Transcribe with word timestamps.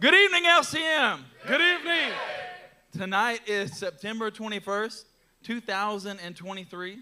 Good 0.00 0.12
evening, 0.12 0.42
LCM. 0.42 1.20
Good 1.46 1.60
evening. 1.60 2.10
Tonight 2.90 3.42
is 3.46 3.78
September 3.78 4.28
21st, 4.28 5.04
2023. 5.44 6.92
I 6.92 6.96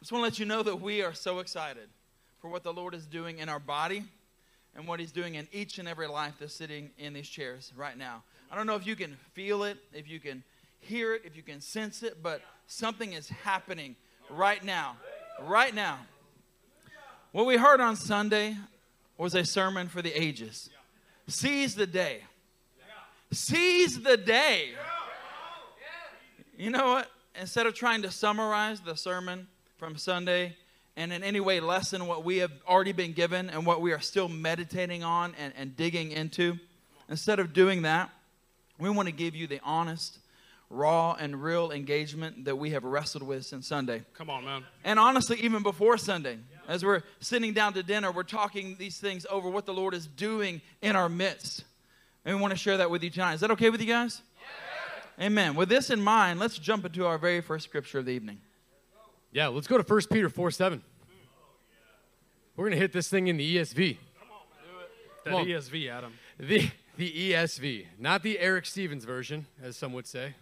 Just 0.00 0.10
want 0.10 0.20
to 0.20 0.24
let 0.24 0.38
you 0.40 0.46
know 0.46 0.64
that 0.64 0.80
we 0.80 1.00
are 1.02 1.14
so 1.14 1.38
excited 1.38 1.88
for 2.40 2.50
what 2.50 2.64
the 2.64 2.72
Lord 2.72 2.92
is 2.92 3.06
doing 3.06 3.38
in 3.38 3.48
our 3.48 3.60
body 3.60 4.02
and 4.74 4.88
what 4.88 4.98
He's 4.98 5.12
doing 5.12 5.36
in 5.36 5.46
each 5.52 5.78
and 5.78 5.86
every 5.86 6.08
life 6.08 6.34
that's 6.40 6.56
sitting 6.56 6.90
in 6.98 7.12
these 7.12 7.28
chairs 7.28 7.72
right 7.76 7.96
now. 7.96 8.24
I 8.50 8.56
don't 8.56 8.66
know 8.66 8.74
if 8.74 8.84
you 8.84 8.96
can 8.96 9.16
feel 9.32 9.62
it, 9.62 9.78
if 9.94 10.08
you 10.08 10.18
can 10.18 10.42
hear 10.80 11.14
it, 11.14 11.22
if 11.24 11.36
you 11.36 11.44
can 11.44 11.60
sense 11.60 12.02
it, 12.02 12.20
but 12.20 12.42
something 12.66 13.12
is 13.12 13.28
happening 13.28 13.94
right 14.28 14.64
now. 14.64 14.96
Right 15.40 15.72
now. 15.72 16.00
What 17.30 17.46
we 17.46 17.58
heard 17.58 17.80
on 17.80 17.94
Sunday 17.94 18.56
was 19.16 19.36
a 19.36 19.44
sermon 19.44 19.86
for 19.86 20.02
the 20.02 20.12
ages. 20.20 20.68
Seize 21.30 21.74
the 21.74 21.86
day. 21.86 22.24
Seize 23.30 24.00
the 24.00 24.16
day. 24.16 24.70
You 26.58 26.70
know 26.70 26.86
what? 26.86 27.10
Instead 27.40 27.66
of 27.66 27.74
trying 27.74 28.02
to 28.02 28.10
summarize 28.10 28.80
the 28.80 28.96
sermon 28.96 29.46
from 29.78 29.96
Sunday 29.96 30.56
and 30.96 31.12
in 31.12 31.22
any 31.22 31.40
way 31.40 31.60
lessen 31.60 32.06
what 32.06 32.24
we 32.24 32.38
have 32.38 32.50
already 32.68 32.92
been 32.92 33.12
given 33.12 33.48
and 33.48 33.64
what 33.64 33.80
we 33.80 33.92
are 33.92 34.00
still 34.00 34.28
meditating 34.28 35.04
on 35.04 35.34
and, 35.38 35.52
and 35.56 35.76
digging 35.76 36.10
into, 36.10 36.58
instead 37.08 37.38
of 37.38 37.52
doing 37.52 37.82
that, 37.82 38.10
we 38.78 38.90
want 38.90 39.06
to 39.06 39.14
give 39.14 39.34
you 39.34 39.46
the 39.46 39.60
honest, 39.62 40.18
raw, 40.68 41.14
and 41.18 41.42
real 41.42 41.70
engagement 41.70 42.44
that 42.44 42.56
we 42.56 42.70
have 42.70 42.84
wrestled 42.84 43.22
with 43.22 43.46
since 43.46 43.68
Sunday. 43.68 44.02
Come 44.14 44.28
on, 44.28 44.44
man. 44.44 44.64
And 44.84 44.98
honestly, 44.98 45.38
even 45.40 45.62
before 45.62 45.96
Sunday, 45.96 46.38
as 46.70 46.84
we're 46.84 47.02
sitting 47.18 47.52
down 47.52 47.72
to 47.72 47.82
dinner, 47.82 48.12
we're 48.12 48.22
talking 48.22 48.76
these 48.78 48.96
things 48.96 49.26
over 49.28 49.50
what 49.50 49.66
the 49.66 49.74
Lord 49.74 49.92
is 49.92 50.06
doing 50.06 50.60
in 50.80 50.94
our 50.94 51.08
midst. 51.08 51.64
And 52.24 52.36
we 52.36 52.40
want 52.40 52.52
to 52.52 52.56
share 52.56 52.76
that 52.76 52.88
with 52.88 53.02
you 53.02 53.10
tonight. 53.10 53.34
Is 53.34 53.40
that 53.40 53.50
okay 53.50 53.70
with 53.70 53.80
you 53.80 53.88
guys? 53.88 54.22
Amen. 55.20 55.56
With 55.56 55.68
this 55.68 55.90
in 55.90 56.00
mind, 56.00 56.38
let's 56.38 56.58
jump 56.58 56.84
into 56.84 57.04
our 57.04 57.18
very 57.18 57.40
first 57.40 57.64
scripture 57.64 57.98
of 57.98 58.04
the 58.04 58.12
evening. 58.12 58.40
Yeah, 59.32 59.48
let's 59.48 59.66
go 59.66 59.78
to 59.78 59.82
1 59.82 60.00
Peter 60.12 60.28
4 60.28 60.52
7. 60.52 60.80
We're 62.54 62.64
going 62.64 62.72
to 62.72 62.78
hit 62.78 62.92
this 62.92 63.08
thing 63.08 63.26
in 63.26 63.36
the 63.36 63.56
ESV. 63.56 63.98
Come 65.24 65.32
on. 65.34 65.44
Man. 65.44 65.46
The 65.46 65.52
ESV, 65.52 65.90
Adam. 65.90 66.12
The, 66.38 66.70
the 66.96 67.32
ESV, 67.32 67.86
not 67.98 68.22
the 68.22 68.38
Eric 68.38 68.64
Stevens 68.64 69.04
version, 69.04 69.46
as 69.60 69.76
some 69.76 69.92
would 69.92 70.06
say. 70.06 70.34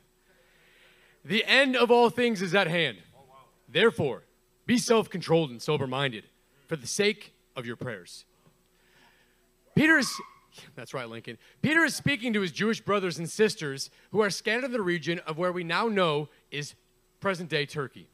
The 1.24 1.42
end 1.46 1.74
of 1.74 1.90
all 1.90 2.10
things 2.10 2.42
is 2.42 2.54
at 2.54 2.66
hand. 2.66 2.98
Oh, 3.16 3.20
Therefore, 3.68 4.24
be 4.68 4.76
self 4.76 5.08
controlled 5.08 5.50
and 5.50 5.62
sober 5.62 5.86
minded 5.86 6.24
for 6.66 6.76
the 6.76 6.86
sake 6.86 7.32
of 7.56 7.64
your 7.64 7.74
prayers. 7.74 8.26
Peter 9.74 9.96
is, 9.96 10.12
that's 10.76 10.92
right, 10.92 11.08
Lincoln. 11.08 11.38
Peter 11.62 11.82
is 11.84 11.96
speaking 11.96 12.34
to 12.34 12.42
his 12.42 12.52
Jewish 12.52 12.82
brothers 12.82 13.18
and 13.18 13.28
sisters 13.28 13.90
who 14.12 14.20
are 14.20 14.28
scattered 14.28 14.66
in 14.66 14.72
the 14.72 14.82
region 14.82 15.20
of 15.20 15.38
where 15.38 15.52
we 15.52 15.64
now 15.64 15.88
know 15.88 16.28
is 16.50 16.74
present 17.18 17.48
day 17.48 17.64
Turkey. 17.64 18.08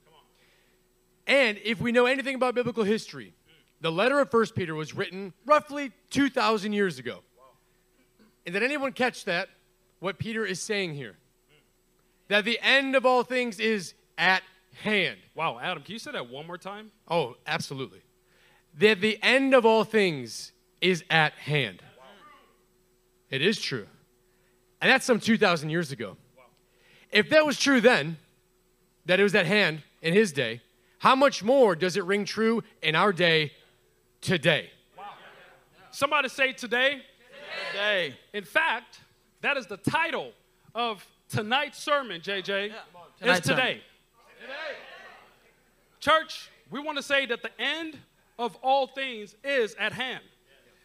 And 1.27 1.59
if 1.65 1.81
we 1.81 1.91
know 1.91 2.07
anything 2.07 2.37
about 2.37 2.55
biblical 2.55 2.85
history, 2.85 3.35
the 3.81 3.91
letter 3.91 4.21
of 4.21 4.33
1 4.33 4.47
Peter 4.55 4.77
was 4.77 4.95
written 4.95 5.33
roughly 5.47 5.91
2,000 6.11 6.73
years 6.73 7.01
ago. 7.01 7.21
And 8.47 8.53
did 8.53 8.63
anyone 8.63 8.93
catch 8.93 9.25
that? 9.25 9.49
What 9.99 10.19
Peter 10.19 10.47
is 10.47 10.61
saying 10.61 10.95
here? 10.95 11.17
That 12.29 12.45
the 12.45 12.61
end 12.63 12.95
of 12.95 13.05
all 13.05 13.25
things 13.25 13.59
is 13.59 13.95
at 14.17 14.45
hand. 14.83 15.19
Wow, 15.35 15.59
Adam, 15.61 15.83
can 15.83 15.93
you 15.93 15.99
say 15.99 16.13
that 16.13 16.29
one 16.29 16.47
more 16.47 16.59
time? 16.59 16.91
Oh, 17.09 17.37
absolutely. 17.47 18.01
That 18.79 19.01
the 19.01 19.19
end 19.23 19.55
of 19.55 19.65
all 19.65 19.85
things 19.85 20.53
is 20.81 21.05
at 21.11 21.33
hand. 21.35 21.83
It 23.31 23.43
is 23.43 23.61
true. 23.61 23.87
And 24.81 24.91
that's 24.91 25.05
some 25.05 25.19
2,000 25.19 25.71
years 25.71 25.93
ago. 25.93 26.17
If 27.11 27.31
that 27.31 27.47
was 27.47 27.59
true 27.59 27.81
then, 27.81 28.19
that 29.07 29.21
it 29.21 29.23
was 29.23 29.35
at 29.35 29.47
hand 29.47 29.83
in 30.03 30.15
his 30.15 30.33
day, 30.33 30.61
how 30.99 31.15
much 31.15 31.43
more 31.43 31.77
does 31.77 31.97
it 31.97 32.05
ring 32.05 32.25
true 32.25 32.63
in 32.83 32.95
our 32.95 33.13
day 33.13 33.53
today? 34.21 34.71
Somebody 35.91 36.29
say 36.29 36.53
today. 36.53 37.03
Today. 37.71 38.15
In 38.33 38.45
fact, 38.45 38.99
that 39.43 39.57
is 39.57 39.67
the 39.67 39.77
title 39.77 40.33
of 40.75 41.07
tonight's 41.29 41.79
sermon, 41.79 42.21
JJ. 42.21 42.73
Tonight's 43.21 43.39
It's 43.39 43.49
today. 43.49 43.81
Church, 46.01 46.51
we 46.71 46.81
want 46.81 46.99
to 46.99 47.03
say 47.03 47.27
that 47.27 47.43
the 47.43 47.51
end 47.61 47.99
of 48.39 48.57
all 48.57 48.87
things 48.87 49.35
is 49.43 49.75
at 49.79 49.93
hand. 49.93 50.23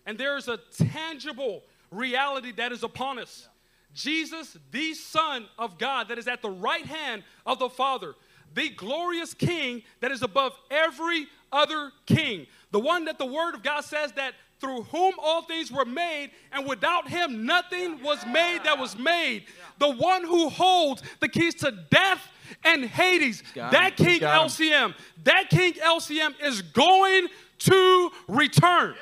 And 0.06 0.18
there 0.18 0.38
is 0.38 0.48
a 0.48 0.60
tangible 0.78 1.64
reality 1.92 2.52
that 2.54 2.72
is 2.72 2.84
upon 2.84 3.20
us. 3.20 3.48
Jesus, 3.94 4.58
the 4.72 4.94
Son 4.94 5.46
of 5.58 5.78
God, 5.78 6.08
that 6.10 6.18
is 6.18 6.28
at 6.28 6.42
the 6.42 6.50
right 6.50 6.86
hand 6.86 7.24
of 7.46 7.60
the 7.60 7.70
Father, 7.70 8.16
the 8.54 8.70
glorious 8.70 9.34
King 9.34 9.84
that 10.00 10.12
is 10.12 10.22
above 10.22 10.54
every 10.72 11.28
other 11.52 11.92
king, 12.06 12.48
the 12.72 12.80
one 12.80 13.06
that 13.06 13.18
the 13.18 13.26
Word 13.26 13.56
of 13.56 13.64
God 13.64 13.82
says 13.82 14.12
that 14.14 14.36
through 14.60 14.84
whom 14.84 15.14
all 15.18 15.42
things 15.42 15.72
were 15.72 15.86
made, 15.86 16.32
and 16.52 16.68
without 16.68 17.08
him 17.08 17.46
nothing 17.46 18.02
was 18.04 18.26
made 18.26 18.60
that 18.66 18.78
was 18.78 18.98
made. 18.98 19.46
The 19.80 19.90
one 19.90 20.24
who 20.24 20.50
holds 20.50 21.02
the 21.22 21.30
keys 21.30 21.56
to 21.56 21.72
death 21.90 22.28
and 22.64 22.86
Hades. 22.86 23.44
That. 23.56 23.98
King 23.98 24.22
LCM, 24.22 24.94
that 25.24 25.50
King 25.50 25.74
LCM 25.74 26.34
is 26.44 26.62
going 26.62 27.28
to 27.60 28.12
return. 28.28 28.96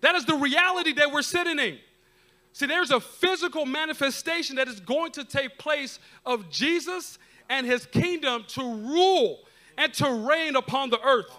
That 0.00 0.14
is 0.14 0.24
the 0.24 0.34
reality 0.34 0.92
that 0.94 1.12
we're 1.12 1.22
sitting 1.22 1.58
in. 1.58 1.78
See, 2.52 2.66
there's 2.66 2.90
a 2.90 3.00
physical 3.00 3.66
manifestation 3.66 4.56
that 4.56 4.68
is 4.68 4.80
going 4.80 5.12
to 5.12 5.24
take 5.24 5.58
place 5.58 5.98
of 6.26 6.50
Jesus 6.50 7.18
and 7.48 7.66
his 7.66 7.86
kingdom 7.86 8.44
to 8.48 8.62
rule 8.62 9.40
and 9.76 9.92
to 9.94 10.10
reign 10.28 10.56
upon 10.56 10.90
the 10.90 11.00
earth. 11.02 11.30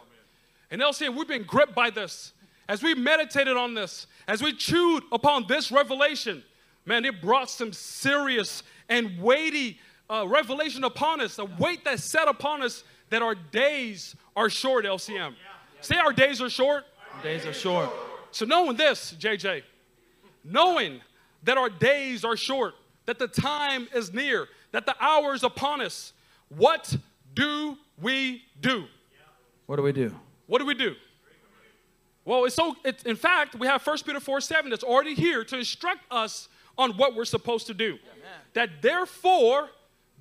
And 0.72 0.82
LCM, 0.82 1.16
we've 1.16 1.28
been 1.28 1.44
gripped 1.44 1.76
by 1.76 1.90
this. 1.90 2.34
As 2.68 2.84
we 2.84 2.94
meditated 2.94 3.58
on 3.58 3.74
this, 3.74 4.08
as 4.28 4.42
we 4.42 4.54
chewed 4.54 5.04
upon 5.12 5.46
this 5.48 5.72
revelation, 5.72 6.44
man, 6.86 7.04
it 7.04 7.22
brought 7.22 7.50
some 7.50 7.74
serious 7.74 8.64
and 8.88 9.20
weighty 9.20 9.80
uh, 10.10 10.26
revelation 10.28 10.84
upon 10.84 11.22
us, 11.22 11.38
a 11.38 11.46
weight 11.46 11.86
that's 11.86 12.04
set 12.04 12.28
upon 12.28 12.62
us 12.64 12.84
that 13.10 13.22
our 13.22 13.36
days 13.36 14.16
are 14.36 14.50
short, 14.50 14.86
LCM. 14.86 15.36
Say 15.82 15.98
our 15.98 16.14
days 16.14 16.42
are 16.42 16.50
short. 16.50 16.86
Days 17.24 17.46
are 17.46 17.54
short. 17.54 17.90
So, 18.32 18.46
knowing 18.46 18.78
this, 18.78 19.16
JJ, 19.20 19.64
knowing 20.44 21.02
that 21.44 21.58
our 21.58 21.70
days 21.70 22.24
are 22.24 22.38
short, 22.38 22.76
that 23.06 23.20
the 23.20 23.28
time 23.28 23.88
is 23.94 24.14
near, 24.14 24.48
that 24.72 24.86
the 24.86 24.96
hour 25.04 25.34
is 25.34 25.44
upon 25.44 25.82
us, 25.82 26.14
what 26.50 26.96
do 27.34 27.78
we 28.02 28.44
do? 28.60 28.86
What 29.66 29.78
do 29.78 29.84
we 29.84 29.92
do? 29.92 30.14
What 30.48 30.60
do 30.60 30.66
we 30.66 30.74
do? 30.74 30.96
Well, 32.26 32.46
it's 32.46 32.56
so, 32.56 32.76
it's, 32.84 33.04
in 33.04 33.16
fact, 33.16 33.56
we 33.56 33.68
have 33.68 33.86
1 33.86 33.98
Peter 34.06 34.20
4 34.20 34.42
7 34.42 34.70
that's 34.70 34.84
already 34.84 35.16
here 35.16 35.44
to 35.46 35.58
instruct 35.58 36.02
us 36.12 36.50
on 36.78 36.92
what 36.92 37.16
we're 37.16 37.26
supposed 37.26 37.68
to 37.68 37.74
do. 37.74 37.98
That 38.54 38.82
therefore, 38.82 39.70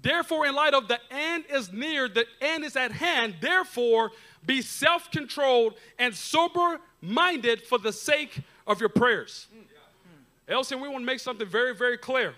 therefore, 0.03 0.47
in 0.47 0.55
light 0.55 0.75
of 0.75 0.89
the 0.89 0.99
end 1.11 1.45
is 1.51 1.73
near, 1.73 2.09
the 2.09 2.27
end 2.41 2.65
is 2.65 2.77
at 2.77 2.93
hand, 2.93 3.37
therefore, 3.41 4.13
be 4.47 4.63
self 4.63 5.11
controlled 5.11 5.75
and 5.99 6.15
sober 6.15 6.81
minded 7.01 7.63
for 7.63 7.79
the 7.79 7.93
sake 7.93 8.41
of 8.67 8.81
your 8.81 8.89
prayers. 8.89 9.47
Mm. 9.55 9.65
LCM, 10.55 10.81
we 10.81 10.89
want 10.89 11.03
to 11.03 11.07
make 11.07 11.21
something 11.21 11.47
very, 11.47 11.75
very 11.75 11.99
clear. 11.99 12.35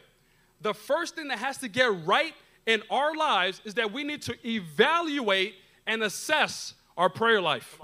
The 0.62 0.74
first 0.74 1.14
thing 1.14 1.28
that 1.28 1.38
has 1.38 1.58
to 1.58 1.68
get 1.68 2.04
right 2.04 2.34
in 2.66 2.82
our 2.90 3.14
lives 3.14 3.60
is 3.64 3.74
that 3.74 3.92
we 3.92 4.04
need 4.04 4.22
to 4.22 4.34
evaluate 4.46 5.54
and 5.86 6.02
assess 6.02 6.74
our 6.96 7.08
prayer 7.08 7.40
life. 7.40 7.78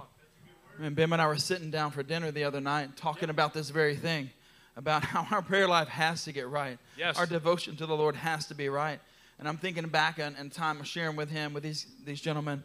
And 0.78 0.94
Bim 0.94 1.12
and 1.12 1.22
I 1.22 1.26
were 1.26 1.38
sitting 1.38 1.70
down 1.70 1.90
for 1.90 2.02
dinner 2.02 2.30
the 2.30 2.44
other 2.44 2.60
night 2.60 2.96
talking 2.96 3.30
about 3.30 3.54
this 3.54 3.70
very 3.70 3.96
thing 3.96 4.30
about 4.76 5.02
how 5.04 5.26
our 5.34 5.42
prayer 5.42 5.66
life 5.66 5.88
has 5.88 6.24
to 6.24 6.32
get 6.32 6.48
right. 6.48 6.78
Yes. 6.96 7.18
Our 7.18 7.26
devotion 7.26 7.76
to 7.76 7.86
the 7.86 7.96
Lord 7.96 8.14
has 8.16 8.46
to 8.48 8.54
be 8.54 8.68
right. 8.68 9.00
And 9.38 9.46
I'm 9.46 9.58
thinking 9.58 9.86
back 9.88 10.18
on 10.18 10.50
time 10.50 10.82
sharing 10.82 11.16
with 11.16 11.30
him, 11.30 11.52
with 11.52 11.62
these, 11.62 11.86
these 12.04 12.20
gentlemen, 12.20 12.62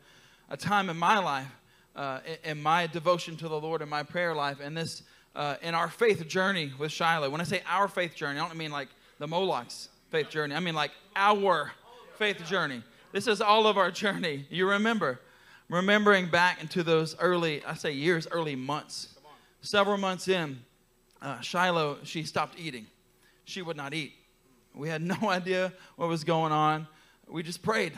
a 0.50 0.58
time 0.58 0.90
in 0.90 0.98
my 0.98 1.20
life, 1.20 1.48
uh, 1.96 2.20
in, 2.26 2.52
in 2.52 2.64
my 2.64 2.88
devotion 2.88 3.36
to 3.38 3.48
the 3.48 3.60
Lord 3.60 3.82
in 3.82 3.90
my 3.90 4.04
prayer 4.04 4.34
life, 4.34 4.60
and 4.62 4.76
this, 4.76 5.04
uh, 5.36 5.56
in 5.62 5.76
our 5.76 5.90
faith 5.90 6.28
journey 6.28 6.72
with 6.78 6.92
Shiloh. 6.92 7.30
When 7.30 7.42
I 7.42 7.44
say 7.44 7.62
our 7.68 7.88
faith 7.88 8.16
journey, 8.16 8.40
I 8.40 8.48
don't 8.48 8.58
mean 8.58 8.72
like 8.72 8.88
the 9.20 9.28
Molock's 9.28 9.90
faith 10.10 10.30
journey. 10.30 10.56
I 10.56 10.60
mean 10.60 10.76
like 10.76 10.92
our 11.16 11.72
faith 12.18 12.46
journey. 12.46 12.84
This 13.12 13.28
is 13.28 13.42
all 13.42 13.68
of 13.68 13.78
our 13.78 13.92
journey. 13.92 14.46
You 14.50 14.70
remember, 14.70 15.20
remembering 15.70 16.30
back 16.30 16.62
into 16.62 16.84
those 16.84 17.18
early, 17.20 17.64
I 17.66 17.74
say 17.74 17.92
years, 17.92 18.28
early 18.32 18.56
months. 18.56 19.10
Several 19.62 19.98
months 19.98 20.28
in, 20.28 20.60
uh, 21.22 21.40
Shiloh, 21.42 22.00
she 22.04 22.24
stopped 22.24 22.58
eating. 22.58 22.88
She 23.46 23.62
would 23.62 23.78
not 23.78 23.94
eat. 23.94 24.14
We 24.76 24.90
had 24.90 25.02
no 25.22 25.30
idea 25.30 25.74
what 25.96 26.10
was 26.10 26.24
going 26.24 26.52
on. 26.52 26.88
We 27.28 27.44
just 27.44 27.62
prayed. 27.62 27.94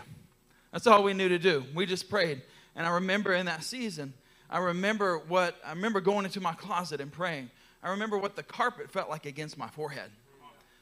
That's 0.72 0.88
all 0.88 1.04
we 1.04 1.14
knew 1.14 1.30
to 1.30 1.40
do. 1.40 1.66
We 1.74 1.86
just 1.86 2.10
prayed. 2.10 2.42
And 2.75 2.88
I 2.88 2.92
remember 2.92 3.34
in 3.34 3.46
that 3.46 3.64
season, 3.64 4.14
I 4.50 4.60
remember 4.60 5.20
what 5.20 5.56
I 5.66 5.70
remember 5.70 6.02
going 6.02 6.25
into 6.25 6.42
my 6.42 6.54
closet 6.54 7.02
and 7.02 7.12
praying. 7.12 7.50
I 7.81 7.90
remember 7.90 8.18
what 8.18 8.36
the 8.36 8.44
carpet 8.44 8.92
felt 8.92 9.10
like 9.10 9.25
against 9.25 9.58
my 9.58 9.68
forehead. 9.68 10.10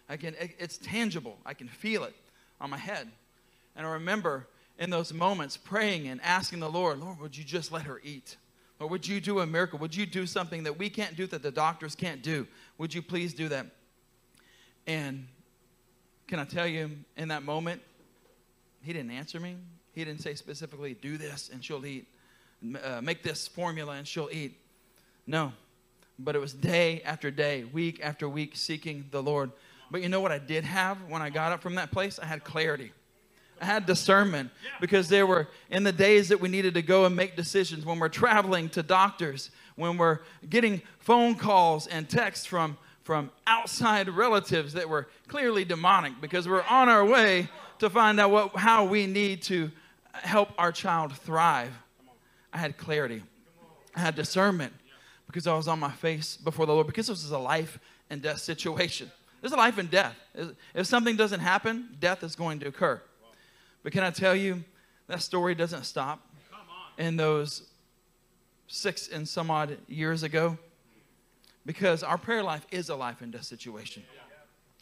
Again, 0.09 0.35
it, 0.39 0.51
it's 0.59 0.77
tangible. 0.77 1.37
I 1.45 1.53
can 1.53 1.67
feel 1.67 2.03
it 2.03 2.13
on 2.59 2.69
my 2.69 2.77
head. 2.77 3.09
And 3.75 3.87
I 3.87 3.91
remember 3.91 4.47
in 4.77 4.89
those 4.89 5.13
moments 5.13 5.57
praying 5.57 6.07
and 6.07 6.21
asking 6.21 6.59
the 6.59 6.69
Lord, 6.69 6.99
Lord, 6.99 7.19
would 7.19 7.37
you 7.37 7.43
just 7.43 7.71
let 7.71 7.83
her 7.83 8.01
eat? 8.03 8.35
Or 8.79 8.87
would 8.87 9.07
you 9.07 9.21
do 9.21 9.39
a 9.39 9.47
miracle? 9.47 9.79
Would 9.79 9.95
you 9.95 10.05
do 10.05 10.25
something 10.25 10.63
that 10.63 10.77
we 10.77 10.89
can't 10.89 11.15
do 11.15 11.27
that 11.27 11.43
the 11.43 11.51
doctors 11.51 11.95
can't 11.95 12.21
do? 12.21 12.47
Would 12.77 12.93
you 12.93 13.01
please 13.01 13.33
do 13.33 13.47
that? 13.49 13.67
And 14.87 15.27
can 16.31 16.39
I 16.39 16.45
tell 16.45 16.65
you, 16.65 16.89
in 17.17 17.27
that 17.27 17.43
moment, 17.43 17.81
he 18.81 18.93
didn't 18.93 19.11
answer 19.11 19.37
me. 19.37 19.57
He 19.93 20.05
didn't 20.05 20.21
say 20.21 20.33
specifically, 20.33 20.93
do 20.93 21.17
this 21.17 21.49
and 21.51 21.61
she'll 21.61 21.85
eat, 21.85 22.07
uh, 22.81 23.01
make 23.01 23.21
this 23.21 23.49
formula 23.49 23.95
and 23.95 24.07
she'll 24.07 24.29
eat. 24.31 24.57
No. 25.27 25.51
But 26.17 26.37
it 26.37 26.39
was 26.39 26.53
day 26.53 27.01
after 27.03 27.31
day, 27.31 27.65
week 27.65 27.99
after 28.01 28.29
week, 28.29 28.55
seeking 28.55 29.03
the 29.11 29.21
Lord. 29.21 29.51
But 29.91 30.03
you 30.03 30.07
know 30.07 30.21
what 30.21 30.31
I 30.31 30.37
did 30.37 30.63
have 30.63 31.03
when 31.09 31.21
I 31.21 31.29
got 31.29 31.51
up 31.51 31.61
from 31.61 31.75
that 31.75 31.91
place? 31.91 32.17
I 32.17 32.27
had 32.27 32.45
clarity. 32.45 32.93
I 33.59 33.65
had 33.65 33.85
discernment 33.85 34.51
because 34.79 35.09
there 35.09 35.27
were 35.27 35.49
in 35.69 35.83
the 35.83 35.91
days 35.91 36.29
that 36.29 36.39
we 36.39 36.47
needed 36.47 36.75
to 36.75 36.81
go 36.81 37.03
and 37.03 37.13
make 37.13 37.35
decisions 37.35 37.83
when 37.83 37.99
we're 37.99 38.07
traveling 38.07 38.69
to 38.69 38.83
doctors, 38.83 39.51
when 39.75 39.97
we're 39.97 40.19
getting 40.49 40.81
phone 40.99 41.35
calls 41.35 41.87
and 41.87 42.07
texts 42.07 42.45
from, 42.45 42.77
from 43.11 43.29
outside 43.45 44.07
relatives 44.07 44.71
that 44.71 44.87
were 44.87 45.05
clearly 45.27 45.65
demonic 45.65 46.13
because 46.21 46.47
we're 46.47 46.63
on 46.63 46.87
our 46.87 47.03
way 47.03 47.49
to 47.77 47.89
find 47.89 48.21
out 48.21 48.31
what, 48.31 48.55
how 48.55 48.85
we 48.85 49.05
need 49.05 49.41
to 49.41 49.69
help 50.13 50.47
our 50.57 50.71
child 50.71 51.11
thrive. 51.17 51.73
I 52.53 52.57
had 52.57 52.77
clarity, 52.77 53.21
I 53.93 53.99
had 53.99 54.15
discernment 54.15 54.71
because 55.27 55.45
I 55.45 55.53
was 55.57 55.67
on 55.67 55.77
my 55.77 55.91
face 55.91 56.37
before 56.37 56.65
the 56.65 56.71
Lord 56.71 56.87
because 56.87 57.07
this 57.07 57.21
was 57.21 57.31
a 57.31 57.37
life 57.37 57.79
and 58.09 58.21
death 58.21 58.37
situation. 58.37 59.11
There's 59.41 59.51
a 59.51 59.57
life 59.57 59.77
and 59.77 59.91
death. 59.91 60.15
If 60.73 60.87
something 60.87 61.17
doesn't 61.17 61.41
happen, 61.41 61.97
death 61.99 62.23
is 62.23 62.37
going 62.37 62.61
to 62.61 62.69
occur. 62.69 63.01
But 63.83 63.91
can 63.91 64.03
I 64.03 64.11
tell 64.11 64.37
you, 64.37 64.63
that 65.07 65.21
story 65.21 65.53
doesn't 65.53 65.83
stop 65.83 66.25
in 66.97 67.17
those 67.17 67.63
six 68.67 69.09
and 69.09 69.27
some 69.27 69.51
odd 69.51 69.77
years 69.89 70.23
ago 70.23 70.57
because 71.65 72.03
our 72.03 72.17
prayer 72.17 72.43
life 72.43 72.65
is 72.71 72.89
a 72.89 72.95
life 72.95 73.21
and 73.21 73.31
death 73.31 73.45
situation. 73.45 74.03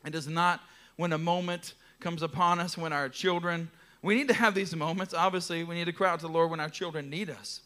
It 0.05 0.15
is 0.15 0.27
not 0.27 0.61
when 0.95 1.13
a 1.13 1.17
moment 1.17 1.73
comes 1.99 2.23
upon 2.23 2.59
us 2.59 2.77
when 2.77 2.93
our 2.93 3.09
children, 3.09 3.69
we 4.01 4.15
need 4.15 4.29
to 4.29 4.33
have 4.33 4.55
these 4.55 4.75
moments. 4.75 5.13
Obviously, 5.13 5.63
we 5.63 5.75
need 5.75 5.85
to 5.85 5.93
cry 5.93 6.09
out 6.09 6.19
to 6.21 6.27
the 6.27 6.31
Lord 6.31 6.49
when 6.49 6.59
our 6.59 6.69
children 6.69 7.09
need 7.09 7.29
us. 7.29 7.61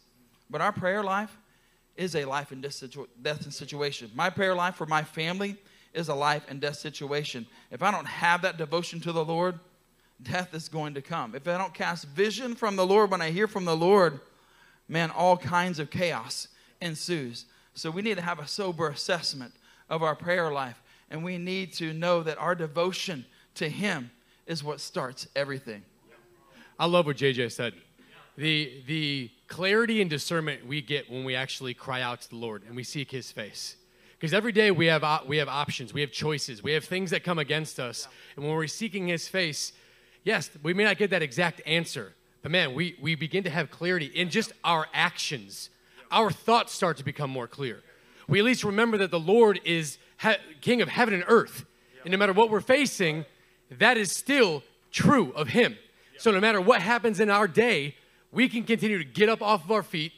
But 0.50 0.62
our 0.62 0.72
prayer 0.72 1.04
life 1.04 1.36
is 1.96 2.16
a 2.16 2.26
life 2.26 2.52
and 2.52 2.62
death 2.62 3.54
situation. 3.54 4.12
My 4.16 4.30
prayer 4.30 4.56
life 4.56 4.76
for 4.76 4.88
my 4.88 5.04
family 5.04 5.58
is 5.94 6.10
a 6.10 6.16
life 6.16 6.44
and 6.50 6.60
death 6.60 6.78
situation. 6.78 7.46
If 7.70 7.84
I 7.84 7.92
don't 7.92 8.08
have 8.08 8.42
that 8.42 8.58
devotion 8.58 9.00
to 9.02 9.12
the 9.12 9.24
Lord, 9.24 9.60
death 10.22 10.54
is 10.56 10.70
going 10.70 10.96
to 10.96 11.02
come. 11.02 11.36
If 11.36 11.48
I 11.48 11.58
don't 11.58 11.74
cast 11.74 12.08
vision 12.08 12.56
from 12.56 12.76
the 12.76 12.86
Lord 12.86 13.12
when 13.12 13.22
I 13.22 13.30
hear 13.30 13.48
from 13.48 13.66
the 13.66 13.76
Lord, 13.76 14.20
man, 14.88 15.12
all 15.12 15.38
kinds 15.38 15.78
of 15.78 15.92
chaos 15.92 16.48
ensues. 16.82 17.46
So 17.74 17.90
we 17.90 18.02
need 18.02 18.16
to 18.16 18.22
have 18.22 18.40
a 18.40 18.48
sober 18.48 18.90
assessment 18.90 19.54
of 19.90 20.04
our 20.04 20.16
prayer 20.16 20.52
life. 20.52 20.82
And 21.10 21.24
we 21.24 21.38
need 21.38 21.74
to 21.74 21.94
know 21.94 22.24
that 22.24 22.38
our 22.38 22.56
devotion 22.56 23.26
to 23.56 23.70
Him 23.70 24.12
is 24.48 24.64
what 24.64 24.80
starts 24.80 25.28
everything. 25.36 25.84
I 26.80 26.86
love 26.86 27.06
what 27.06 27.18
JJ 27.18 27.52
said. 27.52 27.74
The, 28.36 28.82
the 28.88 29.30
clarity 29.48 30.02
and 30.02 30.10
discernment 30.10 30.66
we 30.66 30.82
get 30.82 31.10
when 31.10 31.24
we 31.24 31.36
actually 31.36 31.76
cry 31.76 32.02
out 32.02 32.22
to 32.22 32.30
the 32.30 32.36
Lord 32.36 32.64
and 32.68 32.76
we 32.76 32.84
seek 32.84 33.12
His 33.12 33.32
face. 33.32 33.76
Because 34.20 34.34
every 34.34 34.52
day 34.52 34.72
we 34.72 34.88
have, 34.88 35.04
we 35.28 35.38
have 35.38 35.50
options, 35.50 35.94
we 35.94 36.02
have 36.02 36.12
choices, 36.12 36.64
we 36.64 36.72
have 36.72 36.86
things 36.86 37.12
that 37.12 37.24
come 37.24 37.38
against 37.38 37.80
us. 37.80 38.08
And 38.36 38.46
when 38.46 38.56
we're 38.56 38.68
seeking 38.68 39.08
His 39.08 39.28
face, 39.28 39.74
yes, 40.24 40.50
we 40.64 40.74
may 40.74 40.86
not 40.86 40.98
get 40.98 41.12
that 41.12 41.22
exact 41.22 41.62
answer, 41.66 42.14
but 42.42 42.52
man, 42.52 42.74
we, 42.74 42.96
we 43.02 43.16
begin 43.16 43.44
to 43.44 43.50
have 43.50 43.70
clarity 43.70 44.06
in 44.08 44.30
just 44.30 44.52
our 44.64 44.88
actions. 44.94 45.70
Our 46.14 46.30
thoughts 46.30 46.72
start 46.72 46.98
to 46.98 47.04
become 47.04 47.32
more 47.32 47.48
clear. 47.48 47.82
We 48.28 48.38
at 48.38 48.46
least 48.46 48.64
remember 48.64 48.98
that 49.00 49.10
the 49.10 49.20
Lord 49.20 49.60
is 49.66 49.98
he- 50.22 50.36
King 50.62 50.82
of 50.82 50.88
heaven 50.88 51.14
and 51.14 51.24
earth. 51.28 51.66
And 52.04 52.12
no 52.12 52.18
matter 52.18 52.34
what 52.34 52.52
we're 52.52 52.62
facing, 52.62 53.26
that 53.72 53.98
is 53.98 54.12
still 54.12 54.64
true 54.92 55.32
of 55.36 55.50
Him. 55.50 55.76
So 56.20 56.30
no 56.30 56.40
matter 56.40 56.62
what 56.62 56.82
happens 56.82 57.20
in 57.20 57.32
our 57.32 57.48
day, 57.48 57.96
we 58.32 58.48
can 58.48 58.64
continue 58.64 59.00
to 59.00 59.04
get 59.04 59.28
up 59.28 59.42
off 59.42 59.66
of 59.66 59.72
our 59.72 59.82
feet, 59.82 60.12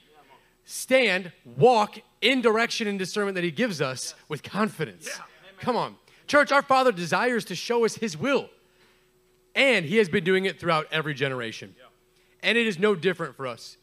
stand, 0.66 1.32
walk 1.58 2.00
in 2.22 2.42
direction 2.42 2.88
and 2.88 3.00
discernment 3.00 3.36
that 3.36 3.46
He 3.46 3.52
gives 3.52 3.80
us 3.82 4.16
with 4.28 4.44
confidence. 4.44 5.10
Come 5.62 5.78
on. 5.78 5.96
Church, 6.28 6.52
our 6.52 6.62
Father 6.62 6.92
desires 6.92 7.46
to 7.46 7.56
show 7.56 7.86
us 7.86 7.96
His 7.96 8.18
will. 8.18 8.50
And 9.56 9.86
he 9.86 9.96
has 9.98 10.10
been 10.10 10.26
doing 10.26 10.44
it 10.44 10.60
throughout 10.60 10.88
every 10.92 11.14
generation. 11.14 11.74
And 12.44 12.58
it 12.58 12.68
is 12.68 12.78
no 12.78 12.94
different 12.94 13.38
for 13.38 13.48
us. 13.48 13.78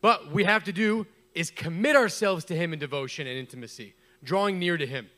But 0.00 0.32
we 0.32 0.42
have 0.42 0.64
to 0.64 0.72
do 0.72 1.06
is 1.34 1.50
commit 1.50 1.96
ourselves 1.96 2.44
to 2.46 2.56
him 2.56 2.72
in 2.72 2.78
devotion 2.78 3.26
and 3.26 3.38
intimacy, 3.38 3.94
drawing 4.22 4.58
near 4.58 4.76
to 4.76 4.86
him. 4.86 5.08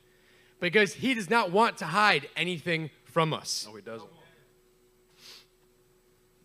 Because 0.60 0.94
he 0.94 1.14
does 1.14 1.28
not 1.28 1.52
want 1.52 1.76
to 1.78 1.84
hide 1.86 2.28
anything 2.36 2.90
from 3.04 3.34
us. 3.34 3.66
No, 3.68 3.76
he 3.76 3.82
doesn't. 3.82 4.10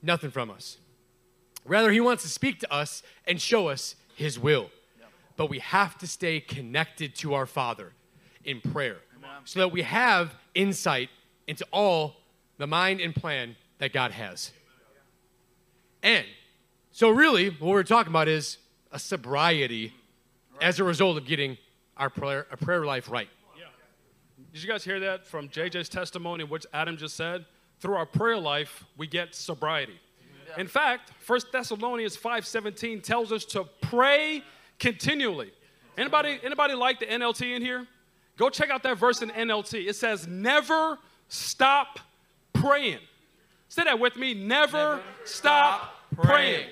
Nothing 0.01 0.31
from 0.31 0.51
us. 0.51 0.77
Rather, 1.65 1.91
he 1.91 2.00
wants 2.00 2.23
to 2.23 2.29
speak 2.29 2.59
to 2.59 2.73
us 2.73 3.03
and 3.25 3.39
show 3.39 3.68
us 3.69 3.95
his 4.15 4.38
will. 4.39 4.69
Yeah. 5.00 5.06
But 5.38 5.50
we 5.50 5.59
have 5.59 5.97
to 6.00 6.07
stay 6.07 6.39
connected 6.39 7.15
to 7.18 7.33
our 7.35 7.45
Father 7.45 7.94
in 8.44 8.59
prayer 8.62 8.97
so 9.45 9.59
that 9.59 9.71
we 9.71 9.81
have 9.83 10.33
insight 10.53 11.09
into 11.47 11.65
all 11.71 12.15
the 12.57 12.68
mind 12.68 13.00
and 13.00 13.15
plan 13.15 13.56
that 13.79 13.94
God 13.94 14.12
has. 14.12 14.51
And 16.03 16.25
so, 16.91 17.09
really, 17.09 17.50
what 17.50 17.69
we're 17.69 17.83
talking 17.83 18.12
about 18.12 18.27
is 18.27 18.57
a 18.91 18.99
sobriety 18.99 19.93
as 20.61 20.79
a 20.79 20.83
result 20.83 21.17
of 21.17 21.25
getting 21.25 21.57
our 21.97 22.09
prayer, 22.09 22.45
our 22.51 22.57
prayer 22.57 22.85
life 22.85 23.09
right. 23.09 23.29
Yeah. 23.57 23.65
Did 24.53 24.63
you 24.63 24.69
guys 24.69 24.83
hear 24.83 24.99
that 25.01 25.25
from 25.25 25.49
JJ's 25.49 25.89
testimony, 25.89 26.43
which 26.43 26.65
Adam 26.73 26.97
just 26.97 27.15
said? 27.15 27.45
Through 27.79 27.95
our 27.95 28.05
prayer 28.05 28.38
life, 28.38 28.83
we 28.97 29.07
get 29.07 29.33
sobriety. 29.33 29.99
In 30.57 30.67
fact, 30.67 31.11
1 31.25 31.39
Thessalonians 31.51 32.17
5:17 32.17 33.01
tells 33.01 33.31
us 33.31 33.45
to 33.45 33.63
pray 33.81 34.43
continually. 34.79 35.51
Anybody, 35.97 36.39
anybody 36.44 36.73
like 36.73 36.99
the 36.99 37.05
NLT 37.05 37.55
in 37.55 37.61
here? 37.61 37.87
Go 38.37 38.49
check 38.49 38.69
out 38.69 38.83
that 38.83 38.97
verse 38.97 39.21
in 39.21 39.29
NLT. 39.29 39.87
It 39.87 39.95
says, 39.95 40.27
never 40.27 40.97
stop 41.27 41.99
praying. 42.54 42.99
Say 43.69 43.83
that 43.83 43.99
with 43.99 44.16
me. 44.16 44.33
Never, 44.33 44.77
Never 44.77 45.01
stop, 45.23 45.80
stop 46.13 46.25
praying. 46.25 46.56
praying. 46.56 46.69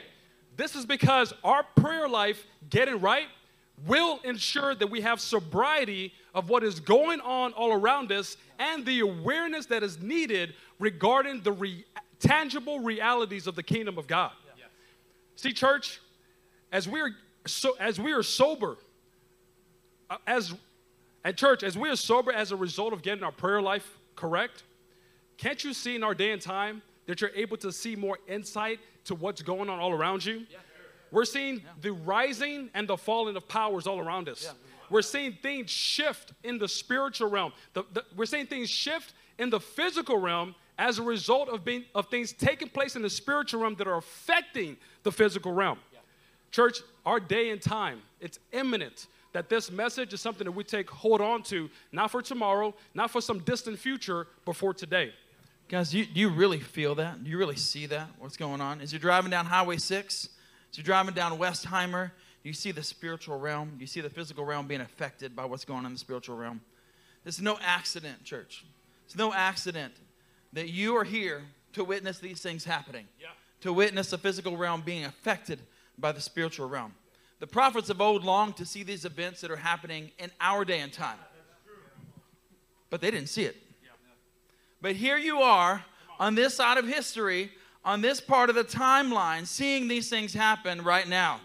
This 0.60 0.76
is 0.76 0.86
because 0.86 1.34
our 1.42 1.64
prayer 1.64 2.10
life 2.10 2.46
getting 2.70 3.00
right 3.00 3.28
will 3.88 4.20
ensure 4.26 4.76
that 4.76 4.92
we 4.92 5.00
have 5.00 5.22
sobriety 5.22 6.12
of 6.36 6.50
what 6.50 6.66
is 6.66 6.82
going 6.82 7.22
on 7.22 7.54
all 7.54 7.72
around 7.72 8.12
us 8.12 8.36
and 8.60 8.86
the 8.86 9.00
awareness 9.00 9.68
that 9.68 9.84
is 9.84 10.02
needed 10.02 10.54
regarding 10.78 11.44
the 11.44 11.54
re- 11.54 11.86
tangible 12.20 12.82
realities 12.82 13.48
of 13.48 13.56
the 13.56 13.64
kingdom 13.64 13.98
of 13.98 14.06
God. 14.06 14.34
Yeah. 14.58 14.66
See, 15.38 15.54
church, 15.54 16.02
as 16.74 16.90
we 16.90 17.00
are 17.00 17.12
so 17.46 17.78
as 17.80 17.98
we 17.98 18.12
are 18.12 18.22
sober, 18.22 18.76
uh, 20.10 20.18
as 20.28 20.54
and 21.24 21.38
church, 21.38 21.64
as 21.64 21.78
we 21.78 21.88
are 21.88 21.96
sober 21.96 22.34
as 22.34 22.52
a 22.52 22.58
result 22.58 22.92
of 22.92 23.02
getting 23.02 23.24
our 23.24 23.32
prayer 23.32 23.62
life 23.62 23.98
correct, 24.18 24.64
can't 25.38 25.64
you 25.64 25.74
see 25.74 25.96
in 25.96 26.04
our 26.04 26.14
day 26.14 26.32
and 26.32 26.42
time 26.42 26.82
that 27.06 27.22
you're 27.22 27.32
able 27.34 27.56
to 27.56 27.72
see 27.72 27.96
more 27.96 28.20
insight 28.28 28.80
to 29.10 29.16
what's 29.16 29.42
going 29.42 29.70
on 29.70 29.80
all 29.80 29.92
around 29.92 30.24
you? 30.24 30.46
Yeah. 30.50 30.58
We're 31.12 31.26
seeing 31.26 31.56
yeah. 31.56 31.62
the 31.82 31.92
rising 31.92 32.70
and 32.74 32.88
the 32.88 32.98
falling 32.98 33.36
of 33.36 33.48
powers 33.48 33.86
all 33.86 34.00
around 34.00 34.30
us. 34.30 34.44
Yeah. 34.46 34.52
We're 34.90 35.02
seeing 35.02 35.34
things 35.34 35.70
shift 35.70 36.34
in 36.44 36.58
the 36.58 36.68
spiritual 36.68 37.30
realm. 37.30 37.54
The, 37.74 37.84
the, 37.94 38.04
we're 38.16 38.26
seeing 38.26 38.48
things 38.48 38.70
shift 38.70 39.14
in 39.38 39.50
the 39.50 39.60
physical 39.60 40.18
realm 40.18 40.56
as 40.78 40.98
a 40.98 41.04
result 41.04 41.50
of, 41.50 41.66
being, 41.66 41.84
of 41.94 42.08
things 42.08 42.32
taking 42.32 42.70
place 42.70 42.96
in 42.96 43.02
the 43.02 43.10
spiritual 43.10 43.62
realm 43.62 43.76
that 43.76 43.88
are 43.88 43.98
affecting 43.98 44.78
the 45.04 45.12
physical 45.12 45.52
realm. 45.52 45.78
Church, 46.52 46.80
our 47.06 47.20
day 47.20 47.52
and 47.52 47.62
time, 47.62 48.02
it's 48.20 48.40
imminent 48.52 49.08
that 49.34 49.50
this 49.50 49.72
message 49.72 50.14
is 50.14 50.22
something 50.22 50.46
that 50.46 50.52
we 50.52 50.64
take 50.64 50.90
hold 50.90 51.22
on 51.22 51.44
to, 51.44 51.70
not 51.92 52.10
for 52.10 52.22
tomorrow, 52.22 52.74
not 52.94 53.12
for 53.12 53.22
some 53.22 53.40
distant 53.40 53.78
future, 53.78 54.26
but 54.46 54.56
for 54.56 54.74
today. 54.74 55.14
Guys, 55.70 55.92
do 55.92 56.00
you, 56.00 56.06
do 56.08 56.20
you 56.20 56.30
really 56.30 56.60
feel 56.60 56.96
that? 56.96 57.24
Do 57.24 57.30
you 57.30 57.38
really 57.38 57.56
see 57.56 57.86
that? 57.86 58.10
What's 58.18 58.38
going 58.38 58.60
on? 58.60 58.82
As 58.82 58.92
you're 58.92 59.00
driving 59.00 59.30
down 59.30 59.46
Highway 59.46 59.78
6, 59.78 60.30
as 60.72 60.78
you're 60.78 60.84
driving 60.84 61.14
down 61.14 61.38
Westheimer, 61.38 62.10
you 62.42 62.54
see 62.54 62.72
the 62.72 62.82
spiritual 62.82 63.40
realm, 63.40 63.78
you 63.80 63.86
see 63.86 64.02
the 64.02 64.10
physical 64.10 64.44
realm 64.44 64.66
being 64.66 64.82
affected 64.82 65.36
by 65.36 65.46
what's 65.46 65.66
going 65.66 65.82
on 65.82 65.86
in 65.86 65.94
the 65.94 66.00
spiritual 66.00 66.36
realm. 66.36 66.62
It's 67.24 67.40
no 67.40 67.60
accident, 67.62 68.24
church. 68.24 68.66
It's 69.06 69.16
no 69.16 69.32
accident 69.32 69.94
that 70.54 70.70
you 70.70 70.98
are 70.98 71.04
here 71.04 71.44
to 71.74 71.84
witness 71.84 72.18
these 72.18 72.42
things 72.42 72.64
happening, 72.64 73.06
yeah. 73.22 73.28
to 73.62 73.72
witness 73.72 74.10
the 74.10 74.18
physical 74.18 74.58
realm 74.58 74.82
being 74.82 75.06
affected 75.06 75.60
by 76.00 76.12
the 76.12 76.22
spiritual 76.22 76.68
realm. 76.68 76.96
The 77.40 77.48
prophets 77.48 77.92
of 77.92 78.02
old 78.02 78.24
longed 78.24 78.58
to 78.58 78.66
see 78.66 78.82
these 78.82 79.06
events 79.06 79.42
that 79.42 79.52
are 79.52 79.58
happening 79.58 80.10
in 80.18 80.32
our 80.42 80.66
day 80.66 80.80
and 80.80 80.92
time. 80.92 81.20
but 82.90 83.02
they 83.02 83.12
didn't 83.12 83.30
see 83.30 83.44
it. 83.44 83.56
But 84.82 84.96
here 84.96 85.18
you 85.18 85.42
are 85.42 85.84
on 86.20 86.36
this 86.36 86.56
side 86.56 86.78
of 86.78 86.88
history, 86.88 87.52
on 87.84 88.02
this 88.02 88.22
part 88.22 88.50
of 88.50 88.56
the 88.56 88.64
timeline, 88.64 89.46
seeing 89.46 89.88
these 89.88 90.10
things 90.10 90.34
happen 90.34 90.84
right 90.84 91.08
now. 91.08 91.42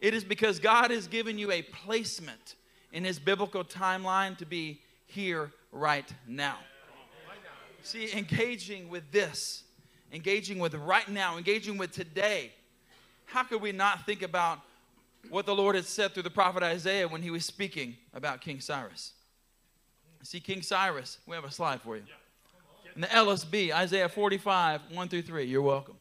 It 0.00 0.14
is 0.14 0.24
because 0.24 0.58
God 0.58 0.90
has 0.90 1.06
given 1.06 1.38
you 1.38 1.52
a 1.52 1.62
placement 1.62 2.54
in 2.92 3.04
His 3.04 3.18
biblical 3.18 3.64
timeline 3.64 4.36
to 4.38 4.46
be 4.46 4.80
here 5.06 5.52
right 5.72 6.10
now. 6.26 6.56
See, 7.82 8.12
engaging 8.12 8.88
with 8.88 9.10
this, 9.10 9.62
engaging 10.12 10.58
with 10.58 10.74
right 10.74 11.08
now, 11.08 11.36
engaging 11.36 11.78
with 11.78 11.92
today, 11.92 12.52
how 13.26 13.42
could 13.44 13.62
we 13.62 13.72
not 13.72 14.06
think 14.06 14.22
about 14.22 14.60
what 15.28 15.46
the 15.46 15.54
Lord 15.54 15.76
had 15.76 15.84
said 15.84 16.12
through 16.12 16.24
the 16.24 16.30
prophet 16.30 16.62
Isaiah 16.62 17.06
when 17.06 17.22
he 17.22 17.30
was 17.30 17.44
speaking 17.44 17.96
about 18.12 18.40
King 18.40 18.60
Cyrus? 18.60 19.12
See, 20.22 20.40
King 20.40 20.62
Cyrus, 20.62 21.18
we 21.26 21.34
have 21.34 21.44
a 21.44 21.50
slide 21.50 21.80
for 21.80 21.96
you. 21.96 22.02
In 22.94 23.02
the 23.02 23.06
LSB, 23.06 23.72
Isaiah 23.72 24.08
45, 24.08 24.80
1 24.92 25.08
through 25.08 25.22
3. 25.22 25.44
You're 25.44 25.62
welcome. 25.62 25.96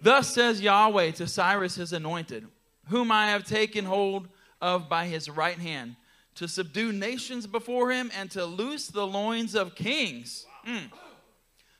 Thus 0.00 0.32
says 0.32 0.60
Yahweh 0.60 1.12
to 1.12 1.26
Cyrus 1.26 1.76
his 1.76 1.92
anointed, 1.92 2.46
whom 2.88 3.10
I 3.10 3.28
have 3.30 3.44
taken 3.44 3.84
hold 3.84 4.28
of 4.60 4.88
by 4.88 5.06
his 5.06 5.28
right 5.30 5.58
hand, 5.58 5.96
to 6.36 6.48
subdue 6.48 6.92
nations 6.92 7.46
before 7.46 7.90
him 7.90 8.10
and 8.16 8.30
to 8.32 8.44
loose 8.44 8.88
the 8.88 9.06
loins 9.06 9.54
of 9.54 9.74
kings, 9.74 10.46
mm. 10.66 10.90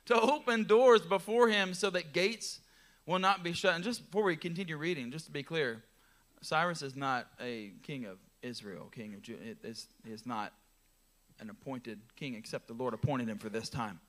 to 0.05 0.19
open 0.19 0.63
doors 0.63 1.01
before 1.01 1.49
him 1.49 1.73
so 1.73 1.89
that 1.89 2.13
gates 2.13 2.61
will 3.05 3.19
not 3.19 3.43
be 3.43 3.53
shut. 3.53 3.75
And 3.75 3.83
just 3.83 4.05
before 4.05 4.23
we 4.23 4.35
continue 4.35 4.77
reading, 4.77 5.11
just 5.11 5.25
to 5.25 5.31
be 5.31 5.43
clear, 5.43 5.83
Cyrus 6.41 6.81
is 6.81 6.95
not 6.95 7.27
a 7.41 7.71
king 7.83 8.05
of 8.05 8.17
Israel, 8.41 8.89
king 8.93 9.13
of 9.13 9.21
Judah. 9.21 9.43
It 9.43 9.57
is, 9.63 9.87
he 10.05 10.11
is 10.11 10.25
not 10.25 10.53
an 11.39 11.49
appointed 11.49 11.99
king, 12.15 12.35
except 12.35 12.67
the 12.67 12.73
Lord 12.73 12.93
appointed 12.93 13.29
him 13.29 13.37
for 13.37 13.49
this 13.49 13.69
time. 13.69 13.99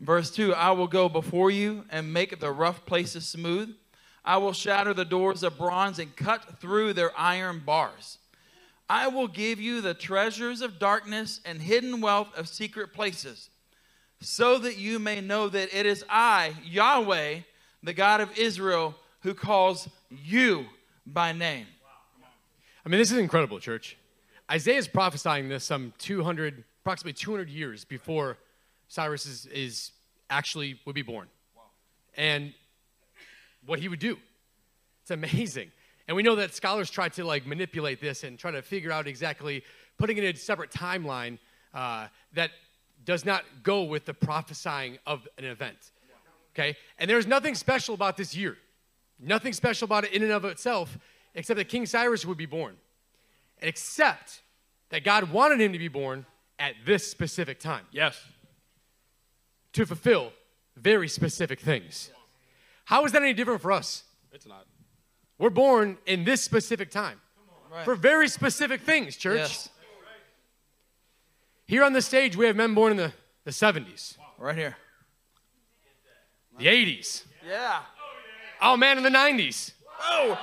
Verse 0.00 0.30
2 0.30 0.54
I 0.54 0.70
will 0.72 0.86
go 0.86 1.08
before 1.08 1.50
you 1.50 1.84
and 1.90 2.12
make 2.12 2.40
the 2.40 2.50
rough 2.50 2.86
places 2.86 3.26
smooth. 3.26 3.74
I 4.24 4.36
will 4.36 4.52
shatter 4.52 4.92
the 4.92 5.04
doors 5.04 5.42
of 5.42 5.58
bronze 5.58 5.98
and 5.98 6.14
cut 6.14 6.60
through 6.60 6.92
their 6.92 7.18
iron 7.18 7.62
bars. 7.64 8.18
I 8.88 9.08
will 9.08 9.28
give 9.28 9.60
you 9.60 9.80
the 9.80 9.94
treasures 9.94 10.62
of 10.62 10.78
darkness 10.78 11.40
and 11.44 11.62
hidden 11.62 12.00
wealth 12.00 12.36
of 12.36 12.48
secret 12.48 12.92
places, 12.92 13.48
so 14.20 14.58
that 14.58 14.78
you 14.78 14.98
may 14.98 15.20
know 15.20 15.48
that 15.48 15.72
it 15.72 15.86
is 15.86 16.04
I, 16.10 16.54
Yahweh, 16.64 17.40
the 17.82 17.92
God 17.92 18.20
of 18.20 18.36
Israel, 18.36 18.96
who 19.20 19.32
calls 19.32 19.88
you 20.10 20.66
by 21.06 21.32
name. 21.32 21.66
I 22.84 22.88
mean, 22.88 22.98
this 22.98 23.12
is 23.12 23.18
incredible, 23.18 23.60
church. 23.60 23.96
Isaiah 24.50 24.78
is 24.78 24.88
prophesying 24.88 25.48
this 25.48 25.64
some 25.64 25.92
200, 25.98 26.64
approximately 26.82 27.12
200 27.12 27.48
years 27.48 27.84
before 27.84 28.36
Cyrus 28.88 29.24
is, 29.24 29.46
is 29.46 29.92
actually 30.28 30.80
would 30.84 30.94
be 30.94 31.02
born. 31.02 31.28
Wow. 31.54 31.62
And 32.16 32.52
what 33.64 33.78
he 33.78 33.88
would 33.88 34.00
do. 34.00 34.18
It's 35.02 35.12
amazing. 35.12 35.70
And 36.08 36.16
we 36.16 36.24
know 36.24 36.34
that 36.36 36.54
scholars 36.54 36.90
try 36.90 37.08
to 37.10 37.24
like 37.24 37.46
manipulate 37.46 38.00
this 38.00 38.24
and 38.24 38.36
try 38.36 38.50
to 38.50 38.62
figure 38.62 38.90
out 38.90 39.06
exactly 39.06 39.62
putting 39.98 40.18
it 40.18 40.24
in 40.24 40.34
a 40.34 40.38
separate 40.38 40.72
timeline 40.72 41.38
uh, 41.72 42.08
that 42.32 42.50
does 43.04 43.24
not 43.24 43.44
go 43.62 43.84
with 43.84 44.04
the 44.04 44.14
prophesying 44.14 44.98
of 45.06 45.28
an 45.38 45.44
event. 45.44 45.92
Okay? 46.54 46.76
And 46.98 47.08
there's 47.08 47.26
nothing 47.28 47.54
special 47.54 47.94
about 47.94 48.16
this 48.16 48.34
year. 48.34 48.56
Nothing 49.20 49.52
special 49.52 49.84
about 49.84 50.04
it 50.04 50.12
in 50.12 50.22
and 50.22 50.32
of 50.32 50.44
itself, 50.44 50.98
except 51.34 51.58
that 51.58 51.68
King 51.68 51.86
Cyrus 51.86 52.26
would 52.26 52.38
be 52.38 52.46
born. 52.46 52.76
Except 53.62 54.42
that 54.90 55.04
God 55.04 55.30
wanted 55.30 55.60
him 55.60 55.72
to 55.72 55.78
be 55.78 55.88
born 55.88 56.26
at 56.58 56.74
this 56.86 57.08
specific 57.10 57.60
time. 57.60 57.84
Yes. 57.92 58.20
To 59.74 59.86
fulfill 59.86 60.32
very 60.76 61.08
specific 61.08 61.60
things. 61.60 62.10
How 62.86 63.04
is 63.04 63.12
that 63.12 63.22
any 63.22 63.32
different 63.34 63.60
for 63.60 63.72
us? 63.72 64.04
It's 64.32 64.46
not. 64.46 64.66
We're 65.38 65.50
born 65.50 65.96
in 66.06 66.24
this 66.24 66.42
specific 66.42 66.90
time 66.90 67.20
Right. 67.72 67.84
for 67.84 67.94
very 67.94 68.26
specific 68.28 68.80
things, 68.80 69.16
church. 69.16 69.38
Yes, 69.38 69.68
Here 71.66 71.84
on 71.84 71.92
the 71.92 72.02
stage, 72.02 72.36
we 72.36 72.46
have 72.46 72.56
men 72.56 72.74
born 72.74 72.90
in 72.90 72.96
the, 72.96 73.12
the 73.44 73.52
70s, 73.52 74.16
right 74.38 74.56
here. 74.56 74.76
the 76.58 76.66
80s, 76.66 77.24
Yeah. 77.46 77.82
oh 78.60 78.76
man, 78.76 78.98
in 78.98 79.04
the 79.04 79.08
90s. 79.10 79.72
Oh, 80.02 80.38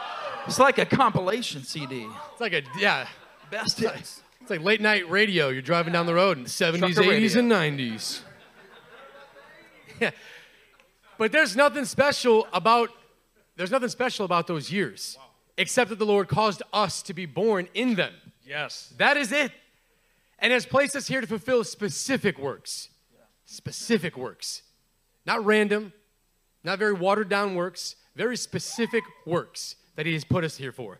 it's 0.46 0.60
like 0.60 0.78
a 0.78 0.86
compilation 0.86 1.64
CD. 1.64 2.08
It's 2.32 2.42
like 2.42 2.54
a, 2.54 2.62
yeah, 2.78 3.08
Best 3.52 3.80
hits. 3.80 4.22
it's 4.42 4.50
like 4.50 4.62
late 4.62 4.82
night 4.82 5.10
radio. 5.10 5.50
You're 5.50 5.62
driving 5.62 5.94
down 5.94 6.06
the 6.06 6.14
road 6.14 6.38
in 6.38 6.44
the 6.44 6.50
70s, 6.50 6.80
Trucker 6.94 7.02
80s, 7.04 7.36
radio. 7.36 7.40
and 7.40 7.52
90s. 7.80 8.20
Yeah. 10.00 10.12
But 11.18 11.32
there's 11.32 11.56
nothing 11.56 11.86
special 11.86 12.48
about 12.54 12.90
there's 13.56 13.72
nothing 13.72 13.90
special 13.90 14.26
about 14.26 14.46
those 14.46 14.72
years, 14.72 15.18
except 15.58 15.90
that 15.90 15.98
the 15.98 16.06
Lord 16.06 16.28
caused 16.28 16.62
us 16.72 17.02
to 17.02 17.14
be 17.16 17.26
born 17.26 17.68
in 17.74 17.96
them. 17.96 18.14
Yes. 18.46 18.94
That 19.00 19.18
is 19.18 19.32
it. 19.32 19.52
And 20.38 20.54
has 20.54 20.68
placed 20.68 20.96
us 20.96 21.08
here 21.08 21.20
to 21.20 21.26
fulfill 21.26 21.64
specific 21.64 22.38
works. 22.38 22.90
Specific 23.46 24.16
works. 24.16 24.62
Not 25.26 25.44
random, 25.44 25.94
not 26.64 26.78
very 26.78 26.94
watered 26.94 27.28
down 27.30 27.56
works, 27.56 27.96
very 28.18 28.36
specific 28.36 29.04
works 29.26 29.76
that 29.96 30.06
He 30.06 30.14
has 30.14 30.26
put 30.26 30.44
us 30.44 30.58
here 30.58 30.72
for. 30.72 31.00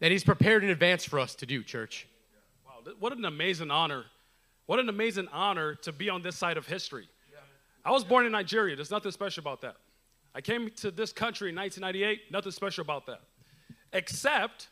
That 0.00 0.10
He's 0.10 0.24
prepared 0.24 0.64
in 0.64 0.70
advance 0.70 1.04
for 1.04 1.20
us 1.20 1.34
to 1.36 1.46
do, 1.46 1.62
church. 1.62 2.08
Wow. 2.66 2.92
What 2.98 3.16
an 3.16 3.24
amazing 3.24 3.70
honor. 3.70 4.04
What 4.66 4.80
an 4.80 4.88
amazing 4.88 5.28
honor 5.30 5.74
to 5.76 5.92
be 5.92 6.08
on 6.08 6.22
this 6.22 6.36
side 6.36 6.56
of 6.56 6.66
history. 6.66 7.08
I 7.84 7.90
was 7.90 8.02
born 8.02 8.24
in 8.24 8.32
Nigeria. 8.32 8.74
There's 8.74 8.90
nothing 8.90 9.12
special 9.12 9.42
about 9.42 9.60
that. 9.60 9.76
I 10.34 10.40
came 10.40 10.70
to 10.76 10.90
this 10.90 11.12
country 11.12 11.50
in 11.50 11.56
1998. 11.56 12.32
Nothing 12.32 12.52
special 12.52 12.82
about 12.82 13.04
that. 13.06 13.20
Except 13.92 14.68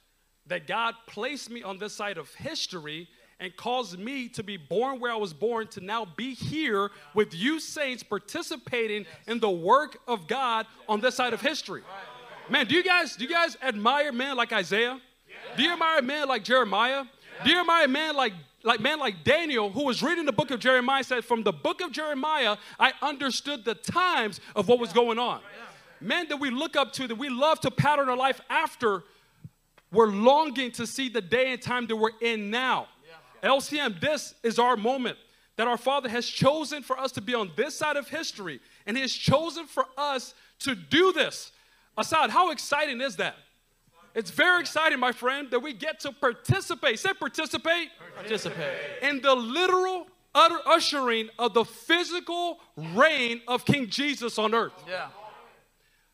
that 0.47 0.67
God 0.67 0.95
placed 1.07 1.51
me 1.51 1.63
on 1.63 1.77
this 1.77 1.95
side 1.95 2.17
of 2.17 2.33
history 2.35 3.07
and 3.43 3.57
caused 3.57 3.99
me 3.99 4.29
to 4.29 4.45
be 4.45 4.57
born 4.57 5.01
where 5.01 5.11
I 5.11 5.17
was 5.17 5.33
born 5.33 5.67
to 5.69 5.81
now 5.81 6.05
be 6.05 6.33
here 6.33 6.93
with 7.13 7.35
you 7.35 7.59
saints 7.59 8.05
participating 8.05 9.05
in 9.27 9.41
the 9.41 9.51
work 9.51 9.99
of 10.07 10.29
God 10.29 10.65
on 10.89 11.01
this 11.01 11.17
side 11.17 11.33
of 11.33 11.41
history. 11.41 11.83
Man, 12.49 12.67
do 12.67 12.77
you 12.77 12.85
guys 12.85 13.17
do 13.17 13.25
you 13.25 13.31
guys 13.31 13.57
admire 13.61 14.13
men 14.13 14.37
like 14.37 14.53
Isaiah? 14.53 15.01
Do 15.57 15.63
you 15.65 15.73
admire 15.73 16.01
men 16.03 16.29
like 16.29 16.45
Jeremiah? 16.45 17.05
Do 17.45 17.51
you 17.51 17.59
admire 17.59 17.89
men 17.89 18.15
like 18.15 18.33
like 18.63 18.79
man 18.79 19.01
like 19.01 19.25
Daniel 19.25 19.71
who 19.71 19.87
was 19.87 20.05
reading 20.05 20.25
the 20.25 20.33
book 20.33 20.53
of 20.53 20.61
Jeremiah 20.61 21.03
said 21.03 21.25
from 21.25 21.43
the 21.43 21.53
book 21.53 21.81
of 21.81 21.91
Jeremiah 21.91 22.57
I 22.79 22.93
understood 23.03 23.65
the 23.65 23.75
times 23.75 24.41
of 24.55 24.69
what 24.69 24.79
was 24.79 24.93
going 24.93 25.19
on. 25.19 25.41
Men 26.01 26.29
that 26.29 26.37
we 26.37 26.51
look 26.51 26.77
up 26.77 26.93
to 26.93 27.09
that 27.09 27.19
we 27.19 27.29
love 27.29 27.59
to 27.63 27.73
pattern 27.73 28.09
our 28.09 28.17
life 28.17 28.41
after 28.49 29.03
we're 29.91 30.07
longing 30.07 30.71
to 30.73 30.87
see 30.87 31.09
the 31.09 31.21
day 31.21 31.53
and 31.53 31.61
time 31.61 31.89
that 31.89 31.97
we're 31.97 32.17
in 32.21 32.49
now. 32.49 32.87
LCM, 33.43 34.01
this 34.01 34.35
is 34.43 34.59
our 34.59 34.77
moment 34.77 35.19
that 35.57 35.67
our 35.69 35.77
Father 35.77 36.09
has 36.09 36.27
chosen 36.27 36.83
for 36.83 36.99
us 36.99 37.13
to 37.13 37.21
be 37.21 37.35
on 37.35 37.51
this 37.57 37.77
side 37.77 37.97
of 37.97 38.09
history, 38.09 38.61
and 38.87 38.97
He 38.97 39.03
has 39.03 39.13
chosen 39.13 39.67
for 39.67 39.85
us 39.99 40.35
to 40.61 40.75
do 40.75 41.13
this. 41.13 41.53
Assad, 41.99 42.31
how 42.31 42.51
exciting 42.51 43.01
is 43.01 43.17
that? 43.17 43.37
It's 44.15 44.31
very 44.31 44.61
exciting, 44.61 44.99
my 45.01 45.13
friend, 45.13 45.51
that 45.51 45.61
we 45.61 45.73
get 45.73 46.01
to 46.01 46.13
participate. 46.13 46.99
Say 46.99 47.13
participate 47.15 47.89
Participate. 48.15 48.79
in 49.03 49.21
the 49.23 49.35
literal 49.35 50.07
utter 50.35 50.59
ushering 50.67 51.29
of 51.39 51.55
the 51.55 51.65
physical 51.65 52.61
reign 52.77 53.41
of 53.49 53.65
King 53.65 53.89
Jesus 53.89 54.39
on 54.39 54.55
earth. 54.55 54.73
Yeah. 54.89 55.09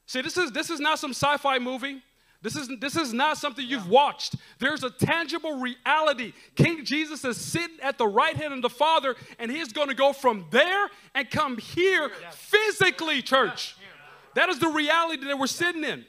See, 0.06 0.20
this 0.22 0.36
is 0.36 0.52
this 0.52 0.70
is 0.70 0.80
not 0.80 0.98
some 0.98 1.10
sci-fi 1.10 1.58
movie. 1.58 2.02
This 2.40 2.54
is 2.54 2.70
this 2.80 2.96
is 2.96 3.12
not 3.12 3.36
something 3.36 3.66
you've 3.66 3.88
watched. 3.88 4.36
There's 4.60 4.84
a 4.84 4.90
tangible 4.90 5.58
reality. 5.58 6.34
King 6.54 6.84
Jesus 6.84 7.24
is 7.24 7.36
sitting 7.36 7.80
at 7.82 7.98
the 7.98 8.06
right 8.06 8.36
hand 8.36 8.54
of 8.54 8.62
the 8.62 8.70
Father, 8.70 9.16
and 9.40 9.50
he's 9.50 9.72
going 9.72 9.88
to 9.88 9.94
go 9.94 10.12
from 10.12 10.46
there 10.50 10.88
and 11.14 11.28
come 11.30 11.56
here 11.58 12.10
physically, 12.30 13.22
church. 13.22 13.76
That 14.34 14.48
is 14.48 14.60
the 14.60 14.68
reality 14.68 15.26
that 15.26 15.38
we're 15.38 15.48
sitting 15.48 15.82
in. 15.82 16.04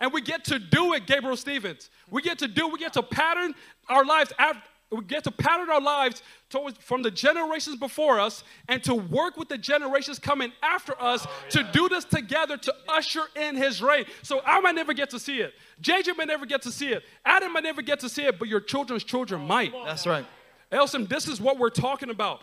And 0.00 0.12
we 0.12 0.22
get 0.22 0.44
to 0.44 0.58
do 0.58 0.94
it, 0.94 1.06
Gabriel 1.06 1.36
Stevens. 1.36 1.90
We 2.10 2.22
get 2.22 2.38
to 2.38 2.48
do, 2.48 2.68
we 2.68 2.78
get 2.78 2.94
to 2.94 3.02
pattern 3.02 3.54
our 3.88 4.04
lives 4.04 4.32
after 4.38 4.62
we 4.90 5.02
get 5.04 5.24
to 5.24 5.32
pattern 5.32 5.68
our 5.68 5.80
lives 5.80 6.22
towards 6.48 6.78
from 6.78 7.02
the 7.02 7.10
generations 7.10 7.76
before 7.76 8.20
us 8.20 8.44
and 8.68 8.82
to 8.84 8.94
work 8.94 9.36
with 9.36 9.48
the 9.48 9.58
generations 9.58 10.18
coming 10.18 10.52
after 10.62 11.00
us 11.02 11.26
to 11.50 11.68
do 11.72 11.88
this 11.88 12.04
together 12.04 12.56
to 12.56 12.74
usher 12.88 13.24
in 13.34 13.56
his 13.56 13.82
reign. 13.82 14.04
So 14.22 14.40
I 14.44 14.60
might 14.60 14.76
never 14.76 14.94
get 14.94 15.10
to 15.10 15.18
see 15.18 15.40
it. 15.40 15.54
JJ 15.82 16.16
might 16.16 16.28
never 16.28 16.46
get 16.46 16.62
to 16.62 16.70
see 16.70 16.88
it. 16.88 17.02
Adam 17.24 17.52
might 17.52 17.64
never 17.64 17.82
get 17.82 17.98
to 18.00 18.08
see 18.08 18.26
it, 18.26 18.38
but 18.38 18.46
your 18.48 18.60
children's 18.60 19.02
children 19.02 19.44
might. 19.44 19.72
That's 19.84 20.06
right. 20.06 20.24
LCM, 20.70 21.08
this 21.08 21.26
is 21.26 21.40
what 21.40 21.58
we're 21.58 21.68
talking 21.70 22.10
about. 22.10 22.42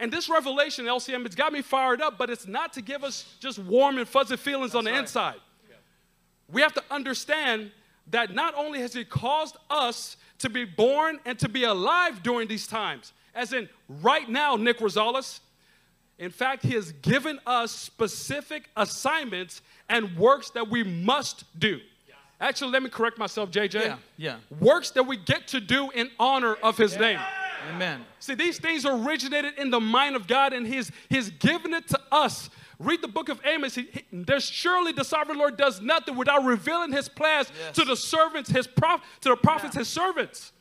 And 0.00 0.12
this 0.12 0.28
revelation, 0.28 0.86
LCM, 0.86 1.24
it's 1.26 1.36
got 1.36 1.52
me 1.52 1.62
fired 1.62 2.00
up, 2.00 2.18
but 2.18 2.30
it's 2.30 2.46
not 2.46 2.72
to 2.74 2.82
give 2.82 3.04
us 3.04 3.36
just 3.40 3.58
warm 3.58 3.98
and 3.98 4.08
fuzzy 4.08 4.36
feelings 4.36 4.74
on 4.74 4.84
the 4.84 4.94
inside. 4.94 5.36
We 6.50 6.62
have 6.62 6.74
to 6.74 6.82
understand 6.90 7.72
that 8.10 8.34
not 8.34 8.54
only 8.56 8.80
has 8.80 8.92
He 8.92 9.04
caused 9.04 9.56
us 9.70 10.16
to 10.38 10.50
be 10.50 10.64
born 10.64 11.20
and 11.24 11.38
to 11.38 11.48
be 11.48 11.64
alive 11.64 12.22
during 12.22 12.48
these 12.48 12.66
times, 12.66 13.12
as 13.34 13.52
in 13.52 13.68
right 13.88 14.28
now, 14.28 14.56
Nick 14.56 14.78
Rosales, 14.78 15.40
in 16.18 16.30
fact, 16.30 16.62
He 16.62 16.74
has 16.74 16.92
given 16.92 17.38
us 17.46 17.72
specific 17.72 18.70
assignments 18.76 19.62
and 19.88 20.16
works 20.16 20.50
that 20.50 20.68
we 20.68 20.82
must 20.82 21.44
do. 21.58 21.80
Actually, 22.40 22.72
let 22.72 22.82
me 22.82 22.90
correct 22.90 23.18
myself, 23.18 23.50
JJ. 23.50 23.74
Yeah, 23.84 23.96
yeah. 24.16 24.36
Works 24.60 24.90
that 24.92 25.04
we 25.04 25.16
get 25.16 25.48
to 25.48 25.60
do 25.60 25.90
in 25.90 26.10
honor 26.18 26.54
of 26.62 26.76
His 26.76 26.98
name. 26.98 27.18
Amen. 27.70 28.04
See, 28.18 28.34
these 28.34 28.58
things 28.58 28.84
originated 28.84 29.54
in 29.58 29.70
the 29.70 29.80
mind 29.80 30.16
of 30.16 30.26
God, 30.26 30.52
and 30.52 30.66
He's, 30.66 30.90
he's 31.08 31.30
given 31.30 31.72
it 31.72 31.88
to 31.88 32.00
us. 32.12 32.50
Read 32.78 33.02
the 33.02 33.08
book 33.08 33.28
of 33.28 33.40
Amos. 33.44 33.74
He, 33.74 33.82
he- 33.92 34.04
there's 34.12 34.44
surely 34.44 34.92
the 34.92 35.04
sovereign 35.04 35.38
Lord 35.38 35.56
does 35.56 35.80
nothing 35.80 36.16
without 36.16 36.44
revealing 36.44 36.92
His 36.92 37.08
plans 37.08 37.50
Yes. 37.58 37.76
to 37.76 37.84
the 37.84 37.96
servants, 37.96 38.50
His 38.50 38.66
prof, 38.66 39.00
to 39.20 39.28
the 39.30 39.36
prophets, 39.36 39.76
His 39.76 39.88
servants. 39.88 40.52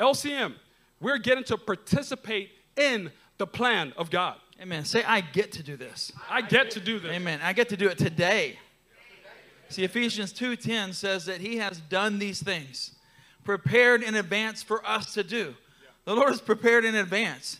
LCM, 0.00 0.54
we're 1.00 1.18
getting 1.18 1.44
to 1.44 1.56
participate 1.56 2.50
in 2.76 3.10
the 3.38 3.46
plan 3.46 3.92
of 3.96 4.10
God. 4.10 4.36
Amen. 4.60 4.84
Say, 4.84 5.02
I 5.04 5.20
get 5.20 5.52
to 5.52 5.62
do 5.62 5.76
this. 5.76 6.12
I 6.30 6.40
get 6.42 6.70
to 6.72 6.80
do 6.80 6.98
this. 6.98 7.10
Amen. 7.12 7.40
I 7.42 7.52
get 7.52 7.68
to 7.70 7.76
do 7.76 7.88
it 7.88 7.98
today. 7.98 8.58
See, 9.68 9.84
Ephesians 9.84 10.32
2:10 10.32 10.92
says 10.94 11.24
that 11.26 11.40
he 11.40 11.56
has 11.56 11.80
done 11.80 12.18
these 12.18 12.42
things, 12.42 12.92
prepared 13.44 14.02
in 14.02 14.14
advance 14.14 14.62
for 14.62 14.86
us 14.86 15.14
to 15.14 15.24
do. 15.24 15.54
The 16.04 16.14
Lord 16.14 16.30
has 16.30 16.40
prepared 16.40 16.84
in 16.84 16.94
advance. 16.94 17.58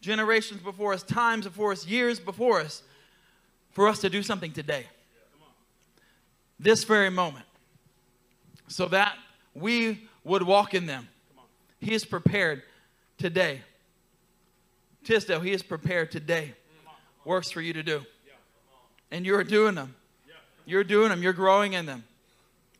Generations 0.00 0.60
before 0.60 0.92
us, 0.92 1.02
times 1.02 1.44
before 1.46 1.72
us, 1.72 1.86
years 1.86 2.18
before 2.18 2.60
us, 2.60 2.82
for 3.74 3.88
us 3.88 4.00
to 4.00 4.08
do 4.08 4.22
something 4.22 4.52
today. 4.52 4.86
This 6.58 6.84
very 6.84 7.10
moment. 7.10 7.44
So 8.68 8.86
that 8.86 9.16
we 9.54 10.08
would 10.24 10.42
walk 10.42 10.72
in 10.72 10.86
them. 10.86 11.08
He 11.80 11.92
is 11.92 12.04
prepared 12.04 12.62
today. 13.18 13.60
Tisdale, 15.04 15.40
he 15.40 15.52
is 15.52 15.62
prepared 15.62 16.10
today. 16.10 16.54
Works 17.24 17.50
for 17.50 17.60
you 17.60 17.74
to 17.74 17.82
do. 17.82 18.02
And 19.10 19.26
you're 19.26 19.44
doing 19.44 19.74
them. 19.74 19.94
You're 20.64 20.84
doing 20.84 21.10
them. 21.10 21.22
You're 21.22 21.34
growing 21.34 21.74
in 21.74 21.84
them. 21.84 22.04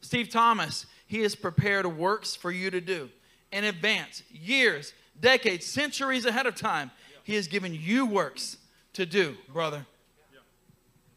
Steve 0.00 0.30
Thomas, 0.30 0.86
he 1.06 1.20
has 1.20 1.34
prepared 1.34 1.86
works 1.86 2.34
for 2.34 2.50
you 2.50 2.70
to 2.70 2.80
do 2.80 3.10
in 3.52 3.64
advance, 3.64 4.22
years, 4.30 4.94
decades, 5.20 5.66
centuries 5.66 6.24
ahead 6.24 6.46
of 6.46 6.54
time. 6.54 6.90
He 7.22 7.34
has 7.34 7.46
given 7.46 7.74
you 7.74 8.06
works 8.06 8.56
to 8.94 9.06
do, 9.06 9.36
brother. 9.52 9.86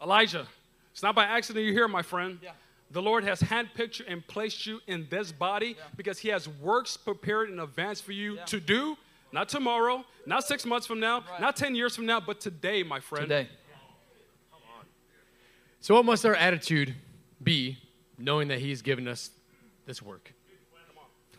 Elijah, 0.01 0.47
it's 0.91 1.03
not 1.03 1.15
by 1.15 1.25
accident 1.25 1.65
you're 1.65 1.73
here, 1.73 1.87
my 1.87 2.01
friend. 2.01 2.39
Yeah. 2.41 2.51
The 2.91 3.01
Lord 3.01 3.23
has 3.25 3.41
handpicked 3.41 3.99
you 3.99 4.05
and 4.07 4.25
placed 4.25 4.65
you 4.65 4.79
in 4.87 5.07
this 5.09 5.31
body 5.31 5.75
because 5.97 6.19
He 6.19 6.29
has 6.29 6.47
works 6.47 6.95
prepared 6.95 7.49
in 7.49 7.59
advance 7.59 7.99
for 7.99 8.13
you 8.13 8.35
Yeah. 8.35 8.45
to 8.45 8.59
do. 8.59 8.97
Not 9.33 9.49
tomorrow, 9.49 10.05
not 10.25 10.45
six 10.45 10.65
months 10.65 10.87
from 10.87 11.01
now, 11.01 11.19
Right. 11.29 11.41
not 11.41 11.57
10 11.57 11.75
years 11.75 11.95
from 11.95 12.05
now, 12.05 12.21
but 12.21 12.39
today, 12.39 12.81
my 12.83 13.01
friend. 13.01 13.23
Today. 13.23 13.49
So, 15.79 15.95
what 15.95 16.05
must 16.05 16.25
our 16.25 16.35
attitude 16.35 16.95
be 17.43 17.77
knowing 18.17 18.47
that 18.49 18.59
He's 18.59 18.81
given 18.81 19.07
us 19.07 19.31
this 19.85 20.01
work? 20.01 20.33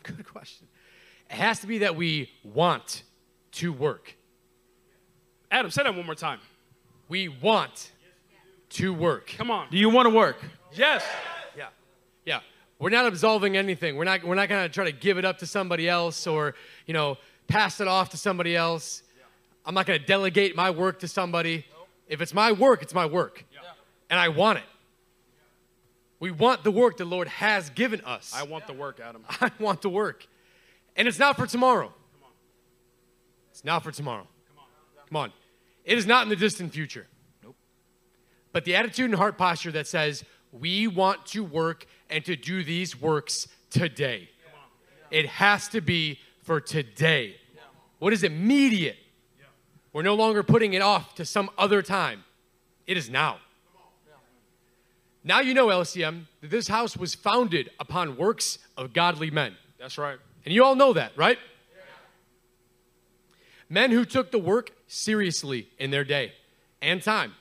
Good 0.03 0.25
question. 0.25 0.67
It 1.29 1.35
has 1.35 1.59
to 1.59 1.67
be 1.67 1.79
that 1.79 1.95
we 1.95 2.31
want 2.43 3.03
to 3.53 3.73
work. 3.73 4.15
Adam, 5.51 5.69
say 5.71 5.83
that 5.83 5.93
one 5.95 6.05
more 6.05 6.15
time. 6.15 6.39
We 7.09 7.27
want 7.27 7.91
to 8.69 8.93
work. 8.93 9.33
Come 9.37 9.51
on. 9.51 9.67
Do 9.69 9.77
you 9.77 9.89
want 9.89 10.07
to 10.07 10.13
work? 10.13 10.37
Yes. 10.73 11.05
Yeah. 11.57 11.67
Yeah. 12.25 12.39
We're 12.79 12.89
not 12.89 13.05
absolving 13.07 13.57
anything. 13.57 13.95
We're 13.95 14.05
not, 14.05 14.23
we're 14.23 14.35
not 14.35 14.49
going 14.49 14.63
to 14.67 14.73
try 14.73 14.85
to 14.85 14.91
give 14.91 15.17
it 15.17 15.25
up 15.25 15.39
to 15.39 15.45
somebody 15.45 15.89
else 15.89 16.27
or, 16.27 16.55
you 16.85 16.93
know, 16.93 17.17
pass 17.47 17.81
it 17.81 17.87
off 17.87 18.09
to 18.11 18.17
somebody 18.17 18.55
else. 18.55 19.03
I'm 19.65 19.73
not 19.73 19.85
going 19.85 19.99
to 19.99 20.05
delegate 20.05 20.55
my 20.55 20.71
work 20.71 20.99
to 20.99 21.07
somebody. 21.07 21.65
If 22.07 22.21
it's 22.21 22.33
my 22.33 22.51
work, 22.51 22.81
it's 22.81 22.93
my 22.93 23.05
work. 23.05 23.43
And 24.09 24.19
I 24.19 24.29
want 24.29 24.59
it. 24.59 24.65
We 26.19 26.31
want 26.31 26.63
the 26.63 26.71
work 26.71 26.97
the 26.97 27.05
Lord 27.05 27.27
has 27.27 27.69
given 27.69 28.01
us. 28.01 28.33
I 28.35 28.43
want 28.43 28.67
the 28.67 28.73
work, 28.73 28.99
Adam. 28.99 29.23
I 29.41 29.51
want 29.59 29.81
the 29.81 29.89
work. 29.89 30.25
And 30.95 31.07
it's 31.07 31.19
not 31.19 31.37
for 31.37 31.47
tomorrow. 31.47 31.93
It's 33.51 33.63
not 33.63 33.83
for 33.83 33.91
tomorrow. 33.91 34.27
Come 35.07 35.17
on. 35.17 35.33
It 35.85 35.97
is 35.97 36.05
not 36.05 36.23
in 36.23 36.29
the 36.29 36.35
distant 36.35 36.73
future. 36.73 37.07
But 38.51 38.65
the 38.65 38.75
attitude 38.75 39.05
and 39.05 39.15
heart 39.15 39.37
posture 39.37 39.71
that 39.71 39.87
says, 39.87 40.23
we 40.51 40.87
want 40.87 41.25
to 41.27 41.43
work 41.43 41.85
and 42.09 42.25
to 42.25 42.35
do 42.35 42.63
these 42.63 42.99
works 42.99 43.47
today. 43.69 44.29
It 45.11 45.27
has 45.27 45.67
to 45.69 45.81
be 45.81 46.19
for 46.43 46.59
today. 46.59 47.35
What 47.99 48.13
is 48.13 48.23
immediate? 48.23 48.97
We're 49.93 50.03
no 50.03 50.15
longer 50.15 50.43
putting 50.43 50.73
it 50.73 50.81
off 50.81 51.15
to 51.15 51.25
some 51.25 51.49
other 51.57 51.81
time. 51.81 52.23
It 52.87 52.97
is 52.97 53.09
now. 53.09 53.37
Now 55.23 55.41
you 55.41 55.53
know, 55.53 55.67
LCM, 55.67 56.25
that 56.41 56.49
this 56.49 56.67
house 56.67 56.95
was 56.95 57.13
founded 57.13 57.69
upon 57.79 58.17
works 58.17 58.57
of 58.77 58.93
godly 58.93 59.29
men. 59.29 59.55
That's 59.77 59.97
right. 59.97 60.17
And 60.45 60.53
you 60.53 60.63
all 60.63 60.75
know 60.75 60.93
that, 60.93 61.11
right? 61.17 61.37
Men 63.69 63.91
who 63.91 64.05
took 64.05 64.31
the 64.31 64.39
work 64.39 64.71
seriously 64.87 65.67
in 65.77 65.91
their 65.91 66.03
day 66.03 66.33
and 66.81 67.03
time, 67.03 67.33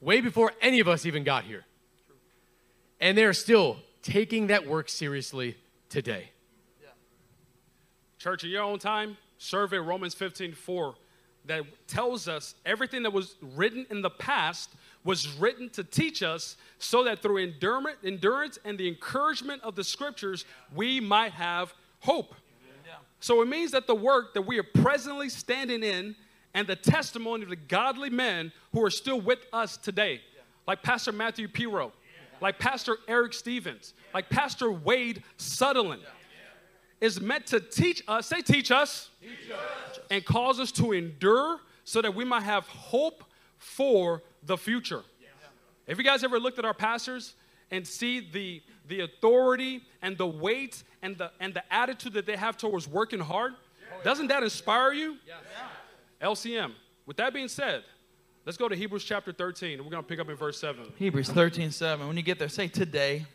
way 0.00 0.20
before 0.20 0.52
any 0.60 0.80
of 0.80 0.88
us 0.88 1.06
even 1.06 1.24
got 1.24 1.44
here. 1.44 1.64
And 3.00 3.16
they're 3.16 3.32
still 3.32 3.78
taking 4.02 4.48
that 4.48 4.66
work 4.66 4.88
seriously 4.88 5.56
today. 5.88 6.30
Church, 8.18 8.42
in 8.42 8.50
your 8.50 8.62
own 8.62 8.78
time, 8.78 9.16
survey 9.38 9.78
Romans 9.78 10.14
15 10.14 10.52
4 10.52 10.94
that 11.46 11.62
tells 11.86 12.28
us 12.28 12.54
everything 12.66 13.02
that 13.02 13.12
was 13.12 13.36
written 13.40 13.86
in 13.90 14.02
the 14.02 14.10
past 14.10 14.70
was 15.04 15.28
written 15.38 15.70
to 15.70 15.82
teach 15.82 16.22
us 16.22 16.56
so 16.78 17.04
that 17.04 17.22
through 17.22 17.38
endurance, 17.38 17.96
endurance 18.04 18.58
and 18.64 18.76
the 18.76 18.86
encouragement 18.86 19.62
of 19.62 19.74
the 19.74 19.84
scriptures, 19.84 20.44
we 20.74 21.00
might 21.00 21.32
have 21.32 21.72
hope. 22.00 22.34
So 23.20 23.42
it 23.42 23.48
means 23.48 23.72
that 23.72 23.86
the 23.86 23.94
work 23.94 24.34
that 24.34 24.42
we 24.42 24.58
are 24.58 24.62
presently 24.62 25.28
standing 25.28 25.82
in 25.82 26.14
and 26.54 26.66
the 26.66 26.76
testimony 26.76 27.42
of 27.44 27.50
the 27.50 27.56
godly 27.56 28.10
men 28.10 28.52
who 28.72 28.84
are 28.84 28.90
still 28.90 29.20
with 29.20 29.40
us 29.52 29.76
today, 29.76 30.20
like 30.66 30.82
Pastor 30.82 31.12
Matthew 31.12 31.48
Piro, 31.48 31.92
like 32.40 32.58
Pastor 32.58 32.96
Eric 33.06 33.34
Stevens, 33.34 33.94
like 34.14 34.28
Pastor 34.28 34.70
Wade 34.70 35.22
Sutherland, 35.36 36.02
is 37.00 37.20
meant 37.20 37.46
to 37.46 37.60
teach 37.60 38.02
us, 38.08 38.26
say, 38.26 38.40
teach 38.40 38.70
us, 38.70 39.10
and 40.10 40.24
cause 40.24 40.58
us 40.58 40.72
to 40.72 40.92
endure 40.92 41.60
so 41.84 42.02
that 42.02 42.14
we 42.14 42.24
might 42.24 42.42
have 42.42 42.66
hope 42.66 43.24
for 43.56 44.22
the 44.42 44.56
future. 44.56 45.02
Have 45.88 45.98
you 45.98 46.04
guys 46.04 46.22
ever 46.24 46.38
looked 46.38 46.58
at 46.58 46.64
our 46.64 46.74
pastors 46.74 47.34
and 47.70 47.86
see 47.86 48.20
the, 48.20 48.62
the 48.88 49.00
authority 49.00 49.82
and 50.02 50.18
the 50.18 50.26
weight 50.26 50.82
and 51.02 51.16
the, 51.16 51.30
and 51.40 51.54
the 51.54 51.62
attitude 51.72 52.12
that 52.14 52.26
they 52.26 52.36
have 52.36 52.56
towards 52.56 52.86
working 52.88 53.20
hard? 53.20 53.54
Doesn't 54.04 54.28
that 54.28 54.42
inspire 54.42 54.92
you? 54.92 55.16
LCM. 56.20 56.72
With 57.06 57.16
that 57.18 57.32
being 57.32 57.48
said, 57.48 57.84
let's 58.44 58.58
go 58.58 58.68
to 58.68 58.76
Hebrews 58.76 59.04
chapter 59.04 59.32
13, 59.32 59.74
and 59.74 59.84
we're 59.84 59.90
going 59.90 60.02
to 60.02 60.08
pick 60.08 60.20
up 60.20 60.28
in 60.28 60.36
verse 60.36 60.60
7. 60.60 60.92
Hebrews 60.96 61.30
13 61.30 61.70
7. 61.70 62.06
When 62.06 62.16
you 62.16 62.22
get 62.22 62.38
there, 62.38 62.48
say 62.48 62.68
today. 62.68 63.26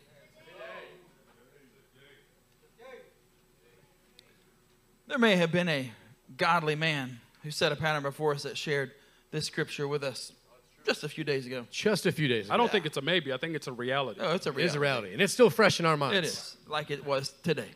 There 5.06 5.18
may 5.18 5.36
have 5.36 5.52
been 5.52 5.68
a 5.68 5.92
godly 6.36 6.74
man 6.74 7.20
who 7.42 7.50
set 7.50 7.70
a 7.72 7.76
pattern 7.76 8.02
before 8.02 8.32
us 8.32 8.44
that 8.44 8.56
shared 8.56 8.92
this 9.30 9.44
scripture 9.44 9.86
with 9.86 10.02
us 10.02 10.32
just 10.86 11.04
a 11.04 11.08
few 11.08 11.24
days 11.24 11.46
ago. 11.46 11.66
Just 11.70 12.06
a 12.06 12.12
few 12.12 12.26
days 12.26 12.46
ago. 12.46 12.54
I 12.54 12.56
don't 12.56 12.70
think 12.70 12.86
it's 12.86 12.96
a 12.96 13.02
maybe, 13.02 13.32
I 13.32 13.36
think 13.36 13.54
it's 13.54 13.66
a 13.66 13.72
reality. 13.72 14.20
Oh, 14.22 14.34
it's 14.34 14.46
a 14.46 14.52
reality. 14.52 14.68
is 14.68 14.74
a 14.74 14.80
reality. 14.80 15.12
And 15.12 15.22
it's 15.22 15.32
still 15.32 15.50
fresh 15.50 15.78
in 15.78 15.86
our 15.86 15.96
minds. 15.96 16.16
It 16.16 16.24
is 16.24 16.56
like 16.66 16.90
it 16.90 17.04
was 17.04 17.34
today. 17.42 17.68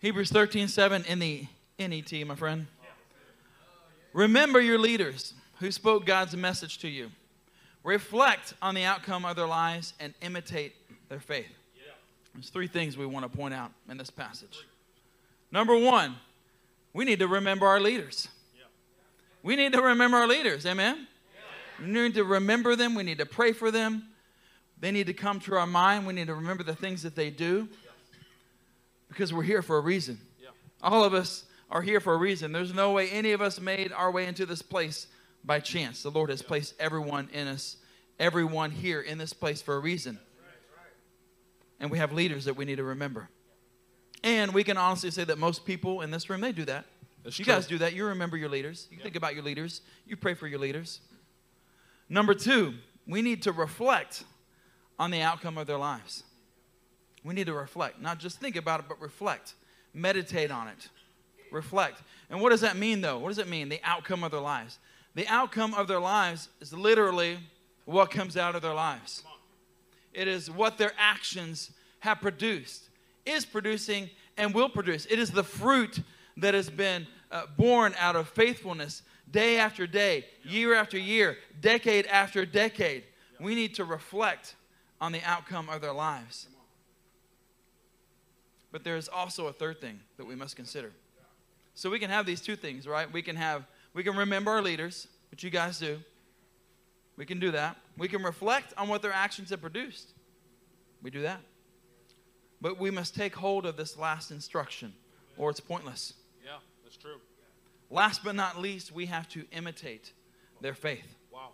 Hebrews 0.00 0.30
13 0.30 0.68
7 0.68 1.04
in 1.04 1.18
the 1.18 1.46
NET, 1.78 2.26
my 2.26 2.34
friend. 2.34 2.66
Remember 4.12 4.60
your 4.60 4.78
leaders 4.78 5.34
who 5.58 5.70
spoke 5.70 6.06
God's 6.06 6.36
message 6.36 6.78
to 6.78 6.88
you. 6.88 7.10
Reflect 7.84 8.54
on 8.60 8.74
the 8.74 8.84
outcome 8.84 9.24
of 9.24 9.36
their 9.36 9.46
lives 9.46 9.94
and 10.00 10.14
imitate 10.20 10.74
their 11.08 11.20
faith. 11.20 11.46
There's 12.34 12.50
three 12.50 12.68
things 12.68 12.96
we 12.96 13.06
want 13.06 13.30
to 13.30 13.36
point 13.36 13.54
out 13.54 13.72
in 13.88 13.96
this 13.96 14.10
passage. 14.10 14.66
Number 15.50 15.76
one, 15.76 16.16
we 16.92 17.04
need 17.04 17.18
to 17.18 17.26
remember 17.26 17.66
our 17.66 17.80
leaders. 17.80 18.28
We 19.42 19.56
need 19.56 19.72
to 19.72 19.82
remember 19.82 20.18
our 20.18 20.28
leaders. 20.28 20.66
Amen? 20.66 21.06
We 21.80 21.86
need 21.86 22.14
to 22.14 22.24
remember 22.24 22.76
them. 22.76 22.94
We 22.94 23.02
need 23.02 23.18
to 23.18 23.26
pray 23.26 23.52
for 23.52 23.70
them. 23.70 24.04
They 24.78 24.90
need 24.90 25.06
to 25.06 25.14
come 25.14 25.40
to 25.40 25.56
our 25.56 25.66
mind. 25.66 26.06
We 26.06 26.12
need 26.12 26.26
to 26.28 26.34
remember 26.34 26.62
the 26.62 26.74
things 26.74 27.02
that 27.02 27.16
they 27.16 27.30
do 27.30 27.68
because 29.08 29.32
we're 29.32 29.42
here 29.42 29.62
for 29.62 29.78
a 29.78 29.80
reason. 29.80 30.18
All 30.82 31.04
of 31.04 31.14
us 31.14 31.44
are 31.70 31.82
here 31.82 32.00
for 32.00 32.14
a 32.14 32.16
reason. 32.16 32.52
There's 32.52 32.74
no 32.74 32.92
way 32.92 33.08
any 33.10 33.32
of 33.32 33.40
us 33.40 33.60
made 33.60 33.92
our 33.92 34.10
way 34.10 34.26
into 34.26 34.44
this 34.46 34.62
place 34.62 35.06
by 35.44 35.60
chance. 35.60 36.02
The 36.02 36.10
Lord 36.10 36.30
has 36.30 36.42
placed 36.42 36.74
everyone 36.80 37.28
in 37.32 37.46
us, 37.46 37.76
everyone 38.18 38.70
here 38.70 39.00
in 39.00 39.18
this 39.18 39.32
place 39.32 39.62
for 39.62 39.76
a 39.76 39.78
reason. 39.78 40.18
and 41.78 41.90
we 41.90 41.98
have 41.98 42.12
leaders 42.12 42.44
that 42.44 42.56
we 42.56 42.64
need 42.64 42.76
to 42.76 42.84
remember. 42.84 43.28
And 44.22 44.52
we 44.52 44.64
can 44.64 44.76
honestly 44.76 45.10
say 45.10 45.24
that 45.24 45.38
most 45.38 45.64
people 45.64 46.02
in 46.02 46.10
this 46.10 46.28
room, 46.28 46.40
they 46.40 46.52
do 46.52 46.64
that. 46.66 46.84
That's 47.24 47.38
you 47.38 47.44
true. 47.44 47.54
guys 47.54 47.66
do 47.66 47.78
that. 47.78 47.94
You 47.94 48.06
remember 48.06 48.36
your 48.36 48.48
leaders. 48.48 48.88
You 48.90 48.98
think 48.98 49.16
about 49.16 49.34
your 49.34 49.44
leaders. 49.44 49.80
You 50.06 50.16
pray 50.16 50.34
for 50.34 50.46
your 50.46 50.58
leaders. 50.58 51.00
Number 52.08 52.34
two, 52.34 52.74
we 53.06 53.22
need 53.22 53.42
to 53.42 53.52
reflect 53.52 54.24
on 54.98 55.10
the 55.10 55.22
outcome 55.22 55.56
of 55.56 55.66
their 55.66 55.78
lives. 55.78 56.24
We 57.24 57.34
need 57.34 57.46
to 57.46 57.54
reflect, 57.54 58.00
not 58.00 58.18
just 58.18 58.40
think 58.40 58.56
about 58.56 58.80
it, 58.80 58.86
but 58.88 59.00
reflect. 59.00 59.54
Meditate 59.94 60.50
on 60.50 60.68
it. 60.68 60.88
Reflect. 61.50 62.02
And 62.28 62.40
what 62.40 62.50
does 62.50 62.60
that 62.60 62.76
mean, 62.76 63.00
though? 63.00 63.18
What 63.18 63.28
does 63.28 63.38
it 63.38 63.48
mean, 63.48 63.68
the 63.68 63.80
outcome 63.82 64.24
of 64.24 64.30
their 64.30 64.40
lives? 64.40 64.78
The 65.14 65.26
outcome 65.26 65.74
of 65.74 65.88
their 65.88 66.00
lives 66.00 66.48
is 66.60 66.72
literally 66.72 67.38
what 67.84 68.10
comes 68.10 68.36
out 68.36 68.54
of 68.54 68.62
their 68.62 68.74
lives. 68.74 69.24
It 70.12 70.28
is 70.28 70.50
what 70.50 70.78
their 70.78 70.92
actions 70.98 71.70
have 72.00 72.20
produced, 72.20 72.88
is 73.26 73.44
producing, 73.44 74.10
and 74.36 74.54
will 74.54 74.68
produce. 74.68 75.06
It 75.06 75.18
is 75.18 75.30
the 75.30 75.44
fruit 75.44 76.00
that 76.36 76.54
has 76.54 76.70
been 76.70 77.06
uh, 77.30 77.46
born 77.56 77.94
out 77.98 78.16
of 78.16 78.28
faithfulness 78.28 79.02
day 79.30 79.58
after 79.58 79.86
day, 79.86 80.26
year 80.42 80.74
after 80.74 80.98
year, 80.98 81.36
decade 81.60 82.06
after 82.06 82.44
decade. 82.46 83.04
We 83.38 83.54
need 83.54 83.74
to 83.76 83.84
reflect 83.84 84.56
on 85.00 85.12
the 85.12 85.22
outcome 85.22 85.68
of 85.68 85.80
their 85.80 85.92
lives. 85.92 86.48
But 88.72 88.84
there 88.84 88.96
is 88.96 89.08
also 89.08 89.46
a 89.46 89.52
third 89.52 89.80
thing 89.80 90.00
that 90.16 90.26
we 90.26 90.34
must 90.34 90.56
consider. 90.56 90.92
So 91.80 91.88
we 91.88 91.98
can 91.98 92.10
have 92.10 92.26
these 92.26 92.42
two 92.42 92.56
things, 92.56 92.86
right? 92.86 93.10
We 93.10 93.22
can 93.22 93.36
have 93.36 93.66
we 93.94 94.04
can 94.04 94.14
remember 94.14 94.50
our 94.50 94.60
leaders, 94.60 95.08
which 95.30 95.42
you 95.42 95.48
guys 95.48 95.78
do. 95.78 95.98
We 97.16 97.24
can 97.24 97.40
do 97.40 97.52
that. 97.52 97.74
We 97.96 98.06
can 98.06 98.22
reflect 98.22 98.74
on 98.76 98.88
what 98.88 99.00
their 99.00 99.14
actions 99.14 99.48
have 99.48 99.62
produced. 99.62 100.12
We 101.02 101.10
do 101.10 101.22
that. 101.22 101.40
But 102.60 102.78
we 102.78 102.90
must 102.90 103.14
take 103.14 103.34
hold 103.34 103.64
of 103.64 103.78
this 103.78 103.96
last 103.96 104.30
instruction, 104.30 104.92
or 105.38 105.48
it's 105.48 105.58
pointless. 105.58 106.12
Yeah, 106.44 106.58
that's 106.84 106.98
true. 106.98 107.16
Last 107.88 108.22
but 108.22 108.34
not 108.34 108.60
least, 108.60 108.92
we 108.92 109.06
have 109.06 109.26
to 109.30 109.46
imitate 109.50 110.12
their 110.60 110.74
faith. 110.74 111.16
Wow. 111.32 111.52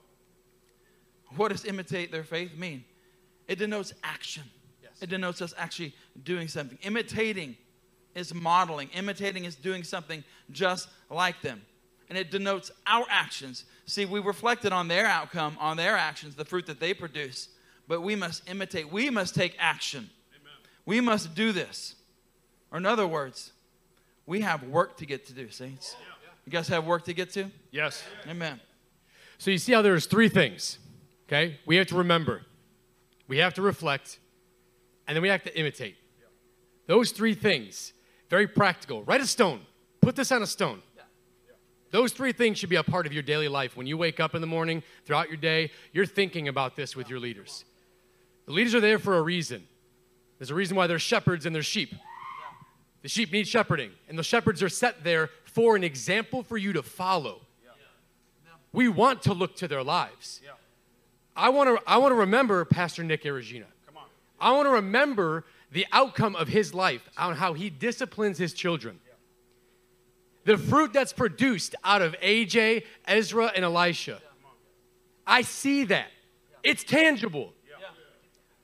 What 1.36 1.52
does 1.52 1.64
imitate 1.64 2.10
their 2.10 2.24
faith 2.24 2.56
mean? 2.56 2.82
It 3.46 3.60
denotes 3.60 3.94
action. 4.02 4.42
Yes. 4.82 4.90
It 5.00 5.08
denotes 5.08 5.40
us 5.40 5.54
actually 5.56 5.94
doing 6.24 6.48
something. 6.48 6.78
Imitating 6.82 7.56
is 8.16 8.34
modeling, 8.34 8.88
imitating 8.94 9.44
is 9.44 9.54
doing 9.54 9.84
something 9.84 10.24
just 10.50 10.88
like 11.10 11.40
them. 11.42 11.62
And 12.08 12.16
it 12.16 12.30
denotes 12.30 12.72
our 12.86 13.04
actions. 13.10 13.64
See, 13.84 14.04
we 14.04 14.20
reflected 14.20 14.72
on 14.72 14.88
their 14.88 15.06
outcome, 15.06 15.56
on 15.60 15.76
their 15.76 15.96
actions, 15.96 16.34
the 16.34 16.44
fruit 16.44 16.66
that 16.66 16.80
they 16.80 16.94
produce. 16.94 17.48
But 17.86 18.00
we 18.00 18.16
must 18.16 18.48
imitate, 18.48 18.90
we 18.90 19.10
must 19.10 19.34
take 19.34 19.54
action. 19.58 20.10
We 20.84 21.00
must 21.00 21.34
do 21.34 21.52
this. 21.52 21.96
Or, 22.70 22.78
in 22.78 22.86
other 22.86 23.06
words, 23.06 23.52
we 24.24 24.40
have 24.40 24.62
work 24.64 24.96
to 24.98 25.06
get 25.06 25.26
to 25.26 25.32
do, 25.32 25.50
saints. 25.50 25.94
You 26.44 26.52
guys 26.52 26.68
have 26.68 26.86
work 26.86 27.04
to 27.04 27.12
get 27.12 27.30
to? 27.32 27.50
Yes. 27.70 28.02
Amen. 28.28 28.60
So 29.38 29.50
you 29.50 29.58
see 29.58 29.72
how 29.72 29.82
there's 29.82 30.06
three 30.06 30.28
things, 30.28 30.78
okay? 31.28 31.58
We 31.66 31.76
have 31.76 31.88
to 31.88 31.96
remember, 31.96 32.42
we 33.28 33.38
have 33.38 33.54
to 33.54 33.62
reflect, 33.62 34.18
and 35.06 35.14
then 35.14 35.22
we 35.22 35.28
have 35.28 35.42
to 35.42 35.58
imitate. 35.58 35.96
Those 36.86 37.10
three 37.10 37.34
things, 37.34 37.92
very 38.28 38.46
practical. 38.46 39.02
Write 39.04 39.20
a 39.20 39.26
stone. 39.26 39.60
Put 40.00 40.16
this 40.16 40.32
on 40.32 40.42
a 40.42 40.46
stone. 40.46 40.82
Those 41.90 42.12
three 42.12 42.32
things 42.32 42.58
should 42.58 42.68
be 42.68 42.76
a 42.76 42.82
part 42.82 43.06
of 43.06 43.12
your 43.12 43.22
daily 43.22 43.48
life. 43.48 43.76
When 43.76 43.86
you 43.86 43.96
wake 43.96 44.20
up 44.20 44.34
in 44.34 44.40
the 44.40 44.46
morning, 44.46 44.82
throughout 45.04 45.28
your 45.28 45.36
day, 45.36 45.70
you're 45.92 46.06
thinking 46.06 46.48
about 46.48 46.76
this 46.76 46.96
with 46.96 47.08
your 47.08 47.20
leaders. 47.20 47.64
The 48.46 48.52
leaders 48.52 48.74
are 48.74 48.80
there 48.80 48.98
for 48.98 49.16
a 49.16 49.22
reason. 49.22 49.66
There's 50.38 50.50
a 50.50 50.54
reason 50.54 50.76
why 50.76 50.86
there's 50.86 51.02
shepherds 51.02 51.46
and 51.46 51.54
there's 51.54 51.66
sheep. 51.66 51.94
The 53.02 53.08
sheep 53.08 53.32
need 53.32 53.46
shepherding, 53.46 53.92
and 54.08 54.18
the 54.18 54.24
shepherds 54.24 54.62
are 54.62 54.68
set 54.68 55.04
there 55.04 55.30
for 55.44 55.76
an 55.76 55.84
example 55.84 56.42
for 56.42 56.58
you 56.58 56.72
to 56.72 56.82
follow. 56.82 57.42
We 58.72 58.88
want 58.88 59.22
to 59.22 59.32
look 59.32 59.56
to 59.56 59.68
their 59.68 59.82
lives. 59.82 60.40
I 61.34 61.50
want 61.50 61.68
to 61.68 61.90
I 61.90 61.98
want 61.98 62.12
to 62.12 62.16
remember 62.16 62.64
Pastor 62.64 63.04
Nick 63.04 63.22
Aragina. 63.24 63.66
Come 63.86 63.96
on. 63.96 64.04
I 64.40 64.52
want 64.52 64.66
to 64.66 64.70
remember 64.72 65.44
the 65.70 65.86
outcome 65.92 66.36
of 66.36 66.48
his 66.48 66.74
life 66.74 67.08
on 67.16 67.36
how 67.36 67.52
he 67.52 67.70
disciplines 67.70 68.38
his 68.38 68.52
children. 68.52 69.00
The 70.44 70.56
fruit 70.56 70.92
that's 70.92 71.12
produced 71.12 71.74
out 71.82 72.02
of 72.02 72.14
AJ, 72.20 72.84
Ezra, 73.06 73.52
and 73.54 73.64
Elisha. 73.64 74.20
I 75.26 75.42
see 75.42 75.84
that. 75.84 76.06
It's 76.62 76.84
tangible. 76.84 77.52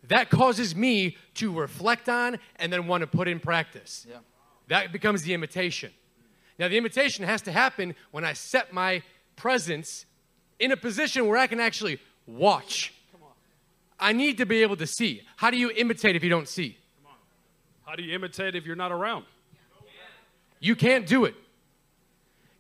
That 0.05 0.31
causes 0.31 0.75
me 0.77 1.17
to 1.35 1.53
reflect 1.53 2.09
on 2.09 2.39
and 2.57 2.73
then 2.73 2.87
want 2.87 3.01
to 3.03 3.07
put 3.07 3.29
in 3.29 3.41
practice. 3.41 4.07
That 4.69 4.93
becomes 4.93 5.23
the 5.23 5.35
imitation. 5.35 5.93
Now, 6.59 6.69
the 6.69 6.77
imitation 6.77 7.25
has 7.25 7.43
to 7.43 7.53
happen 7.53 7.95
when 8.11 8.25
I 8.25 8.33
set 8.35 8.73
my 8.73 9.03
presence 9.37 10.07
in 10.59 10.71
a 10.71 10.77
position 10.77 11.27
where 11.27 11.39
I 11.39 11.47
can 11.47 11.61
actually 11.61 11.99
watch. 12.27 12.95
I 13.99 14.13
need 14.13 14.39
to 14.39 14.47
be 14.47 14.63
able 14.63 14.77
to 14.77 14.87
see. 14.87 15.23
How 15.37 15.51
do 15.51 15.57
you 15.57 15.71
imitate 15.71 16.15
if 16.15 16.23
you 16.23 16.31
don't 16.31 16.49
see? 16.49 16.77
How 17.85 17.97
do 17.97 18.03
you 18.03 18.15
imitate 18.15 18.55
if 18.55 18.65
you're 18.65 18.77
not 18.77 18.93
around? 18.93 19.25
You 20.61 20.77
can't 20.77 21.07
do 21.07 21.25
it. 21.25 21.35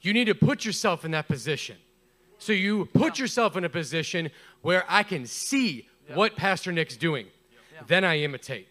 You 0.00 0.12
need 0.12 0.24
to 0.24 0.34
put 0.34 0.64
yourself 0.64 1.04
in 1.04 1.12
that 1.12 1.28
position. 1.28 1.76
So 2.38 2.52
you 2.52 2.86
put 2.86 3.20
yourself 3.20 3.56
in 3.56 3.64
a 3.64 3.68
position 3.68 4.30
where 4.62 4.84
I 4.88 5.04
can 5.04 5.26
see 5.26 5.88
what 6.14 6.34
Pastor 6.34 6.72
Nick's 6.72 6.96
doing. 6.96 7.26
Then 7.86 8.04
I 8.04 8.18
imitate. 8.18 8.66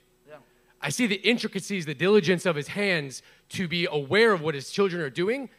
I 0.81 0.89
see 0.89 1.07
the 1.07 1.15
intricacies, 1.15 1.85
the 1.85 1.93
diligence 1.93 2.45
of 2.45 2.55
his 2.55 2.69
hands 2.69 3.21
to 3.49 3.67
be 3.67 3.87
aware 3.89 4.33
of 4.33 4.41
what 4.41 4.55
his 4.55 4.71
children 4.71 5.01
are 5.01 5.09
doing, 5.09 5.49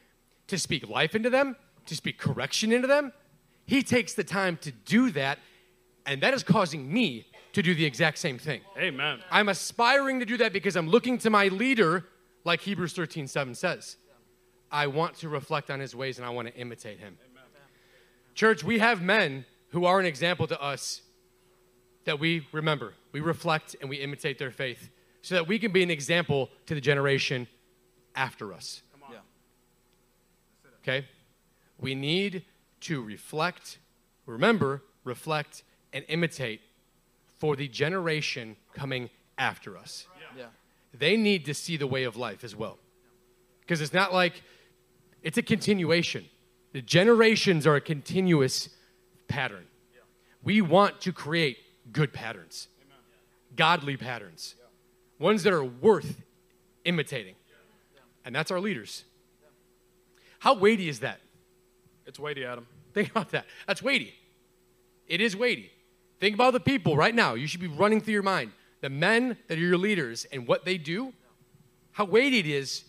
to 0.49 0.59
speak 0.59 0.89
life 0.89 1.15
into 1.15 1.31
them, 1.31 1.57
to 1.87 1.97
speak 1.97 2.19
correction 2.19 2.73
into 2.73 2.89
them. 2.89 3.13
He 3.65 3.83
takes 3.83 4.15
the 4.15 4.25
time 4.25 4.57
to 4.59 4.73
do 4.73 5.11
that, 5.13 5.39
and 6.05 6.21
that 6.23 6.35
is 6.35 6.43
causing 6.43 6.93
me 6.93 7.27
to 7.53 7.63
do 7.63 7.75
the 7.75 7.85
exact 7.85 8.19
same 8.19 8.39
thing. 8.39 8.63
Amen. 8.79 9.21
I'm 9.31 9.49
aspiring 9.49 10.21
to 10.21 10.27
do 10.27 10.37
that 10.39 10.53
because 10.53 10.77
I'm 10.77 10.89
looking 10.89 11.19
to 11.19 11.31
my 11.31 11.49
leader, 11.49 12.05
like 12.45 12.61
Hebrews 12.61 12.93
13 12.93 13.27
7 13.27 13.55
says. 13.55 13.97
I 14.71 14.87
want 14.87 15.17
to 15.17 15.29
reflect 15.29 15.71
on 15.71 15.81
his 15.81 15.95
ways 15.95 16.19
and 16.19 16.27
I 16.27 16.31
want 16.31 16.49
to 16.49 16.55
imitate 16.55 16.99
him. 16.99 17.19
Church, 18.35 18.65
we 18.65 18.79
have 18.79 19.03
men 19.03 19.45
who 19.69 19.85
are 19.85 20.01
an 20.01 20.07
example 20.07 20.47
to 20.47 20.61
us 20.61 21.03
that 22.05 22.19
we 22.19 22.47
remember, 22.53 22.95
we 23.13 23.21
reflect, 23.21 23.77
and 23.81 23.91
we 23.91 23.97
imitate 23.97 24.39
their 24.39 24.51
faith 24.51 24.89
so 25.21 25.35
that 25.35 25.47
we 25.47 25.59
can 25.59 25.73
be 25.73 25.83
an 25.83 25.91
example 25.91 26.49
to 26.67 26.75
the 26.75 26.81
generation 26.81 27.47
after 28.15 28.53
us. 28.53 28.83
Yeah. 29.11 29.19
Okay? 30.83 31.07
We 31.79 31.95
need 31.95 32.45
to 32.81 33.03
reflect, 33.03 33.79
remember, 34.27 34.83
reflect, 35.05 35.63
and 35.93 36.05
imitate 36.09 36.61
for 37.43 37.57
the 37.57 37.67
generation 37.67 38.55
coming 38.73 39.11
after 39.37 39.77
us. 39.77 40.07
Yeah. 40.39 40.45
They 40.97 41.17
need 41.17 41.45
to 41.47 41.55
see 41.55 41.77
the 41.77 41.89
way 41.89 42.05
of 42.05 42.17
life 42.17 42.45
as 42.45 42.55
well. 42.55 42.79
Because 43.63 43.81
it's 43.81 43.93
not 43.93 44.15
like 44.15 44.45
it's 45.25 45.39
a 45.39 45.43
continuation. 45.43 46.25
The 46.73 46.81
generations 46.81 47.67
are 47.67 47.75
a 47.75 47.81
continuous 47.81 48.69
pattern. 49.27 49.65
We 50.45 50.61
want 50.61 51.01
to 51.01 51.13
create 51.13 51.59
good 51.91 52.13
patterns, 52.13 52.69
godly 53.57 53.97
patterns, 53.97 54.55
ones 55.19 55.43
that 55.43 55.53
are 55.53 55.65
worth 55.65 56.23
imitating. 56.85 57.35
And 58.25 58.33
that's 58.33 58.53
our 58.53 58.61
leaders. 58.61 59.03
How 60.39 60.55
weighty 60.55 60.89
is 60.89 61.01
that? 61.01 61.19
It's 62.07 62.21
weighty, 62.21 62.45
Adam. 62.45 62.69
Think 62.95 63.11
about 63.11 63.31
that. 63.31 63.47
That's 63.67 63.83
weighty. 63.83 64.15
It 65.09 65.21
is 65.21 65.37
weighty. 65.37 65.73
Think 66.23 66.37
about 66.37 66.53
the 66.53 66.61
people 66.61 66.97
right 66.97 67.17
now. 67.17 67.35
You 67.35 67.49
should 67.49 67.61
be 67.61 67.67
running 67.67 68.01
through 68.01 68.15
your 68.15 68.23
mind. 68.23 68.53
The 68.81 68.89
men 68.89 69.37
that 69.49 69.59
are 69.59 69.61
your 69.61 69.77
leaders 69.77 70.25
and 70.31 70.47
what 70.47 70.65
they 70.65 70.79
do, 70.79 71.13
how 71.91 72.05
weighty 72.05 72.39
it 72.39 72.47
is 72.47 72.85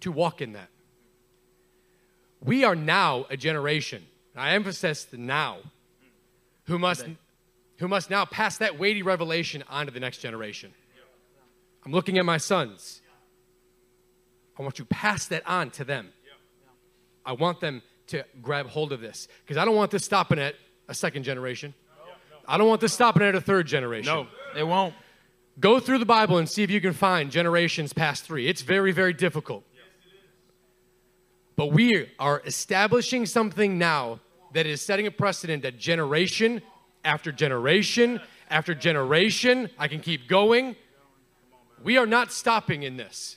to 0.00 0.10
walk 0.10 0.42
in 0.42 0.54
that. 0.54 0.68
We 2.42 2.64
are 2.64 2.74
now 2.74 3.26
a 3.30 3.36
generation, 3.36 4.04
I 4.34 4.54
emphasize 4.54 5.04
the 5.04 5.18
now, 5.18 5.58
who 6.64 6.80
must, 6.80 7.06
who 7.78 7.86
must 7.86 8.10
now 8.10 8.24
pass 8.24 8.58
that 8.58 8.76
weighty 8.76 9.04
revelation 9.04 9.62
on 9.70 9.86
to 9.86 9.92
the 9.92 10.00
next 10.00 10.18
generation. 10.18 10.72
I'm 11.84 11.92
looking 11.92 12.18
at 12.18 12.24
my 12.24 12.38
sons. 12.38 13.02
I 14.58 14.64
want 14.64 14.80
you 14.80 14.84
to 14.84 14.88
pass 14.88 15.26
that 15.28 15.46
on 15.46 15.70
to 15.70 15.84
them. 15.84 16.08
I 17.24 17.34
want 17.34 17.60
them 17.60 17.82
to 18.08 18.24
grab 18.42 18.66
hold 18.66 18.92
of 18.92 19.00
this 19.00 19.28
because 19.44 19.56
I 19.56 19.64
don't 19.64 19.76
want 19.76 19.92
this 19.92 20.04
stopping 20.04 20.40
at 20.40 20.56
a 20.88 20.94
second 20.94 21.22
generation. 21.22 21.72
I 22.48 22.58
don't 22.58 22.68
want 22.68 22.80
this 22.80 22.92
stopping 22.92 23.22
at 23.22 23.34
a 23.34 23.40
third 23.40 23.66
generation. 23.66 24.14
No. 24.14 24.26
It 24.58 24.64
won't. 24.64 24.94
Go 25.58 25.80
through 25.80 25.98
the 25.98 26.06
Bible 26.06 26.38
and 26.38 26.48
see 26.48 26.62
if 26.62 26.70
you 26.70 26.80
can 26.80 26.92
find 26.92 27.30
generations 27.30 27.92
past 27.92 28.24
three. 28.24 28.46
It's 28.46 28.62
very, 28.62 28.92
very 28.92 29.12
difficult. 29.12 29.64
But 31.56 31.72
we 31.72 32.08
are 32.18 32.42
establishing 32.44 33.24
something 33.24 33.78
now 33.78 34.20
that 34.52 34.66
is 34.66 34.82
setting 34.82 35.06
a 35.06 35.10
precedent 35.10 35.62
that 35.62 35.78
generation 35.78 36.60
after 37.04 37.32
generation 37.32 38.20
after 38.50 38.74
generation. 38.74 39.70
I 39.78 39.88
can 39.88 40.00
keep 40.00 40.28
going. 40.28 40.76
We 41.82 41.96
are 41.96 42.06
not 42.06 42.32
stopping 42.32 42.82
in 42.82 42.96
this. 42.96 43.36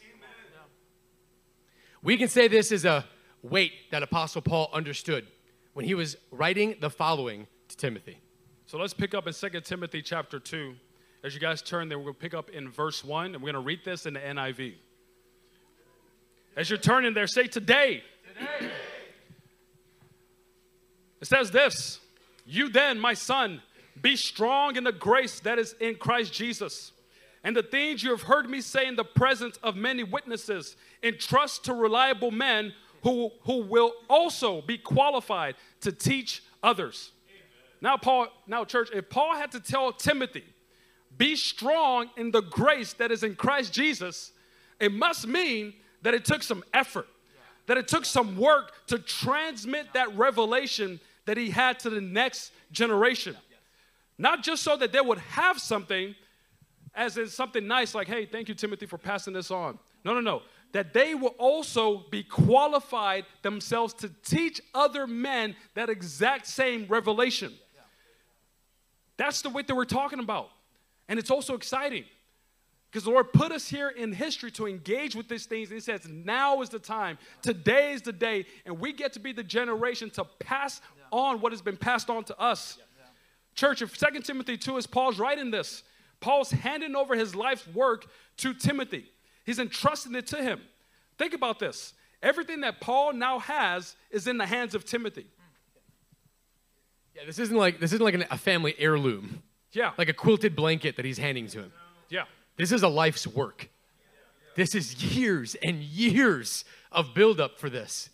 We 2.01 2.17
can 2.17 2.27
say 2.27 2.47
this 2.47 2.71
is 2.71 2.85
a 2.85 3.05
weight 3.41 3.73
that 3.91 4.03
Apostle 4.03 4.41
Paul 4.41 4.69
understood 4.73 5.27
when 5.73 5.85
he 5.85 5.93
was 5.93 6.17
writing 6.31 6.75
the 6.79 6.89
following 6.89 7.47
to 7.69 7.77
Timothy. 7.77 8.19
So 8.69 8.77
let's 8.77 8.93
pick 8.93 9.15
up 9.15 9.25
in 9.25 9.33
2 9.33 9.61
Timothy 9.61 10.03
chapter 10.03 10.39
2. 10.39 10.75
As 11.23 11.33
you 11.33 11.39
guys 11.39 11.59
turn 11.59 11.89
there, 11.89 11.97
we're 11.97 12.03
going 12.03 12.13
to 12.13 12.19
pick 12.19 12.35
up 12.35 12.51
in 12.51 12.69
verse 12.69 13.03
1, 13.03 13.33
and 13.33 13.37
we're 13.37 13.51
going 13.51 13.53
to 13.55 13.61
read 13.61 13.79
this 13.83 14.05
in 14.05 14.13
the 14.13 14.19
NIV. 14.19 14.75
As 16.55 16.69
you're 16.69 16.77
turning 16.77 17.15
there, 17.15 17.25
say 17.25 17.47
today. 17.47 18.03
Today. 18.27 18.71
It 21.19 21.25
says 21.25 21.49
this 21.49 21.99
You 22.45 22.69
then, 22.69 22.99
my 22.99 23.15
son, 23.15 23.63
be 23.99 24.15
strong 24.15 24.75
in 24.75 24.83
the 24.83 24.91
grace 24.91 25.39
that 25.39 25.57
is 25.57 25.73
in 25.79 25.95
Christ 25.95 26.31
Jesus. 26.31 26.91
And 27.43 27.55
the 27.55 27.63
things 27.63 28.03
you 28.03 28.11
have 28.11 28.21
heard 28.21 28.47
me 28.47 28.61
say 28.61 28.85
in 28.85 28.95
the 28.95 29.03
presence 29.03 29.57
of 29.63 29.77
many 29.77 30.03
witnesses, 30.03 30.75
entrust 31.01 31.65
to 31.65 31.73
reliable 31.73 32.29
men 32.29 32.73
who, 33.01 33.31
who 33.45 33.63
will 33.63 33.93
also 34.07 34.61
be 34.61 34.77
qualified 34.77 35.55
to 35.81 35.91
teach 35.91 36.43
others. 36.61 37.13
Now, 37.81 37.97
Paul, 37.97 38.27
now, 38.47 38.65
church, 38.65 38.89
if 38.93 39.09
Paul 39.09 39.35
had 39.35 39.51
to 39.53 39.59
tell 39.59 39.91
Timothy, 39.91 40.43
be 41.17 41.35
strong 41.35 42.09
in 42.17 42.31
the 42.31 42.41
grace 42.41 42.93
that 42.93 43.11
is 43.11 43.23
in 43.23 43.35
Christ 43.35 43.73
Jesus, 43.73 44.31
it 44.79 44.93
must 44.93 45.27
mean 45.27 45.73
that 46.01 46.13
it 46.13 46.25
took 46.25 46.43
some 46.43 46.63
effort, 46.73 47.07
that 47.67 47.77
it 47.77 47.87
took 47.87 48.05
some 48.05 48.37
work 48.37 48.71
to 48.87 48.99
transmit 48.99 49.93
that 49.93 50.15
revelation 50.17 50.99
that 51.25 51.37
he 51.37 51.49
had 51.49 51.79
to 51.79 51.89
the 51.89 52.01
next 52.01 52.51
generation. 52.71 53.35
Not 54.17 54.43
just 54.43 54.63
so 54.63 54.75
that 54.77 54.91
they 54.91 55.01
would 55.01 55.19
have 55.19 55.59
something, 55.59 56.15
as 56.93 57.17
in 57.17 57.27
something 57.27 57.65
nice, 57.67 57.95
like, 57.95 58.07
hey, 58.07 58.25
thank 58.25 58.49
you, 58.49 58.55
Timothy, 58.55 58.85
for 58.85 58.97
passing 58.97 59.33
this 59.33 59.51
on. 59.51 59.79
No, 60.03 60.13
no, 60.13 60.21
no. 60.21 60.41
That 60.71 60.93
they 60.93 61.15
will 61.15 61.35
also 61.37 62.05
be 62.11 62.23
qualified 62.23 63.25
themselves 63.41 63.93
to 63.95 64.09
teach 64.23 64.61
other 64.73 65.07
men 65.07 65.55
that 65.73 65.89
exact 65.89 66.47
same 66.47 66.85
revelation. 66.87 67.53
That's 69.19 69.41
the 69.41 69.49
way 69.49 69.63
that 69.63 69.75
we're 69.75 69.83
talking 69.83 70.19
about. 70.19 70.49
And 71.09 71.19
it's 71.19 71.29
also 71.29 71.53
exciting 71.53 72.05
because 72.89 73.03
the 73.03 73.09
Lord 73.09 73.33
put 73.33 73.51
us 73.51 73.67
here 73.67 73.89
in 73.89 74.13
history 74.13 74.49
to 74.51 74.65
engage 74.65 75.13
with 75.13 75.27
these 75.27 75.45
things. 75.45 75.67
And 75.69 75.75
He 75.75 75.81
says, 75.81 76.07
now 76.07 76.61
is 76.61 76.69
the 76.69 76.79
time. 76.79 77.17
Today 77.41 77.91
is 77.91 78.01
the 78.01 78.13
day. 78.13 78.45
And 78.65 78.79
we 78.79 78.93
get 78.93 79.11
to 79.13 79.19
be 79.19 79.33
the 79.33 79.43
generation 79.43 80.09
to 80.11 80.23
pass 80.23 80.79
on 81.11 81.41
what 81.41 81.51
has 81.51 81.61
been 81.61 81.75
passed 81.75 82.09
on 82.09 82.23
to 82.23 82.39
us. 82.39 82.77
Church, 83.55 83.81
if 83.81 83.97
2 83.97 84.21
Timothy 84.21 84.55
2 84.55 84.77
is 84.77 84.87
Paul's 84.87 85.19
writing 85.19 85.51
this, 85.51 85.83
Paul's 86.21 86.51
handing 86.51 86.95
over 86.95 87.13
his 87.13 87.35
life's 87.35 87.67
work 87.67 88.05
to 88.37 88.53
Timothy. 88.53 89.05
He's 89.45 89.59
entrusting 89.59 90.15
it 90.15 90.27
to 90.27 90.41
him. 90.41 90.61
Think 91.17 91.33
about 91.33 91.59
this. 91.59 91.93
Everything 92.23 92.61
that 92.61 92.79
Paul 92.79 93.11
now 93.11 93.39
has 93.39 93.97
is 94.11 94.27
in 94.27 94.37
the 94.37 94.45
hands 94.45 94.75
of 94.75 94.85
Timothy. 94.85 95.25
Yeah, 97.15 97.23
this 97.25 97.39
isn't 97.39 97.55
like 97.55 97.79
this 97.79 97.91
isn't 97.93 98.03
like 98.03 98.13
an, 98.13 98.25
a 98.31 98.37
family 98.37 98.75
heirloom. 98.77 99.43
Yeah. 99.71 99.91
Like 99.97 100.09
a 100.09 100.13
quilted 100.13 100.55
blanket 100.55 100.95
that 100.95 101.05
he's 101.05 101.17
handing 101.17 101.47
to 101.47 101.59
him. 101.63 101.71
Yeah. 102.09 102.23
This 102.57 102.71
is 102.71 102.83
a 102.83 102.87
life's 102.87 103.27
work. 103.27 103.69
This 104.55 104.73
is 104.75 105.15
years 105.15 105.55
and 105.55 105.79
years 105.81 106.65
of 106.91 107.13
buildup 107.13 107.59
for 107.59 107.69
this. 107.69 108.09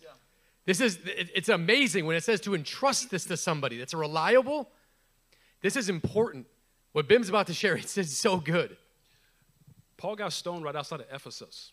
This 0.66 0.80
is 0.80 0.96
it- 1.06 1.30
it's 1.34 1.48
amazing 1.48 2.06
when 2.06 2.16
it 2.16 2.24
says 2.24 2.40
to 2.42 2.54
entrust 2.54 3.10
this 3.10 3.24
to 3.26 3.36
somebody 3.36 3.78
that's 3.78 3.94
reliable. 3.94 4.70
This 5.62 5.76
is 5.76 5.88
important. 5.88 6.46
What 6.92 7.08
Bim's 7.08 7.28
about 7.28 7.46
to 7.48 7.54
share, 7.54 7.76
it's, 7.76 7.92
says 7.92 8.14
so 8.16 8.36
good. 8.38 8.76
Paul 9.96 10.16
got 10.16 10.32
stoned 10.32 10.64
right 10.64 10.76
outside 10.76 11.00
of 11.00 11.06
Ephesus, 11.12 11.72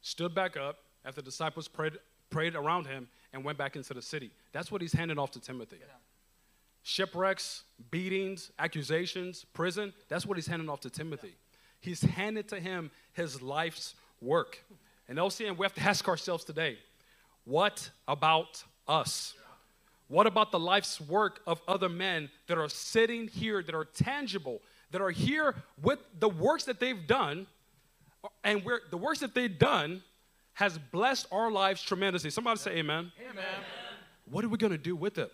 stood 0.00 0.34
back 0.34 0.56
up 0.56 0.78
after 1.04 1.20
the 1.20 1.26
disciples 1.26 1.68
prayed, 1.68 1.92
prayed 2.30 2.54
around 2.54 2.86
him, 2.86 3.08
and 3.32 3.44
went 3.44 3.58
back 3.58 3.76
into 3.76 3.92
the 3.92 4.00
city. 4.02 4.30
That's 4.52 4.70
what 4.72 4.80
he's 4.80 4.92
handing 4.94 5.18
off 5.18 5.30
to 5.32 5.40
Timothy. 5.40 5.76
Shipwrecks, 6.84 7.64
beatings, 7.90 8.52
accusations, 8.58 9.46
prison, 9.54 9.94
that's 10.08 10.26
what 10.26 10.36
he's 10.36 10.46
handing 10.46 10.68
off 10.68 10.80
to 10.80 10.90
Timothy. 10.90 11.34
He's 11.80 12.02
handed 12.02 12.46
to 12.50 12.60
him 12.60 12.90
his 13.14 13.40
life's 13.40 13.94
work. 14.20 14.62
And 15.08 15.18
LCM, 15.18 15.56
we 15.56 15.64
have 15.64 15.74
to 15.74 15.80
ask 15.88 16.06
ourselves 16.06 16.44
today 16.44 16.78
what 17.44 17.90
about 18.06 18.62
us? 18.86 19.34
What 20.08 20.26
about 20.26 20.52
the 20.52 20.58
life's 20.58 21.00
work 21.00 21.40
of 21.46 21.60
other 21.66 21.88
men 21.88 22.30
that 22.46 22.58
are 22.58 22.68
sitting 22.68 23.28
here, 23.28 23.62
that 23.62 23.74
are 23.74 23.86
tangible, 23.86 24.60
that 24.90 25.00
are 25.00 25.10
here 25.10 25.54
with 25.82 25.98
the 26.20 26.28
works 26.28 26.64
that 26.64 26.80
they've 26.80 27.06
done, 27.06 27.46
and 28.44 28.62
where 28.62 28.80
the 28.90 28.98
works 28.98 29.20
that 29.20 29.34
they've 29.34 29.58
done 29.58 30.02
has 30.52 30.78
blessed 30.78 31.26
our 31.32 31.50
lives 31.50 31.82
tremendously. 31.82 32.30
Somebody 32.30 32.58
say 32.58 32.72
amen. 32.72 33.10
Amen. 33.30 33.44
What 34.30 34.44
are 34.44 34.48
we 34.48 34.58
going 34.58 34.72
to 34.72 34.78
do 34.78 34.94
with 34.94 35.18
it? 35.18 35.32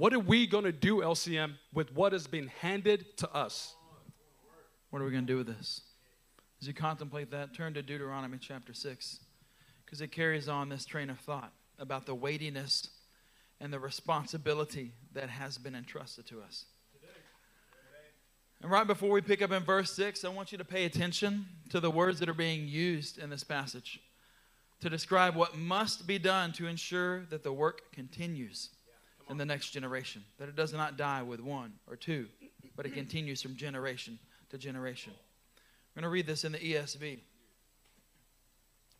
What 0.00 0.14
are 0.14 0.18
we 0.18 0.46
going 0.46 0.64
to 0.64 0.72
do, 0.72 1.02
LCM, 1.02 1.56
with 1.74 1.94
what 1.94 2.14
has 2.14 2.26
been 2.26 2.46
handed 2.46 3.18
to 3.18 3.30
us? 3.34 3.74
What 4.88 5.02
are 5.02 5.04
we 5.04 5.10
going 5.10 5.26
to 5.26 5.30
do 5.30 5.36
with 5.36 5.46
this? 5.46 5.82
As 6.58 6.66
you 6.66 6.72
contemplate 6.72 7.30
that, 7.32 7.52
turn 7.52 7.74
to 7.74 7.82
Deuteronomy 7.82 8.38
chapter 8.40 8.72
6, 8.72 9.20
because 9.84 10.00
it 10.00 10.10
carries 10.10 10.48
on 10.48 10.70
this 10.70 10.86
train 10.86 11.10
of 11.10 11.18
thought 11.18 11.52
about 11.78 12.06
the 12.06 12.14
weightiness 12.14 12.88
and 13.60 13.70
the 13.70 13.78
responsibility 13.78 14.92
that 15.12 15.28
has 15.28 15.58
been 15.58 15.74
entrusted 15.74 16.26
to 16.28 16.40
us. 16.40 16.64
And 18.62 18.70
right 18.70 18.86
before 18.86 19.10
we 19.10 19.20
pick 19.20 19.42
up 19.42 19.52
in 19.52 19.64
verse 19.64 19.92
6, 19.92 20.24
I 20.24 20.30
want 20.30 20.50
you 20.50 20.56
to 20.56 20.64
pay 20.64 20.86
attention 20.86 21.44
to 21.68 21.78
the 21.78 21.90
words 21.90 22.20
that 22.20 22.30
are 22.30 22.32
being 22.32 22.66
used 22.66 23.18
in 23.18 23.28
this 23.28 23.44
passage 23.44 24.00
to 24.80 24.88
describe 24.88 25.36
what 25.36 25.58
must 25.58 26.06
be 26.06 26.18
done 26.18 26.52
to 26.52 26.66
ensure 26.66 27.26
that 27.26 27.42
the 27.42 27.52
work 27.52 27.92
continues 27.92 28.70
in 29.30 29.38
the 29.38 29.44
next 29.44 29.70
generation, 29.70 30.24
that 30.38 30.48
it 30.48 30.56
does 30.56 30.72
not 30.72 30.96
die 30.96 31.22
with 31.22 31.40
one 31.40 31.72
or 31.88 31.96
two, 31.96 32.26
but 32.76 32.84
it 32.84 32.94
continues 32.94 33.40
from 33.40 33.56
generation 33.56 34.18
to 34.50 34.58
generation. 34.58 35.12
I'm 35.16 36.02
going 36.02 36.10
to 36.10 36.12
read 36.12 36.26
this 36.26 36.44
in 36.44 36.52
the 36.52 36.58
ESV. 36.58 37.20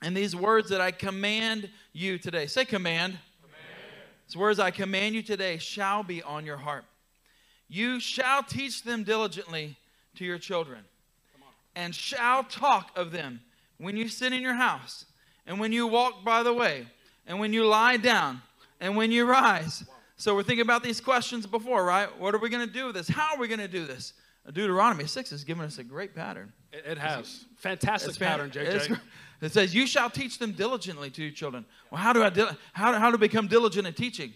And 0.02 0.16
these 0.16 0.34
words 0.34 0.70
that 0.70 0.80
I 0.80 0.92
command 0.92 1.68
you 1.92 2.16
today, 2.16 2.46
say 2.46 2.64
command. 2.64 3.18
These 4.28 4.36
words 4.36 4.60
I 4.60 4.70
command 4.70 5.16
you 5.16 5.22
today 5.22 5.58
shall 5.58 6.04
be 6.04 6.22
on 6.22 6.46
your 6.46 6.56
heart. 6.56 6.84
You 7.68 7.98
shall 8.00 8.44
teach 8.44 8.84
them 8.84 9.02
diligently 9.02 9.76
to 10.16 10.24
your 10.24 10.38
children, 10.38 10.80
and 11.74 11.94
shall 11.94 12.44
talk 12.44 12.90
of 12.96 13.10
them 13.10 13.40
when 13.78 13.96
you 13.96 14.08
sit 14.08 14.32
in 14.32 14.40
your 14.40 14.54
house, 14.54 15.04
and 15.46 15.58
when 15.58 15.72
you 15.72 15.86
walk 15.86 16.24
by 16.24 16.42
the 16.42 16.52
way, 16.52 16.86
and 17.26 17.40
when 17.40 17.52
you 17.52 17.66
lie 17.66 17.96
down, 17.96 18.42
and 18.80 18.96
when 18.96 19.12
you 19.12 19.24
rise. 19.24 19.84
So 20.20 20.34
we're 20.34 20.42
thinking 20.42 20.60
about 20.62 20.82
these 20.82 21.00
questions 21.00 21.46
before, 21.46 21.82
right? 21.82 22.06
What 22.20 22.34
are 22.34 22.38
we 22.38 22.50
going 22.50 22.66
to 22.66 22.70
do 22.70 22.84
with 22.86 22.94
this? 22.94 23.08
How 23.08 23.34
are 23.34 23.38
we 23.40 23.48
going 23.48 23.60
to 23.60 23.66
do 23.68 23.86
this? 23.86 24.12
Deuteronomy 24.52 25.06
6 25.06 25.32
is 25.32 25.44
giving 25.44 25.64
us 25.64 25.78
a 25.78 25.84
great 25.84 26.14
pattern. 26.14 26.52
It, 26.72 26.84
it 26.86 26.98
has. 26.98 27.46
Fantastic 27.56 28.10
It's 28.10 28.18
pattern, 28.18 28.50
JJ. 28.50 28.66
it's- 28.66 28.98
It 29.40 29.52
says, 29.52 29.74
"You 29.74 29.86
shall 29.86 30.10
teach 30.10 30.38
them 30.38 30.52
diligently 30.52 31.08
to 31.12 31.22
your 31.22 31.30
children." 31.30 31.64
Well, 31.90 31.98
how 32.02 32.12
do 32.12 32.22
I 32.22 32.28
dil- 32.28 32.54
how, 32.74 32.92
how 32.98 33.10
to 33.10 33.16
become 33.16 33.46
diligent 33.46 33.86
in 33.86 33.94
teaching? 33.94 34.34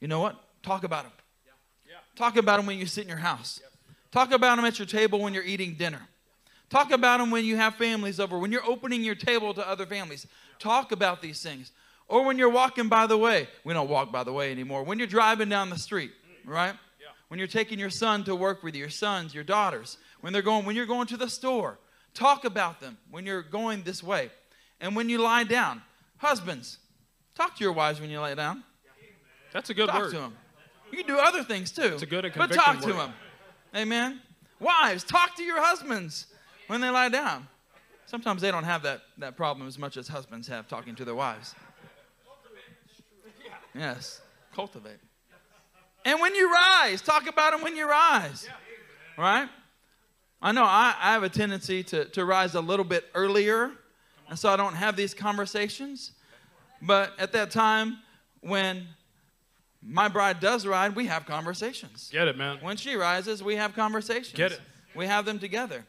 You 0.00 0.08
know 0.08 0.20
what? 0.20 0.38
Talk 0.62 0.84
about 0.84 1.04
them. 1.04 1.12
Yeah. 1.46 1.52
Yeah. 1.92 1.96
Talk 2.16 2.36
about 2.36 2.58
them 2.58 2.66
when 2.66 2.78
you 2.78 2.84
sit 2.84 3.04
in 3.04 3.08
your 3.08 3.16
house. 3.16 3.62
Talk 4.10 4.30
about 4.32 4.56
them 4.56 4.66
at 4.66 4.78
your 4.78 4.84
table 4.84 5.20
when 5.20 5.32
you're 5.32 5.42
eating 5.44 5.72
dinner. 5.76 6.02
Talk 6.68 6.90
about 6.90 7.16
them 7.20 7.30
when 7.30 7.46
you 7.46 7.56
have 7.56 7.76
families 7.76 8.20
over, 8.20 8.38
when 8.38 8.52
you're 8.52 8.66
opening 8.66 9.02
your 9.02 9.14
table 9.14 9.54
to 9.54 9.66
other 9.66 9.86
families. 9.86 10.26
Talk 10.58 10.92
about 10.92 11.22
these 11.22 11.42
things. 11.42 11.72
Or 12.08 12.24
when 12.24 12.38
you're 12.38 12.50
walking 12.50 12.88
by 12.88 13.06
the 13.06 13.16
way. 13.16 13.48
We 13.64 13.72
don't 13.72 13.88
walk 13.88 14.12
by 14.12 14.24
the 14.24 14.32
way 14.32 14.50
anymore. 14.50 14.82
When 14.82 14.98
you're 14.98 15.06
driving 15.06 15.48
down 15.48 15.70
the 15.70 15.78
street, 15.78 16.12
right? 16.44 16.74
When 17.28 17.38
you're 17.38 17.48
taking 17.48 17.78
your 17.78 17.88
son 17.88 18.24
to 18.24 18.34
work 18.36 18.62
with 18.62 18.74
you, 18.74 18.80
your 18.80 18.90
sons, 18.90 19.34
your 19.34 19.44
daughters, 19.44 19.96
when 20.20 20.34
they're 20.34 20.42
going, 20.42 20.66
when 20.66 20.76
you're 20.76 20.84
going 20.84 21.06
to 21.06 21.16
the 21.16 21.30
store, 21.30 21.78
talk 22.12 22.44
about 22.44 22.78
them 22.78 22.98
when 23.10 23.24
you're 23.24 23.42
going 23.42 23.82
this 23.84 24.02
way. 24.02 24.30
And 24.82 24.94
when 24.94 25.08
you 25.08 25.16
lie 25.16 25.44
down, 25.44 25.80
husbands, 26.18 26.78
talk 27.34 27.56
to 27.56 27.64
your 27.64 27.72
wives 27.72 28.00
when 28.02 28.10
you 28.10 28.20
lie 28.20 28.34
down. 28.34 28.62
That's 29.52 29.70
a 29.70 29.74
good 29.74 29.88
Talk 29.88 30.02
word. 30.02 30.10
to 30.10 30.18
them. 30.18 30.34
You 30.90 30.98
can 30.98 31.06
do 31.06 31.18
other 31.18 31.42
things 31.42 31.72
too. 31.72 31.84
It's 31.94 32.02
a 32.02 32.06
good 32.06 32.26
and 32.26 32.34
but 32.34 32.52
talk 32.52 32.80
to 32.82 32.92
them. 32.92 33.12
Amen. 33.74 34.20
Wives, 34.60 35.02
talk 35.02 35.34
to 35.36 35.42
your 35.42 35.62
husbands 35.62 36.26
when 36.66 36.80
they 36.80 36.90
lie 36.90 37.08
down. 37.08 37.48
Sometimes 38.06 38.42
they 38.42 38.50
don't 38.50 38.64
have 38.64 38.82
that, 38.82 39.00
that 39.16 39.38
problem 39.38 39.66
as 39.66 39.78
much 39.78 39.96
as 39.96 40.06
husbands 40.06 40.48
have 40.48 40.68
talking 40.68 40.94
to 40.96 41.04
their 41.04 41.14
wives. 41.14 41.54
Yes, 43.74 44.20
cultivate. 44.54 44.98
And 46.04 46.20
when 46.20 46.34
you 46.34 46.52
rise, 46.52 47.00
talk 47.00 47.28
about 47.28 47.52
them 47.52 47.62
when 47.62 47.76
you 47.76 47.88
rise. 47.88 48.48
Right? 49.16 49.48
I 50.40 50.52
know 50.52 50.64
I, 50.64 50.94
I 51.00 51.12
have 51.12 51.22
a 51.22 51.28
tendency 51.28 51.84
to, 51.84 52.06
to 52.06 52.24
rise 52.24 52.54
a 52.54 52.60
little 52.60 52.84
bit 52.84 53.04
earlier, 53.14 53.70
and 54.28 54.38
so 54.38 54.48
I 54.50 54.56
don't 54.56 54.74
have 54.74 54.96
these 54.96 55.14
conversations. 55.14 56.12
But 56.80 57.12
at 57.18 57.32
that 57.32 57.52
time, 57.52 57.98
when 58.40 58.88
my 59.80 60.08
bride 60.08 60.40
does 60.40 60.66
ride, 60.66 60.96
we 60.96 61.06
have 61.06 61.26
conversations. 61.26 62.10
Get 62.12 62.26
it, 62.26 62.36
man. 62.36 62.58
When 62.60 62.76
she 62.76 62.96
rises, 62.96 63.42
we 63.42 63.54
have 63.56 63.74
conversations. 63.74 64.32
Get 64.34 64.52
it. 64.52 64.60
We 64.94 65.06
have 65.06 65.24
them 65.24 65.38
together. 65.38 65.84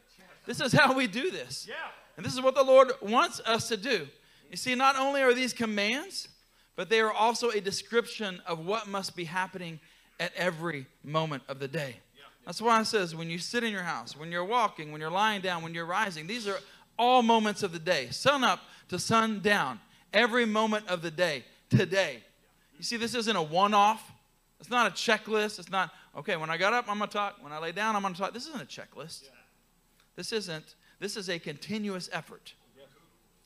This 0.46 0.62
is 0.62 0.72
how 0.72 0.94
we 0.94 1.08
do 1.08 1.32
this. 1.32 1.66
Yeah. 1.68 1.76
And 2.16 2.26
this 2.26 2.34
is 2.34 2.42
what 2.42 2.54
the 2.54 2.64
Lord 2.64 2.92
wants 3.02 3.40
us 3.42 3.68
to 3.70 3.78
do. 3.78 4.08
You 4.52 4.58
see, 4.58 4.76
not 4.76 4.98
only 4.98 5.24
are 5.24 5.34
these 5.34 5.54
commands, 5.54 6.28
but 6.76 6.90
they 6.90 7.00
are 7.00 7.12
also 7.12 7.50
a 7.50 7.62
description 7.62 8.42
of 8.46 8.66
what 8.66 8.88
must 8.88 9.16
be 9.16 9.26
happening 9.26 9.80
at 10.20 10.34
every 10.36 10.86
moment 11.04 11.44
of 11.48 11.60
the 11.60 11.68
day. 11.68 11.98
That's 12.46 12.62
why 12.62 12.82
it 12.82 12.86
says 12.86 13.16
when 13.16 13.30
you 13.30 13.38
sit 13.38 13.64
in 13.64 13.72
your 13.72 13.84
house, 13.84 14.18
when 14.18 14.32
you're 14.32 14.44
walking, 14.44 14.92
when 14.92 15.00
you're 15.00 15.12
lying 15.12 15.42
down, 15.42 15.64
when 15.64 15.74
you're 15.74 15.86
rising, 15.86 16.28
these 16.28 16.48
are 16.48 16.60
all 17.00 17.22
moments 17.22 17.64
of 17.64 17.72
the 17.72 17.80
day, 17.80 18.08
sun 18.12 18.44
up 18.44 18.60
to 18.90 19.00
sun 19.00 19.40
down, 19.40 19.80
every 20.14 20.46
moment 20.46 20.88
of 20.88 21.02
the 21.02 21.12
day, 21.12 21.44
today. 21.70 22.24
You 22.78 22.84
see, 22.84 22.98
this 22.98 23.16
isn't 23.16 23.36
a 23.36 23.42
one 23.42 23.74
off. 23.74 24.12
It's 24.60 24.70
not 24.70 24.88
a 24.88 24.92
checklist. 24.92 25.60
It's 25.60 25.72
not, 25.72 25.92
okay, 26.18 26.36
when 26.36 26.50
I 26.50 26.58
got 26.58 26.74
up, 26.74 26.86
I'm 26.90 26.98
going 26.98 27.10
to 27.10 27.14
talk. 27.14 27.38
When 27.42 27.52
I 27.52 27.60
lay 27.60 27.72
down, 27.72 27.96
I'm 27.96 28.02
going 28.02 28.14
to 28.14 28.20
talk. 28.20 28.34
This 28.34 28.48
isn't 28.48 28.62
a 28.62 28.66
checklist. 28.66 29.30
This 30.16 30.32
isn't, 30.32 30.76
this 31.00 31.18
is 31.18 31.30
a 31.30 31.40
continuous 31.40 32.10
effort. 32.12 32.54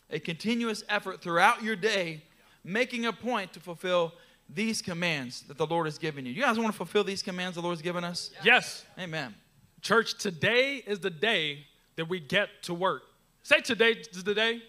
A 0.10 0.20
continuous 0.20 0.84
effort 0.90 1.22
throughout 1.22 1.64
your 1.64 1.76
day, 1.76 2.24
making 2.68 3.06
a 3.06 3.14
point 3.14 3.54
to 3.54 3.60
fulfill 3.60 4.14
these 4.50 4.82
commands 4.82 5.42
that 5.44 5.58
the 5.58 5.66
Lord 5.66 5.88
has 5.88 5.98
given 5.98 6.26
you. 6.26 6.34
You 6.34 6.42
guys 6.42 6.58
want 6.58 6.72
to 6.72 6.78
fulfill 6.78 7.04
these 7.04 7.24
commands 7.24 7.56
the 7.56 7.62
Lord's 7.62 7.82
given 7.82 8.04
us? 8.04 8.32
Yes. 8.44 8.86
Amen. 9.00 9.34
Church, 9.82 10.18
today 10.18 10.84
is 10.86 11.00
the 11.00 11.10
day 11.10 11.66
that 11.96 12.08
we 12.08 12.20
get 12.20 12.50
to 12.64 12.74
work. 12.74 13.04
Say 13.44 13.62
today 13.62 13.92
is 13.92 14.24
the 14.24 14.34
day. 14.34 14.62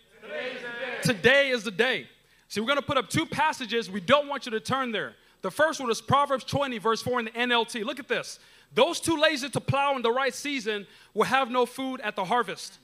Today 1.03 1.51
is 1.51 1.65
the 1.65 1.71
day. 1.71 2.07
See, 2.49 2.61
we're 2.61 2.67
going 2.67 2.79
to 2.79 2.87
put 2.87 2.97
up 2.97 3.09
two 3.09 3.27
passages. 3.27 3.91
We 3.91 4.01
don't 4.01 4.29
want 4.29 4.47
you 4.47 4.53
to 4.53 4.61
turn 4.61 4.93
there. 4.93 5.15
The 5.43 5.51
first 5.51 5.81
one 5.81 5.91
is 5.91 6.01
Proverbs 6.01 6.45
20, 6.45 6.79
verse 6.79 7.03
4 7.03 7.21
in 7.21 7.25
the 7.27 7.31
NLT. 7.33 7.85
Look 7.85 7.99
at 7.99 8.09
this. 8.09 8.39
Those 8.75 9.01
too 9.01 9.17
lazy 9.17 9.49
to 9.49 9.61
plow 9.61 9.97
in 9.97 10.03
the 10.03 10.11
right 10.11 10.35
season 10.35 10.87
will 11.15 11.25
have 11.25 11.51
no 11.51 11.67
food 11.67 12.01
at 12.01 12.17
the 12.17 12.25
harvest. 12.25 12.79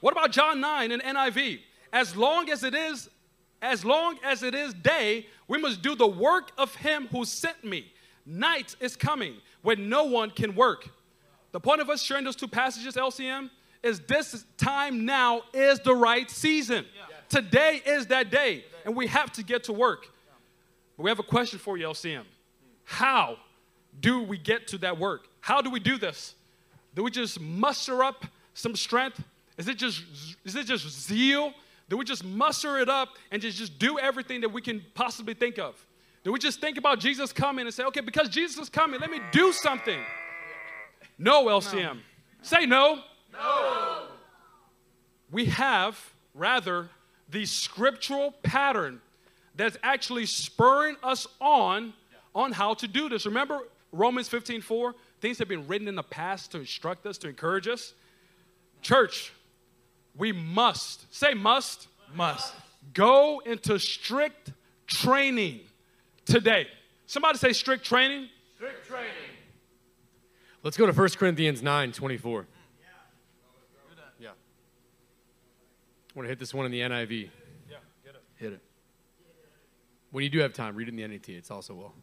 What 0.00 0.12
about 0.12 0.32
John 0.32 0.60
9 0.60 0.92
in 0.92 1.00
NIV? 1.00 1.60
As 1.92 2.16
long 2.16 2.50
as 2.50 2.62
it 2.64 2.74
is, 2.74 3.08
as 3.62 3.84
long 3.84 4.18
as 4.24 4.42
it 4.42 4.54
is 4.54 4.72
day, 4.74 5.26
we 5.48 5.58
must 5.58 5.82
do 5.82 5.94
the 5.94 6.06
work 6.06 6.50
of 6.56 6.74
him 6.76 7.08
who 7.10 7.24
sent 7.24 7.62
me. 7.64 7.92
Night 8.24 8.76
is 8.80 8.96
coming 8.96 9.34
when 9.62 9.88
no 9.88 10.04
one 10.04 10.30
can 10.30 10.54
work. 10.54 10.88
The 11.52 11.60
point 11.60 11.80
of 11.80 11.90
us 11.90 12.02
sharing 12.02 12.24
those 12.24 12.36
two 12.36 12.48
passages, 12.48 12.94
LCM, 12.94 13.50
is 13.82 14.00
this 14.00 14.44
time 14.56 15.04
now 15.04 15.42
is 15.52 15.80
the 15.80 15.94
right 15.94 16.30
season. 16.30 16.84
Today 17.28 17.82
is 17.84 18.06
that 18.08 18.30
day, 18.30 18.64
and 18.84 18.94
we 18.94 19.06
have 19.06 19.32
to 19.32 19.42
get 19.42 19.64
to 19.64 19.72
work. 19.72 20.08
But 20.96 21.04
we 21.04 21.10
have 21.10 21.18
a 21.18 21.24
question 21.24 21.58
for 21.58 21.76
you, 21.76 21.86
LCM. 21.86 22.24
How 22.84 23.36
do 24.00 24.22
we 24.22 24.38
get 24.38 24.68
to 24.68 24.78
that 24.78 24.98
work? 24.98 25.28
How 25.40 25.60
do 25.60 25.70
we 25.70 25.80
do 25.80 25.96
this? 25.98 26.34
Do 26.94 27.02
we 27.02 27.10
just 27.10 27.40
muster 27.40 28.02
up 28.02 28.26
some 28.54 28.76
strength? 28.76 29.22
Is 29.56 29.68
it 29.68 29.76
just 29.76 30.02
is 30.44 30.56
it 30.56 30.66
just 30.66 30.88
zeal? 30.88 31.52
Do 31.90 31.96
we 31.96 32.04
just 32.04 32.24
muster 32.24 32.78
it 32.78 32.88
up 32.88 33.10
and 33.32 33.42
just, 33.42 33.58
just 33.58 33.78
do 33.78 33.98
everything 33.98 34.40
that 34.42 34.48
we 34.48 34.62
can 34.62 34.82
possibly 34.94 35.34
think 35.34 35.58
of? 35.58 35.74
Do 36.22 36.32
we 36.32 36.38
just 36.38 36.60
think 36.60 36.78
about 36.78 37.00
Jesus 37.00 37.32
coming 37.32 37.66
and 37.66 37.74
say, 37.74 37.82
okay, 37.84 38.00
because 38.00 38.28
Jesus 38.28 38.58
is 38.58 38.68
coming, 38.68 39.00
let 39.00 39.10
me 39.10 39.20
do 39.32 39.52
something? 39.52 39.98
No, 41.18 41.46
LCM. 41.46 41.94
No. 41.96 42.00
Say 42.42 42.64
no. 42.64 43.00
No. 43.32 44.04
We 45.32 45.46
have, 45.46 45.98
rather, 46.32 46.88
the 47.28 47.44
scriptural 47.44 48.32
pattern 48.44 49.00
that's 49.56 49.76
actually 49.82 50.26
spurring 50.26 50.96
us 51.02 51.26
on 51.40 51.92
on 52.36 52.52
how 52.52 52.74
to 52.74 52.86
do 52.86 53.08
this. 53.08 53.26
Remember 53.26 53.62
Romans 53.90 54.28
15 54.28 54.60
4? 54.60 54.94
Things 55.20 55.38
have 55.38 55.48
been 55.48 55.66
written 55.66 55.88
in 55.88 55.96
the 55.96 56.04
past 56.04 56.52
to 56.52 56.58
instruct 56.58 57.04
us, 57.04 57.18
to 57.18 57.28
encourage 57.28 57.66
us. 57.66 57.94
Church, 58.80 59.32
we 60.20 60.32
must, 60.32 61.12
say 61.12 61.32
must, 61.32 61.88
must 62.14 62.54
go 62.92 63.40
into 63.46 63.78
strict 63.78 64.52
training 64.86 65.60
today. 66.26 66.66
Somebody 67.06 67.38
say 67.38 67.54
strict 67.54 67.84
training. 67.86 68.28
Strict 68.54 68.86
training. 68.86 69.08
Let's 70.62 70.76
go 70.76 70.84
to 70.84 70.92
1 70.92 71.08
Corinthians 71.10 71.62
9 71.62 71.92
24. 71.92 72.46
Yeah. 74.20 74.28
I 74.28 74.32
want 76.14 76.26
to 76.26 76.28
hit 76.28 76.38
this 76.38 76.52
one 76.52 76.66
in 76.66 76.72
the 76.72 76.80
NIV. 76.80 77.30
Yeah, 77.70 77.76
get 78.04 78.14
it. 78.14 78.22
Hit 78.36 78.52
it. 78.52 78.60
When 80.10 80.22
you 80.22 80.28
do 80.28 80.40
have 80.40 80.52
time, 80.52 80.76
read 80.76 80.88
it 80.88 80.90
in 80.90 80.96
the 80.96 81.08
NET. 81.08 81.30
It's 81.30 81.50
also 81.50 81.74
well. 81.74 81.94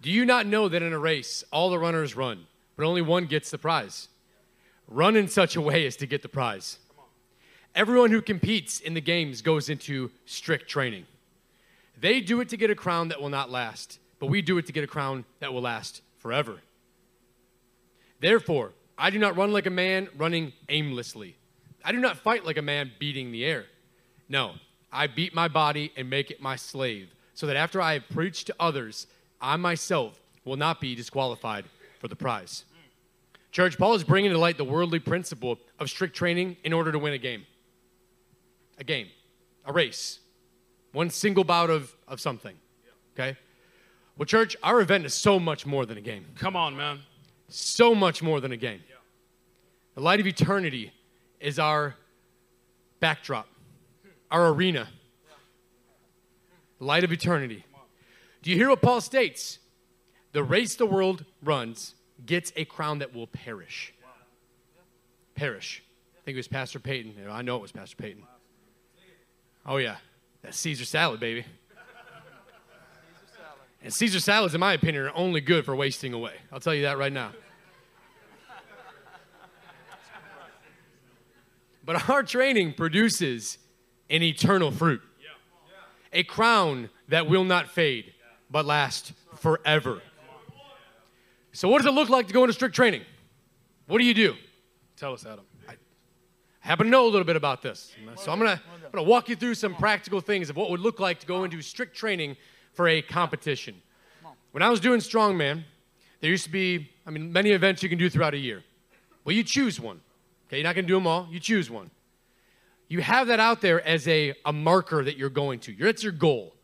do 0.00 0.10
you 0.10 0.24
not 0.24 0.44
know 0.44 0.68
that 0.68 0.82
in 0.82 0.92
a 0.92 0.98
race, 0.98 1.44
all 1.52 1.70
the 1.70 1.78
runners 1.78 2.16
run, 2.16 2.46
but 2.74 2.84
only 2.84 3.00
one 3.00 3.26
gets 3.26 3.52
the 3.52 3.58
prize? 3.58 4.08
Run 4.88 5.16
in 5.16 5.28
such 5.28 5.56
a 5.56 5.60
way 5.60 5.86
as 5.86 5.96
to 5.96 6.06
get 6.06 6.22
the 6.22 6.28
prize. 6.28 6.78
Everyone 7.74 8.10
who 8.10 8.20
competes 8.20 8.80
in 8.80 8.94
the 8.94 9.00
games 9.00 9.40
goes 9.40 9.68
into 9.70 10.10
strict 10.26 10.68
training. 10.68 11.06
They 11.98 12.20
do 12.20 12.40
it 12.40 12.48
to 12.50 12.56
get 12.56 12.70
a 12.70 12.74
crown 12.74 13.08
that 13.08 13.20
will 13.20 13.30
not 13.30 13.50
last, 13.50 13.98
but 14.18 14.26
we 14.26 14.42
do 14.42 14.58
it 14.58 14.66
to 14.66 14.72
get 14.72 14.84
a 14.84 14.88
crown 14.88 15.24
that 15.40 15.54
will 15.54 15.62
last 15.62 16.02
forever. 16.18 16.60
Therefore, 18.20 18.72
I 18.98 19.10
do 19.10 19.18
not 19.18 19.36
run 19.36 19.52
like 19.52 19.66
a 19.66 19.70
man 19.70 20.08
running 20.16 20.52
aimlessly. 20.68 21.36
I 21.84 21.92
do 21.92 21.98
not 21.98 22.18
fight 22.18 22.44
like 22.44 22.58
a 22.58 22.62
man 22.62 22.92
beating 22.98 23.32
the 23.32 23.44
air. 23.44 23.64
No, 24.28 24.54
I 24.92 25.06
beat 25.06 25.34
my 25.34 25.48
body 25.48 25.92
and 25.96 26.10
make 26.10 26.30
it 26.30 26.42
my 26.42 26.56
slave, 26.56 27.14
so 27.34 27.46
that 27.46 27.56
after 27.56 27.80
I 27.80 27.94
have 27.94 28.08
preached 28.08 28.46
to 28.48 28.54
others, 28.60 29.06
I 29.40 29.56
myself 29.56 30.20
will 30.44 30.56
not 30.56 30.80
be 30.80 30.94
disqualified 30.94 31.64
for 31.98 32.08
the 32.08 32.16
prize. 32.16 32.64
Church, 33.52 33.76
Paul 33.76 33.94
is 33.94 34.02
bringing 34.02 34.30
to 34.30 34.38
light 34.38 34.56
the 34.56 34.64
worldly 34.64 34.98
principle 34.98 35.58
of 35.78 35.90
strict 35.90 36.16
training 36.16 36.56
in 36.64 36.72
order 36.72 36.90
to 36.90 36.98
win 36.98 37.12
a 37.12 37.18
game. 37.18 37.46
A 38.78 38.84
game, 38.84 39.08
a 39.66 39.72
race, 39.72 40.20
one 40.92 41.10
single 41.10 41.44
bout 41.44 41.68
of, 41.68 41.94
of 42.08 42.18
something. 42.18 42.56
Okay? 43.14 43.36
Well, 44.16 44.24
church, 44.24 44.56
our 44.62 44.80
event 44.80 45.04
is 45.04 45.12
so 45.12 45.38
much 45.38 45.66
more 45.66 45.84
than 45.84 45.98
a 45.98 46.00
game. 46.00 46.24
Come 46.36 46.56
on, 46.56 46.74
man. 46.74 47.00
So 47.48 47.94
much 47.94 48.22
more 48.22 48.40
than 48.40 48.52
a 48.52 48.56
game. 48.56 48.80
The 49.94 50.00
light 50.00 50.18
of 50.18 50.26
eternity 50.26 50.90
is 51.38 51.58
our 51.58 51.94
backdrop, 53.00 53.46
our 54.30 54.48
arena. 54.48 54.88
The 56.78 56.84
light 56.86 57.04
of 57.04 57.12
eternity. 57.12 57.66
Do 58.40 58.50
you 58.50 58.56
hear 58.56 58.70
what 58.70 58.80
Paul 58.80 59.02
states? 59.02 59.58
The 60.32 60.42
race 60.42 60.74
the 60.74 60.86
world 60.86 61.26
runs 61.42 61.94
gets 62.26 62.52
a 62.56 62.64
crown 62.64 62.98
that 63.00 63.14
will 63.14 63.26
perish. 63.26 63.92
Perish. 65.34 65.82
I 66.16 66.24
think 66.24 66.36
it 66.36 66.38
was 66.38 66.48
Pastor 66.48 66.78
Peyton. 66.78 67.14
I 67.30 67.42
know 67.42 67.56
it 67.56 67.62
was 67.62 67.72
Pastor 67.72 67.96
Peyton. 67.96 68.22
Oh, 69.66 69.78
yeah. 69.78 69.96
That's 70.42 70.58
Caesar 70.58 70.84
salad, 70.84 71.20
baby. 71.20 71.44
And 73.82 73.92
Caesar 73.92 74.20
salads, 74.20 74.54
in 74.54 74.60
my 74.60 74.74
opinion, 74.74 75.04
are 75.04 75.12
only 75.14 75.40
good 75.40 75.64
for 75.64 75.74
wasting 75.74 76.12
away. 76.12 76.34
I'll 76.52 76.60
tell 76.60 76.74
you 76.74 76.82
that 76.82 76.98
right 76.98 77.12
now. 77.12 77.32
But 81.84 82.08
our 82.08 82.22
training 82.22 82.74
produces 82.74 83.58
an 84.08 84.22
eternal 84.22 84.70
fruit, 84.70 85.02
a 86.12 86.22
crown 86.22 86.90
that 87.08 87.26
will 87.26 87.42
not 87.42 87.70
fade, 87.70 88.14
but 88.48 88.64
last 88.64 89.14
forever. 89.36 90.00
So, 91.52 91.68
what 91.68 91.78
does 91.78 91.86
it 91.86 91.94
look 91.94 92.08
like 92.08 92.28
to 92.28 92.32
go 92.32 92.42
into 92.44 92.52
strict 92.54 92.74
training? 92.74 93.02
What 93.86 93.98
do 93.98 94.04
you 94.04 94.14
do? 94.14 94.34
Tell 94.96 95.12
us, 95.12 95.26
Adam. 95.26 95.44
I 95.68 95.74
happen 96.60 96.86
to 96.86 96.90
know 96.90 97.04
a 97.04 97.10
little 97.10 97.24
bit 97.24 97.36
about 97.36 97.62
this. 97.62 97.94
So, 98.16 98.32
I'm 98.32 98.38
going 98.38 98.56
to 98.56 98.62
I'm 98.62 98.92
going 98.92 99.04
to 99.04 99.10
walk 99.10 99.28
you 99.28 99.36
through 99.36 99.54
some 99.54 99.74
practical 99.74 100.20
things 100.20 100.50
of 100.50 100.56
what 100.56 100.70
would 100.70 100.80
look 100.80 101.00
like 101.00 101.20
to 101.20 101.26
go 101.26 101.44
into 101.44 101.60
strict 101.62 101.96
training 101.96 102.36
for 102.72 102.88
a 102.88 103.02
competition. 103.02 103.80
When 104.52 104.62
I 104.62 104.68
was 104.68 104.80
doing 104.80 105.00
strongman, 105.00 105.64
there 106.20 106.30
used 106.30 106.44
to 106.44 106.50
be, 106.50 106.90
I 107.06 107.10
mean, 107.10 107.32
many 107.32 107.50
events 107.50 107.82
you 107.82 107.88
can 107.88 107.98
do 107.98 108.08
throughout 108.08 108.34
a 108.34 108.38
year. 108.38 108.62
Well, 109.24 109.34
you 109.34 109.42
choose 109.42 109.80
one. 109.80 110.00
Okay, 110.46 110.58
you're 110.58 110.64
not 110.64 110.74
going 110.74 110.84
to 110.84 110.88
do 110.88 110.94
them 110.94 111.06
all. 111.06 111.26
You 111.30 111.40
choose 111.40 111.70
one. 111.70 111.90
You 112.88 113.00
have 113.00 113.28
that 113.28 113.40
out 113.40 113.62
there 113.62 113.80
as 113.86 114.06
a, 114.06 114.34
a 114.44 114.52
marker 114.52 115.02
that 115.02 115.16
you're 115.16 115.30
going 115.30 115.60
to. 115.60 115.74
It's 115.78 116.02
your 116.02 116.12
goal. 116.12 116.54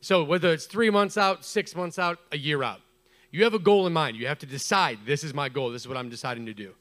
So 0.00 0.24
whether 0.24 0.52
it's 0.52 0.66
three 0.66 0.90
months 0.90 1.18
out, 1.18 1.44
six 1.44 1.76
months 1.76 1.98
out, 1.98 2.18
a 2.32 2.38
year 2.38 2.62
out, 2.62 2.80
you 3.34 3.42
have 3.42 3.52
a 3.52 3.58
goal 3.58 3.84
in 3.88 3.92
mind. 3.92 4.16
You 4.16 4.28
have 4.28 4.38
to 4.38 4.46
decide 4.46 5.00
this 5.04 5.24
is 5.24 5.34
my 5.34 5.48
goal. 5.48 5.72
This 5.72 5.82
is 5.82 5.88
what 5.88 5.96
I'm 5.96 6.08
deciding 6.08 6.46
to 6.46 6.54
do. 6.54 6.72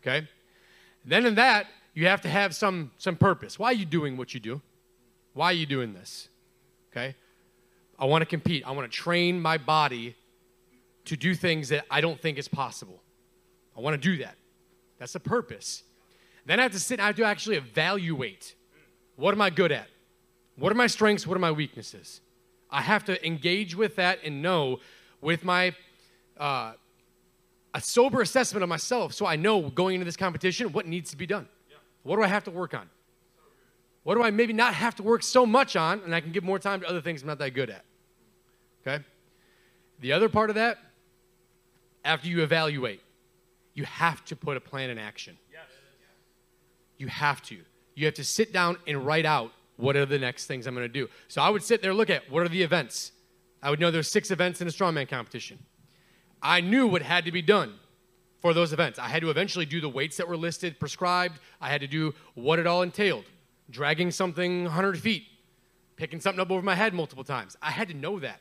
Okay. 0.00 0.26
Then 1.04 1.26
in 1.26 1.34
that, 1.34 1.66
you 1.92 2.06
have 2.06 2.22
to 2.22 2.30
have 2.30 2.54
some 2.54 2.92
some 2.96 3.14
purpose. 3.14 3.58
Why 3.58 3.66
are 3.66 3.74
you 3.74 3.84
doing 3.84 4.16
what 4.16 4.32
you 4.32 4.40
do? 4.40 4.62
Why 5.34 5.48
are 5.48 5.52
you 5.52 5.66
doing 5.66 5.92
this? 5.92 6.30
Okay. 6.90 7.14
I 7.98 8.06
want 8.06 8.22
to 8.22 8.26
compete. 8.26 8.66
I 8.66 8.70
want 8.70 8.90
to 8.90 8.96
train 8.96 9.38
my 9.38 9.58
body 9.58 10.16
to 11.04 11.14
do 11.14 11.34
things 11.34 11.68
that 11.68 11.84
I 11.90 12.00
don't 12.00 12.18
think 12.18 12.38
is 12.38 12.48
possible. 12.48 13.02
I 13.76 13.80
want 13.80 13.92
to 13.92 14.00
do 14.00 14.16
that. 14.24 14.36
That's 14.98 15.12
the 15.12 15.20
purpose. 15.20 15.82
Then 16.46 16.58
I 16.58 16.62
have 16.62 16.72
to 16.72 16.80
sit 16.80 17.00
I 17.00 17.06
have 17.08 17.16
to 17.16 17.24
actually 17.24 17.56
evaluate 17.56 18.54
what 19.16 19.34
am 19.34 19.42
I 19.42 19.50
good 19.50 19.72
at? 19.72 19.88
What 20.56 20.72
are 20.72 20.80
my 20.86 20.86
strengths? 20.86 21.26
What 21.26 21.36
are 21.36 21.46
my 21.50 21.52
weaknesses? 21.52 22.22
I 22.70 22.80
have 22.80 23.04
to 23.04 23.26
engage 23.26 23.74
with 23.76 23.96
that 23.96 24.20
and 24.24 24.40
know 24.40 24.80
with 25.20 25.44
my 25.44 25.74
uh, 26.38 26.72
a 27.74 27.80
sober 27.80 28.20
assessment 28.20 28.62
of 28.62 28.68
myself 28.68 29.12
so 29.12 29.26
I 29.26 29.36
know 29.36 29.70
going 29.70 29.94
into 29.94 30.04
this 30.04 30.16
competition 30.16 30.72
what 30.72 30.86
needs 30.86 31.10
to 31.10 31.16
be 31.16 31.26
done. 31.26 31.48
What 32.02 32.16
do 32.16 32.22
I 32.22 32.28
have 32.28 32.44
to 32.44 32.50
work 32.50 32.74
on? 32.74 32.88
What 34.04 34.14
do 34.14 34.22
I 34.22 34.30
maybe 34.30 34.52
not 34.52 34.74
have 34.74 34.94
to 34.96 35.02
work 35.02 35.22
so 35.22 35.44
much 35.44 35.76
on 35.76 36.00
and 36.00 36.14
I 36.14 36.20
can 36.20 36.32
give 36.32 36.42
more 36.42 36.58
time 36.58 36.80
to 36.80 36.88
other 36.88 37.00
things 37.00 37.22
I'm 37.22 37.28
not 37.28 37.38
that 37.38 37.50
good 37.50 37.68
at? 37.68 37.84
Okay? 38.86 39.04
The 40.00 40.12
other 40.12 40.28
part 40.28 40.48
of 40.48 40.56
that, 40.56 40.78
after 42.04 42.28
you 42.28 42.42
evaluate, 42.42 43.02
you 43.74 43.84
have 43.84 44.24
to 44.26 44.36
put 44.36 44.56
a 44.56 44.60
plan 44.60 44.90
in 44.90 44.98
action. 44.98 45.36
Yes. 45.52 45.60
You 46.96 47.08
have 47.08 47.42
to. 47.42 47.58
You 47.94 48.06
have 48.06 48.14
to 48.14 48.24
sit 48.24 48.52
down 48.52 48.78
and 48.86 49.04
write 49.04 49.26
out 49.26 49.52
what 49.76 49.96
are 49.96 50.06
the 50.06 50.18
next 50.18 50.46
things 50.46 50.66
I'm 50.66 50.74
going 50.74 50.86
to 50.86 50.92
do. 50.92 51.08
So 51.28 51.42
I 51.42 51.50
would 51.50 51.62
sit 51.62 51.82
there, 51.82 51.92
look 51.92 52.10
at 52.10 52.30
what 52.30 52.42
are 52.42 52.48
the 52.48 52.62
events. 52.62 53.12
I 53.62 53.70
would 53.70 53.80
know 53.80 53.90
there's 53.90 54.10
six 54.10 54.30
events 54.30 54.60
in 54.60 54.68
a 54.68 54.70
strongman 54.70 55.08
competition. 55.08 55.58
I 56.42 56.60
knew 56.60 56.86
what 56.86 57.02
had 57.02 57.24
to 57.24 57.32
be 57.32 57.42
done 57.42 57.74
for 58.40 58.54
those 58.54 58.72
events. 58.72 58.98
I 58.98 59.08
had 59.08 59.22
to 59.22 59.30
eventually 59.30 59.66
do 59.66 59.80
the 59.80 59.88
weights 59.88 60.16
that 60.18 60.28
were 60.28 60.36
listed, 60.36 60.78
prescribed. 60.78 61.38
I 61.60 61.68
had 61.68 61.80
to 61.80 61.86
do 61.86 62.14
what 62.34 62.58
it 62.58 62.66
all 62.66 62.82
entailed 62.82 63.24
dragging 63.70 64.10
something 64.10 64.64
100 64.64 64.98
feet, 64.98 65.24
picking 65.96 66.20
something 66.20 66.40
up 66.40 66.50
over 66.50 66.62
my 66.62 66.74
head 66.74 66.94
multiple 66.94 67.24
times. 67.24 67.56
I 67.60 67.70
had 67.70 67.88
to 67.88 67.94
know 67.94 68.18
that. 68.20 68.40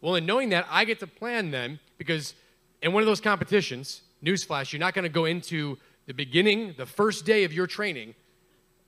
Well, 0.00 0.14
in 0.14 0.26
knowing 0.26 0.50
that, 0.50 0.66
I 0.70 0.84
get 0.84 1.00
to 1.00 1.06
plan 1.06 1.50
then 1.50 1.78
because 1.98 2.34
in 2.82 2.92
one 2.92 3.02
of 3.02 3.06
those 3.06 3.20
competitions, 3.20 4.02
newsflash, 4.24 4.72
you're 4.72 4.80
not 4.80 4.94
going 4.94 5.04
to 5.04 5.08
go 5.08 5.24
into 5.24 5.78
the 6.06 6.14
beginning, 6.14 6.74
the 6.76 6.86
first 6.86 7.24
day 7.24 7.44
of 7.44 7.52
your 7.52 7.66
training, 7.66 8.14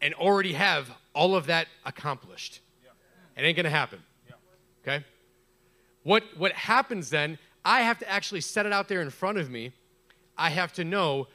and 0.00 0.14
already 0.14 0.52
have 0.52 0.90
all 1.14 1.34
of 1.34 1.46
that 1.46 1.66
accomplished. 1.84 2.60
It 3.36 3.42
ain't 3.42 3.56
going 3.56 3.64
to 3.64 3.70
happen. 3.70 4.00
Okay? 4.82 5.04
What, 6.02 6.24
what 6.36 6.52
happens 6.52 7.10
then, 7.10 7.38
I 7.68 7.82
have 7.82 7.98
to 7.98 8.10
actually 8.10 8.40
set 8.40 8.64
it 8.64 8.72
out 8.72 8.88
there 8.88 9.02
in 9.02 9.10
front 9.10 9.36
of 9.36 9.50
me. 9.50 9.72
I 10.38 10.48
have 10.48 10.72
to 10.74 10.84
know 10.84 11.28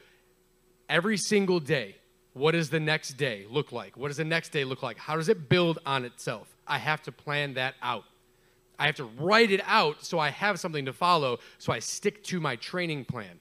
every 0.88 1.16
single 1.16 1.60
day 1.60 1.94
what 2.32 2.52
does 2.52 2.70
the 2.70 2.80
next 2.80 3.10
day 3.10 3.46
look 3.48 3.70
like? 3.70 3.96
What 3.96 4.08
does 4.08 4.16
the 4.16 4.24
next 4.24 4.48
day 4.48 4.64
look 4.64 4.82
like? 4.82 4.98
How 4.98 5.14
does 5.14 5.28
it 5.28 5.48
build 5.48 5.78
on 5.86 6.04
itself? 6.04 6.48
I 6.66 6.78
have 6.78 7.02
to 7.02 7.12
plan 7.12 7.54
that 7.54 7.76
out. 7.80 8.02
I 8.80 8.86
have 8.86 8.96
to 8.96 9.04
write 9.04 9.52
it 9.52 9.60
out 9.64 10.04
so 10.04 10.18
I 10.18 10.30
have 10.30 10.58
something 10.58 10.86
to 10.86 10.92
follow, 10.92 11.38
so 11.58 11.72
I 11.72 11.78
stick 11.78 12.24
to 12.24 12.40
my 12.40 12.56
training 12.56 13.04
plan. 13.04 13.38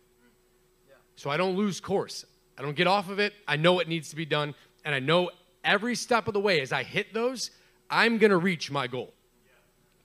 So 1.15 1.31
I 1.31 1.37
don't 1.37 1.55
lose 1.57 1.79
course. 1.79 2.25
I 2.59 2.61
don't 2.61 2.75
get 2.75 2.85
off 2.85 3.09
of 3.09 3.17
it. 3.17 3.33
I 3.47 3.55
know 3.55 3.73
what 3.73 3.87
needs 3.87 4.09
to 4.09 4.15
be 4.15 4.25
done, 4.25 4.53
and 4.85 4.93
I 4.93 4.99
know 4.99 5.31
every 5.63 5.95
step 5.95 6.27
of 6.27 6.35
the 6.35 6.39
way 6.39 6.61
as 6.61 6.71
I 6.71 6.83
hit 6.83 7.11
those, 7.11 7.49
I'm 7.89 8.19
going 8.19 8.29
to 8.29 8.37
reach 8.37 8.69
my 8.69 8.85
goal. 8.85 9.15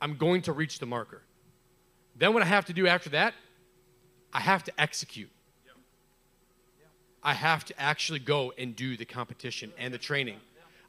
I'm 0.01 0.16
going 0.16 0.41
to 0.43 0.55
reach 0.55 0.78
the 0.78 0.86
marker. 0.86 1.20
Then 2.18 2.34
what 2.34 2.42
I 2.42 2.46
have 2.46 2.66
to 2.66 2.72
do 2.72 2.86
after 2.86 3.10
that, 3.10 3.34
I 4.32 4.40
have 4.40 4.64
to 4.64 4.80
execute. 4.80 5.30
I 7.22 7.34
have 7.34 7.64
to 7.66 7.80
actually 7.80 8.18
go 8.20 8.52
and 8.58 8.74
do 8.76 8.96
the 8.96 9.04
competition 9.04 9.72
and 9.78 9.92
the 9.92 9.98
training. 9.98 10.38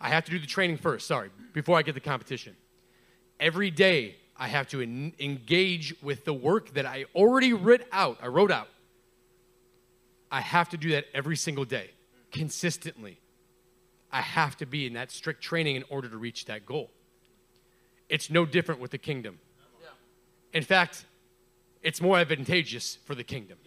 I 0.01 0.09
have 0.09 0.25
to 0.25 0.31
do 0.31 0.39
the 0.39 0.47
training 0.47 0.77
first, 0.77 1.07
sorry, 1.07 1.29
before 1.53 1.77
I 1.77 1.81
get 1.81 1.95
the 1.95 2.01
competition. 2.01 2.55
Every 3.39 3.71
day, 3.71 4.15
I 4.37 4.47
have 4.47 4.67
to 4.69 4.81
en- 4.81 5.13
engage 5.19 5.93
with 6.01 6.25
the 6.25 6.33
work 6.33 6.73
that 6.73 6.85
I 6.85 7.05
already 7.13 7.53
wrote 7.53 7.81
out. 7.91 8.17
I 8.21 8.27
wrote 8.27 8.51
out. 8.51 8.69
I 10.31 10.41
have 10.41 10.69
to 10.69 10.77
do 10.77 10.91
that 10.91 11.05
every 11.13 11.35
single 11.35 11.65
day, 11.65 11.89
consistently. 12.31 13.19
I 14.11 14.21
have 14.21 14.55
to 14.57 14.65
be 14.65 14.85
in 14.85 14.93
that 14.93 15.11
strict 15.11 15.41
training 15.41 15.75
in 15.75 15.83
order 15.89 16.07
to 16.07 16.17
reach 16.17 16.45
that 16.45 16.65
goal. 16.65 16.89
It's 18.07 18.29
no 18.29 18.45
different 18.45 18.79
with 18.79 18.91
the 18.91 18.97
kingdom. 18.97 19.39
In 20.53 20.63
fact, 20.63 21.05
it's 21.81 22.01
more 22.01 22.17
advantageous 22.17 22.97
for 23.05 23.15
the 23.15 23.23
kingdom. 23.23 23.57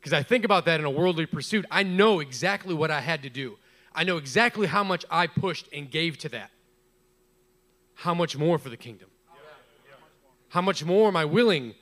Because 0.00 0.12
I 0.12 0.22
think 0.22 0.44
about 0.44 0.64
that 0.66 0.78
in 0.78 0.86
a 0.86 0.90
worldly 0.90 1.26
pursuit. 1.26 1.64
I 1.70 1.82
know 1.82 2.20
exactly 2.20 2.74
what 2.74 2.90
I 2.90 3.00
had 3.00 3.22
to 3.22 3.30
do, 3.30 3.58
I 3.94 4.04
know 4.04 4.18
exactly 4.18 4.66
how 4.66 4.84
much 4.84 5.04
I 5.10 5.26
pushed 5.26 5.68
and 5.72 5.90
gave 5.90 6.18
to 6.18 6.28
that. 6.28 6.50
How 7.94 8.12
much 8.12 8.36
more 8.36 8.58
for 8.58 8.68
the 8.68 8.76
kingdom? 8.76 9.08
How 10.50 10.60
much 10.60 10.84
more 10.84 11.08
am 11.08 11.16
I 11.16 11.24
willing 11.24 11.74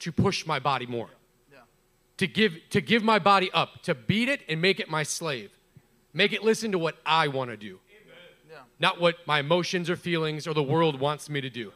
to 0.00 0.12
push 0.12 0.46
my 0.46 0.58
body 0.58 0.86
more? 0.86 1.08
To 2.18 2.26
give, 2.26 2.52
to 2.70 2.80
give 2.80 3.02
my 3.02 3.18
body 3.18 3.50
up, 3.52 3.82
to 3.84 3.94
beat 3.94 4.28
it 4.28 4.42
and 4.48 4.62
make 4.62 4.78
it 4.78 4.88
my 4.88 5.02
slave. 5.02 5.50
Make 6.12 6.32
it 6.32 6.44
listen 6.44 6.70
to 6.72 6.78
what 6.78 6.96
I 7.04 7.26
want 7.26 7.50
to 7.50 7.56
do, 7.56 7.80
not 8.78 9.00
what 9.00 9.16
my 9.26 9.40
emotions 9.40 9.90
or 9.90 9.96
feelings 9.96 10.46
or 10.46 10.54
the 10.54 10.62
world 10.62 11.00
wants 11.00 11.28
me 11.28 11.40
to 11.40 11.50
do. 11.50 11.72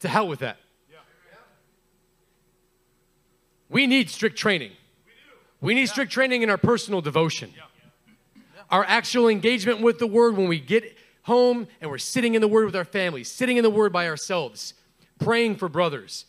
To 0.00 0.08
hell 0.08 0.28
with 0.28 0.40
that. 0.40 0.58
We 3.68 3.86
need 3.86 4.10
strict 4.10 4.36
training. 4.36 4.72
We 5.60 5.74
need 5.74 5.88
strict 5.88 6.12
training 6.12 6.42
in 6.42 6.50
our 6.50 6.58
personal 6.58 7.00
devotion. 7.00 7.52
Our 8.70 8.84
actual 8.84 9.28
engagement 9.28 9.80
with 9.80 9.98
the 9.98 10.06
Word 10.06 10.36
when 10.36 10.48
we 10.48 10.60
get 10.60 10.96
home 11.22 11.66
and 11.80 11.90
we're 11.90 11.98
sitting 11.98 12.34
in 12.34 12.40
the 12.40 12.48
Word 12.48 12.66
with 12.66 12.76
our 12.76 12.84
families, 12.84 13.30
sitting 13.30 13.56
in 13.56 13.62
the 13.62 13.70
Word 13.70 13.92
by 13.92 14.08
ourselves, 14.08 14.74
praying 15.18 15.56
for 15.56 15.68
brothers, 15.68 16.26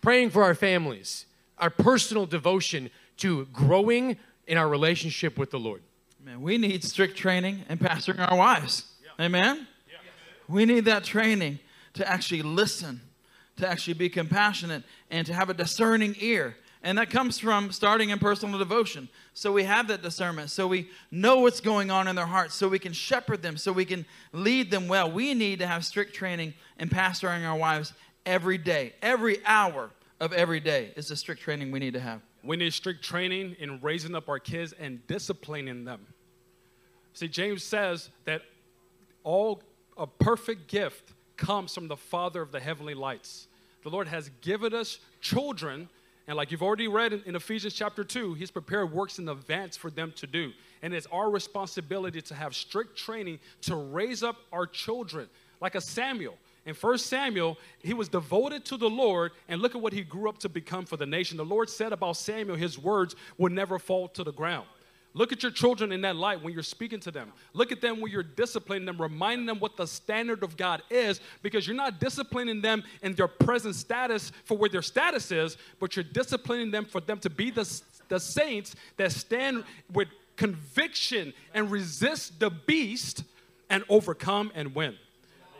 praying 0.00 0.30
for 0.30 0.42
our 0.42 0.54
families, 0.54 1.26
our 1.58 1.70
personal 1.70 2.26
devotion 2.26 2.90
to 3.18 3.46
growing 3.46 4.16
in 4.46 4.58
our 4.58 4.68
relationship 4.68 5.38
with 5.38 5.50
the 5.50 5.58
Lord. 5.58 5.82
Man, 6.24 6.42
we 6.42 6.58
need 6.58 6.84
strict 6.84 7.16
training 7.16 7.64
in 7.68 7.78
pastoring 7.78 8.18
our 8.18 8.36
wives. 8.36 8.84
Amen? 9.20 9.66
We 10.48 10.64
need 10.64 10.84
that 10.84 11.04
training 11.04 11.58
to 11.94 12.08
actually 12.08 12.42
listen, 12.42 13.00
to 13.56 13.68
actually 13.68 13.94
be 13.94 14.08
compassionate, 14.08 14.84
and 15.10 15.26
to 15.26 15.34
have 15.34 15.50
a 15.50 15.54
discerning 15.54 16.14
ear. 16.20 16.56
And 16.86 16.98
that 16.98 17.10
comes 17.10 17.40
from 17.40 17.72
starting 17.72 18.10
in 18.10 18.20
personal 18.20 18.60
devotion. 18.60 19.08
So 19.34 19.50
we 19.50 19.64
have 19.64 19.88
that 19.88 20.02
discernment. 20.02 20.50
So 20.50 20.68
we 20.68 20.88
know 21.10 21.40
what's 21.40 21.58
going 21.58 21.90
on 21.90 22.06
in 22.06 22.14
their 22.14 22.26
hearts. 22.26 22.54
So 22.54 22.68
we 22.68 22.78
can 22.78 22.92
shepherd 22.92 23.42
them. 23.42 23.56
So 23.56 23.72
we 23.72 23.84
can 23.84 24.06
lead 24.32 24.70
them 24.70 24.86
well. 24.86 25.10
We 25.10 25.34
need 25.34 25.58
to 25.58 25.66
have 25.66 25.84
strict 25.84 26.14
training 26.14 26.54
in 26.78 26.88
pastoring 26.88 27.44
our 27.44 27.56
wives 27.58 27.92
every 28.24 28.56
day. 28.56 28.92
Every 29.02 29.44
hour 29.44 29.90
of 30.20 30.32
every 30.32 30.60
day 30.60 30.92
is 30.94 31.08
the 31.08 31.16
strict 31.16 31.42
training 31.42 31.72
we 31.72 31.80
need 31.80 31.94
to 31.94 32.00
have. 32.00 32.20
We 32.44 32.56
need 32.56 32.72
strict 32.72 33.02
training 33.02 33.56
in 33.58 33.80
raising 33.80 34.14
up 34.14 34.28
our 34.28 34.38
kids 34.38 34.72
and 34.78 35.04
disciplining 35.08 35.84
them. 35.84 36.06
See, 37.14 37.26
James 37.26 37.64
says 37.64 38.10
that 38.26 38.42
all 39.24 39.60
a 39.96 40.06
perfect 40.06 40.68
gift 40.68 41.14
comes 41.36 41.74
from 41.74 41.88
the 41.88 41.96
Father 41.96 42.40
of 42.42 42.52
the 42.52 42.60
heavenly 42.60 42.94
lights. 42.94 43.48
The 43.82 43.90
Lord 43.90 44.06
has 44.06 44.30
given 44.40 44.72
us 44.72 45.00
children, 45.20 45.88
and 46.26 46.36
like 46.36 46.50
you've 46.50 46.62
already 46.62 46.88
read 46.88 47.12
in, 47.12 47.36
Ephesians 47.36 47.74
chapter 47.74 48.02
2, 48.02 48.34
He's 48.34 48.50
prepared 48.50 48.92
works 48.92 49.18
in 49.18 49.28
advance 49.28 49.76
for 49.76 49.90
them 49.90 50.12
to 50.16 50.26
do. 50.26 50.52
And 50.82 50.92
it's 50.92 51.06
our 51.12 51.30
responsibility 51.30 52.20
to 52.22 52.34
have 52.34 52.54
strict 52.54 52.96
training 52.98 53.38
to 53.62 53.76
raise 53.76 54.22
up 54.22 54.36
our 54.52 54.66
children, 54.66 55.28
like 55.60 55.74
a 55.74 55.80
Samuel. 55.80 56.36
In 56.64 56.74
1 56.74 56.98
Samuel, 56.98 57.56
he 57.78 57.94
was 57.94 58.08
devoted 58.08 58.64
to 58.66 58.76
the 58.76 58.90
Lord, 58.90 59.30
and 59.48 59.62
look 59.62 59.76
at 59.76 59.80
what 59.80 59.92
he 59.92 60.02
grew 60.02 60.28
up 60.28 60.38
to 60.38 60.48
become 60.48 60.84
for 60.84 60.96
the 60.96 61.06
nation. 61.06 61.36
The 61.36 61.44
Lord 61.44 61.70
said 61.70 61.92
about 61.92 62.16
Samuel, 62.16 62.56
his 62.56 62.76
words 62.76 63.14
would 63.38 63.52
never 63.52 63.78
fall 63.78 64.08
to 64.08 64.24
the 64.24 64.32
ground. 64.32 64.66
Look 65.16 65.32
at 65.32 65.42
your 65.42 65.50
children 65.50 65.92
in 65.92 66.02
that 66.02 66.14
light 66.14 66.44
when 66.44 66.52
you're 66.52 66.62
speaking 66.62 67.00
to 67.00 67.10
them. 67.10 67.32
Look 67.54 67.72
at 67.72 67.80
them 67.80 68.02
when 68.02 68.12
you're 68.12 68.22
disciplining 68.22 68.84
them, 68.84 69.00
reminding 69.00 69.46
them 69.46 69.58
what 69.60 69.78
the 69.78 69.86
standard 69.86 70.42
of 70.42 70.58
God 70.58 70.82
is, 70.90 71.22
because 71.42 71.66
you're 71.66 71.74
not 71.74 71.98
disciplining 71.98 72.60
them 72.60 72.84
in 73.00 73.14
their 73.14 73.26
present 73.26 73.76
status 73.76 74.30
for 74.44 74.58
where 74.58 74.68
their 74.68 74.82
status 74.82 75.32
is, 75.32 75.56
but 75.80 75.96
you're 75.96 76.04
disciplining 76.04 76.70
them 76.70 76.84
for 76.84 77.00
them 77.00 77.18
to 77.20 77.30
be 77.30 77.50
the, 77.50 77.66
the 78.10 78.20
saints 78.20 78.76
that 78.98 79.10
stand 79.10 79.64
with 79.90 80.08
conviction 80.36 81.32
and 81.54 81.70
resist 81.70 82.38
the 82.38 82.50
beast 82.50 83.24
and 83.70 83.84
overcome 83.88 84.52
and 84.54 84.74
win. 84.74 84.96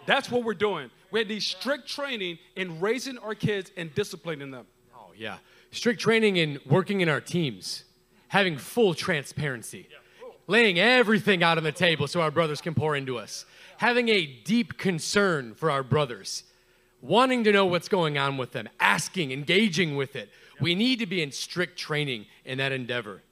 That's 0.04 0.30
what 0.30 0.44
we're 0.44 0.52
doing. 0.52 0.90
We 1.11 1.24
need 1.24 1.42
strict 1.42 1.88
training 1.88 2.40
in 2.57 2.78
raising 2.78 3.16
our 3.16 3.34
kids 3.34 3.70
and 3.74 3.94
disciplining 3.94 4.50
them. 4.50 4.66
Oh, 4.94 5.12
yeah. 5.16 5.38
Strict 5.70 5.98
training 5.98 6.36
in 6.36 6.59
working 6.66 7.00
in 7.00 7.09
our 7.09 7.22
teams, 7.22 7.84
having 8.29 8.59
full 8.59 8.95
transparency, 8.95 9.89
laying 10.47 10.79
everything 10.79 11.43
out 11.43 11.59
on 11.59 11.64
the 11.64 11.72
table 11.72 12.07
so 12.07 12.20
our 12.20 12.31
brothers 12.31 12.61
can 12.61 12.74
pour 12.74 12.97
into 12.97 13.18
us, 13.18 13.45
having 13.79 14.09
a 14.09 14.27
deep 14.27 14.79
concern 14.79 15.55
for 15.55 15.70
our 15.70 15.83
brothers, 15.83 16.45
wanting 17.01 17.45
to 17.45 17.53
know 17.53 17.66
what's 17.66 17.89
going 17.89 18.18
on 18.18 18.37
with 18.37 18.53
them, 18.53 18.68
asking, 18.81 19.33
engaging 19.33 19.97
with 19.97 20.16
it. 20.16 20.31
We 20.61 20.74
need 20.74 21.01
to 21.01 21.07
be 21.07 21.22
in 21.22 21.33
strict 21.33 21.79
training 21.79 22.27
in 22.45 22.59
that 22.59 22.72
endeavor. 22.72 23.22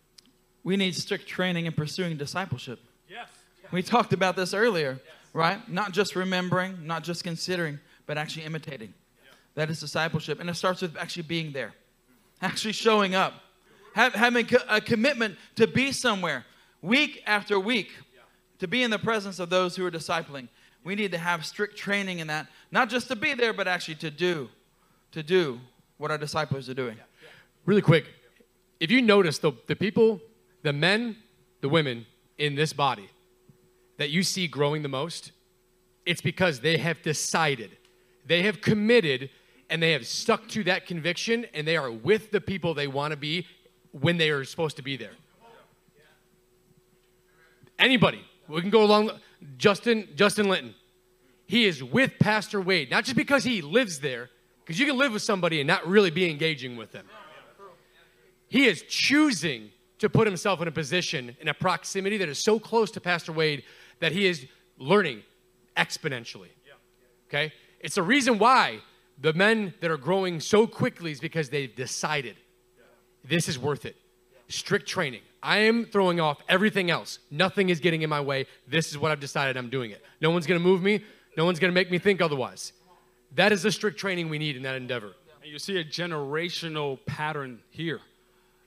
We 0.62 0.76
need 0.76 0.94
strict 0.94 1.26
training 1.26 1.66
in 1.66 1.72
pursuing 1.72 2.16
discipleship. 2.16 2.80
Yes. 3.08 3.28
We 3.70 3.82
talked 3.82 4.12
about 4.12 4.36
this 4.36 4.54
earlier, 4.54 5.00
right? 5.32 5.66
Not 5.68 5.92
just 5.92 6.16
remembering, 6.16 6.86
not 6.86 7.02
just 7.04 7.24
considering, 7.24 7.80
but 8.06 8.18
actually 8.18 8.44
imitating. 8.44 8.94
That 9.54 9.70
is 9.70 9.80
discipleship. 9.80 10.40
And 10.40 10.50
it 10.50 10.54
starts 10.54 10.82
with 10.82 10.96
actually 10.96 11.24
being 11.24 11.52
there, 11.52 11.72
actually 12.42 12.72
showing 12.72 13.14
up, 13.14 13.34
have, 13.34 13.42
having 13.94 14.48
a 14.68 14.80
commitment 14.80 15.36
to 15.56 15.66
be 15.66 15.92
somewhere 15.92 16.44
week 16.82 17.22
after 17.26 17.58
week, 17.58 17.92
to 18.58 18.68
be 18.68 18.82
in 18.82 18.90
the 18.90 18.98
presence 18.98 19.38
of 19.38 19.50
those 19.50 19.76
who 19.76 19.86
are 19.86 19.90
discipling. 19.90 20.48
We 20.84 20.94
need 20.94 21.12
to 21.12 21.18
have 21.18 21.46
strict 21.46 21.76
training 21.76 22.18
in 22.18 22.26
that, 22.26 22.46
not 22.70 22.90
just 22.90 23.08
to 23.08 23.16
be 23.16 23.34
there, 23.34 23.52
but 23.52 23.66
actually 23.66 23.94
to 23.96 24.10
do, 24.10 24.50
to 25.12 25.22
do 25.22 25.60
what 25.96 26.10
our 26.10 26.18
disciples 26.18 26.68
are 26.68 26.74
doing. 26.74 26.96
Really 27.64 27.80
quick, 27.80 28.06
if 28.80 28.90
you 28.90 29.00
notice 29.00 29.38
the, 29.38 29.52
the 29.66 29.76
people, 29.76 30.20
the 30.62 30.72
men, 30.72 31.16
the 31.62 31.68
women 31.68 32.04
in 32.36 32.54
this 32.54 32.72
body 32.72 33.08
that 33.96 34.10
you 34.10 34.22
see 34.22 34.46
growing 34.46 34.82
the 34.82 34.88
most, 34.88 35.32
it's 36.04 36.20
because 36.20 36.60
they 36.60 36.76
have 36.76 37.00
decided, 37.00 37.70
they 38.26 38.42
have 38.42 38.60
committed, 38.60 39.30
and 39.70 39.82
they 39.82 39.92
have 39.92 40.06
stuck 40.06 40.46
to 40.48 40.64
that 40.64 40.84
conviction, 40.86 41.46
and 41.54 41.66
they 41.66 41.76
are 41.76 41.90
with 41.90 42.30
the 42.30 42.40
people 42.40 42.74
they 42.74 42.88
want 42.88 43.12
to 43.12 43.16
be 43.16 43.46
when 44.00 44.16
they 44.16 44.30
are 44.30 44.44
supposed 44.44 44.76
to 44.76 44.82
be 44.82 44.96
there. 44.96 45.12
Anybody, 47.78 48.24
we 48.48 48.60
can 48.60 48.70
go 48.70 48.84
along. 48.84 49.10
Justin, 49.56 50.08
Justin 50.14 50.48
Linton, 50.48 50.74
he 51.46 51.64
is 51.64 51.82
with 51.82 52.12
Pastor 52.18 52.60
Wade, 52.60 52.90
not 52.90 53.04
just 53.04 53.16
because 53.16 53.44
he 53.44 53.62
lives 53.62 54.00
there, 54.00 54.30
because 54.64 54.78
you 54.78 54.86
can 54.86 54.96
live 54.96 55.12
with 55.12 55.22
somebody 55.22 55.60
and 55.60 55.66
not 55.66 55.86
really 55.86 56.10
be 56.10 56.30
engaging 56.30 56.76
with 56.76 56.92
them. 56.92 57.06
He 58.48 58.66
is 58.66 58.82
choosing 58.88 59.70
to 59.98 60.08
put 60.08 60.26
himself 60.26 60.60
in 60.60 60.68
a 60.68 60.72
position, 60.72 61.36
in 61.40 61.48
a 61.48 61.54
proximity 61.54 62.16
that 62.18 62.28
is 62.28 62.42
so 62.42 62.58
close 62.58 62.90
to 62.92 63.00
Pastor 63.00 63.32
Wade 63.32 63.64
that 64.00 64.12
he 64.12 64.26
is 64.26 64.46
learning 64.78 65.22
exponentially. 65.76 66.48
Okay? 67.28 67.52
It's 67.80 67.96
the 67.96 68.02
reason 68.02 68.38
why 68.38 68.80
the 69.20 69.32
men 69.32 69.74
that 69.80 69.90
are 69.90 69.96
growing 69.96 70.40
so 70.40 70.66
quickly 70.66 71.12
is 71.12 71.20
because 71.20 71.50
they've 71.50 71.74
decided 71.74 72.36
this 73.24 73.48
is 73.48 73.58
worth 73.58 73.86
it. 73.86 73.96
Strict 74.48 74.86
training. 74.86 75.22
I 75.42 75.58
am 75.58 75.86
throwing 75.86 76.20
off 76.20 76.38
everything 76.48 76.90
else. 76.90 77.18
Nothing 77.30 77.68
is 77.68 77.80
getting 77.80 78.02
in 78.02 78.10
my 78.10 78.20
way. 78.20 78.46
This 78.68 78.90
is 78.90 78.98
what 78.98 79.10
I've 79.10 79.20
decided 79.20 79.56
I'm 79.56 79.70
doing 79.70 79.90
it. 79.90 80.02
No 80.20 80.30
one's 80.30 80.46
going 80.46 80.60
to 80.60 80.64
move 80.64 80.82
me. 80.82 81.02
No 81.36 81.44
one's 81.44 81.58
going 81.58 81.70
to 81.70 81.74
make 81.74 81.90
me 81.90 81.98
think 81.98 82.20
otherwise. 82.20 82.72
That 83.34 83.52
is 83.52 83.62
the 83.62 83.72
strict 83.72 83.98
training 83.98 84.28
we 84.28 84.38
need 84.38 84.56
in 84.56 84.62
that 84.62 84.76
endeavor. 84.76 85.12
And 85.42 85.50
you 85.50 85.58
see 85.58 85.78
a 85.78 85.84
generational 85.84 86.98
pattern 87.06 87.60
here. 87.70 88.00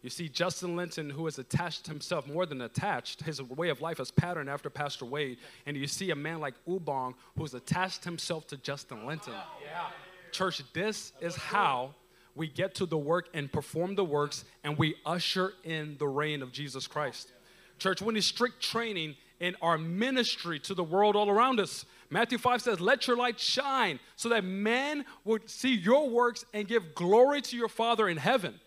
You 0.04 0.10
see 0.10 0.30
Justin 0.30 0.76
Linton, 0.76 1.10
who 1.10 1.26
has 1.26 1.40
attached 1.40 1.88
himself 1.88 2.28
more 2.28 2.46
than 2.46 2.62
attached, 2.62 3.24
his 3.24 3.42
way 3.42 3.70
of 3.70 3.82
life 3.82 4.00
is 4.00 4.12
patterned 4.12 4.50
after 4.50 4.70
Pastor 4.70 5.06
Wade. 5.06 5.38
And 5.66 5.76
you 5.76 5.88
see 5.88 6.12
a 6.12 6.16
man 6.16 6.40
like 6.40 6.54
Ubong, 6.68 7.16
who's 7.38 7.54
attached 7.54 8.04
himself 8.04 8.48
to 8.48 8.58
Justin 8.58 9.06
Linton. 9.06 9.34
Yeah. 9.64 9.88
Church, 10.32 10.62
this 10.74 11.14
is 11.20 11.36
how 11.36 11.96
we 12.38 12.48
get 12.48 12.76
to 12.76 12.86
the 12.86 12.98
work 12.98 13.28
and 13.34 13.52
perform 13.52 13.96
the 13.96 14.06
works, 14.06 14.46
and 14.64 14.78
we 14.78 14.96
usher 15.06 15.54
in 15.64 15.98
the 15.98 16.08
reign 16.08 16.42
of 16.42 16.52
Jesus 16.52 16.88
Christ. 16.88 17.34
Church, 17.80 18.02
we 18.02 18.14
need 18.14 18.24
strict 18.24 18.62
training 18.62 19.16
in 19.40 19.56
our 19.62 19.78
ministry 19.78 20.60
to 20.60 20.74
the 20.74 20.84
world 20.84 21.16
all 21.16 21.30
around 21.30 21.60
us. 21.60 21.86
Matthew 22.10 22.38
5 22.38 22.62
says, 22.62 22.80
Let 22.80 23.08
your 23.08 23.18
light 23.18 23.40
shine 23.40 24.00
so 24.16 24.30
that 24.30 24.44
men 24.44 25.06
would 25.26 25.50
see 25.50 25.76
your 25.76 26.10
works 26.10 26.46
and 26.54 26.68
give 26.68 26.96
glory 26.96 27.42
to 27.42 27.58
your 27.58 27.68
Father 27.68 28.08
in 28.08 28.18
heaven. 28.18 28.60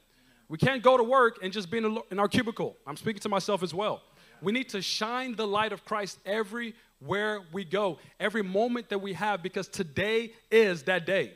We 0.48 0.58
can't 0.58 0.82
go 0.82 0.96
to 0.96 1.02
work 1.02 1.38
and 1.42 1.52
just 1.52 1.70
be 1.70 1.78
in, 1.78 2.18
our 2.18 2.28
cubicle. 2.28 2.76
I'm 2.86 2.96
speaking 2.96 3.20
to 3.20 3.28
myself 3.28 3.62
as 3.62 3.72
well. 3.72 4.02
We 4.42 4.52
need 4.52 4.68
to 4.70 4.82
shine 4.82 5.36
the 5.36 5.46
light 5.46 5.72
of 5.72 5.84
Christ 5.84 6.18
everywhere 6.26 7.40
we 7.52 7.64
go, 7.64 7.98
every 8.18 8.42
moment 8.42 8.88
that 8.88 9.00
we 9.00 9.12
have, 9.12 9.42
because 9.42 9.68
today 9.68 10.32
is 10.50 10.84
that 10.84 11.06
day. 11.06 11.34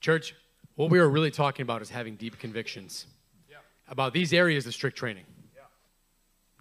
Church, 0.00 0.34
what 0.76 0.90
we 0.90 0.98
are 0.98 1.08
really 1.08 1.30
talking 1.30 1.62
about 1.62 1.82
is 1.82 1.90
having 1.90 2.16
deep 2.16 2.38
convictions 2.38 3.06
yeah. 3.50 3.56
about 3.88 4.12
these 4.12 4.32
areas 4.32 4.66
of 4.66 4.74
strict 4.74 4.96
training. 4.96 5.24
Yeah. 5.54 5.62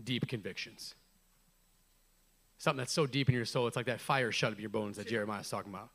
Deep 0.03 0.27
convictions. 0.27 0.95
Something 2.57 2.77
that's 2.77 2.93
so 2.93 3.05
deep 3.05 3.29
in 3.29 3.35
your 3.35 3.45
soul, 3.45 3.67
it's 3.67 3.75
like 3.75 3.87
that 3.87 3.99
fire 3.99 4.31
shut 4.31 4.51
up 4.51 4.59
your 4.59 4.69
bones 4.69 4.97
that 4.97 5.07
Jeremiah 5.07 5.41
is 5.41 5.49
talking 5.49 5.71
about. 5.71 5.89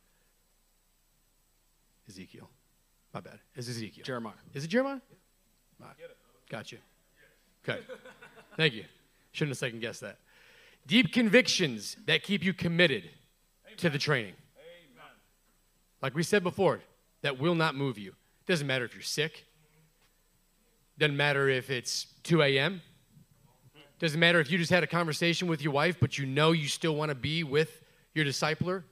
Ezekiel. 2.08 2.48
My 3.12 3.20
bad. 3.20 3.38
Is 3.54 3.68
Ezekiel. 3.68 4.04
Jeremiah. 4.04 4.34
Is 4.54 4.64
it 4.64 4.68
Jeremiah? 4.68 5.00
Yeah. 5.10 5.86
Right. 5.86 5.96
Got 6.48 6.72
you. 6.72 6.78
Okay. 7.68 7.80
Thank 8.56 8.74
you. 8.74 8.84
Shouldn't 9.32 9.50
have 9.50 9.58
second 9.58 9.80
guessed 9.80 10.00
that. 10.00 10.18
Deep 10.86 11.12
convictions 11.12 11.96
that 12.06 12.22
keep 12.22 12.44
you 12.44 12.54
committed 12.54 13.04
Amen. 13.66 13.76
to 13.78 13.90
the 13.90 13.98
training. 13.98 14.34
Amen. 14.56 15.10
Like 16.00 16.14
we 16.14 16.22
said 16.22 16.42
before, 16.42 16.80
that 17.26 17.38
will 17.38 17.54
not 17.54 17.74
move 17.74 17.98
you. 17.98 18.10
It 18.10 18.46
Doesn't 18.46 18.66
matter 18.66 18.84
if 18.84 18.94
you're 18.94 19.02
sick. 19.02 19.44
Doesn't 20.98 21.16
matter 21.16 21.48
if 21.48 21.70
it's 21.70 22.06
2 22.22 22.40
a.m. 22.42 22.80
Doesn't 23.98 24.20
matter 24.20 24.40
if 24.40 24.50
you 24.50 24.58
just 24.58 24.70
had 24.70 24.82
a 24.82 24.86
conversation 24.86 25.48
with 25.48 25.60
your 25.60 25.72
wife, 25.72 25.96
but 26.00 26.18
you 26.18 26.24
know 26.24 26.52
you 26.52 26.68
still 26.68 26.94
want 26.94 27.10
to 27.10 27.14
be 27.14 27.42
with 27.44 27.82
your 28.14 28.24
discipler 28.24 28.84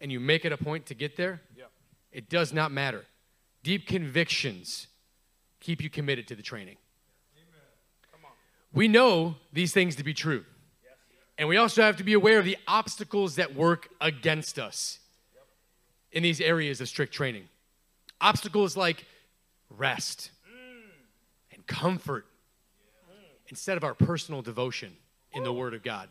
and 0.00 0.10
you 0.10 0.18
make 0.18 0.44
it 0.44 0.52
a 0.52 0.56
point 0.56 0.86
to 0.86 0.94
get 0.94 1.16
there. 1.16 1.40
Yeah. 1.56 1.64
It 2.10 2.28
does 2.28 2.52
not 2.52 2.72
matter. 2.72 3.04
Deep 3.62 3.86
convictions 3.86 4.88
keep 5.60 5.82
you 5.82 5.88
committed 5.88 6.26
to 6.28 6.34
the 6.34 6.42
training. 6.42 6.76
We 8.74 8.88
know 8.88 9.36
these 9.52 9.72
things 9.72 9.96
to 9.96 10.04
be 10.04 10.14
true. 10.14 10.44
And 11.38 11.48
we 11.48 11.56
also 11.56 11.82
have 11.82 11.96
to 11.96 12.04
be 12.04 12.14
aware 12.14 12.38
of 12.38 12.44
the 12.44 12.56
obstacles 12.66 13.36
that 13.36 13.54
work 13.54 13.88
against 14.00 14.58
us 14.58 14.98
in 16.10 16.22
these 16.22 16.40
areas 16.40 16.80
of 16.80 16.88
strict 16.88 17.12
training. 17.12 17.48
Obstacles 18.22 18.76
like 18.76 19.04
rest 19.68 20.30
and 21.52 21.66
comfort 21.66 22.24
instead 23.48 23.76
of 23.76 23.84
our 23.84 23.94
personal 23.94 24.40
devotion 24.40 24.96
in 25.32 25.42
the 25.42 25.52
Word 25.52 25.74
of 25.74 25.82
God. 25.82 26.08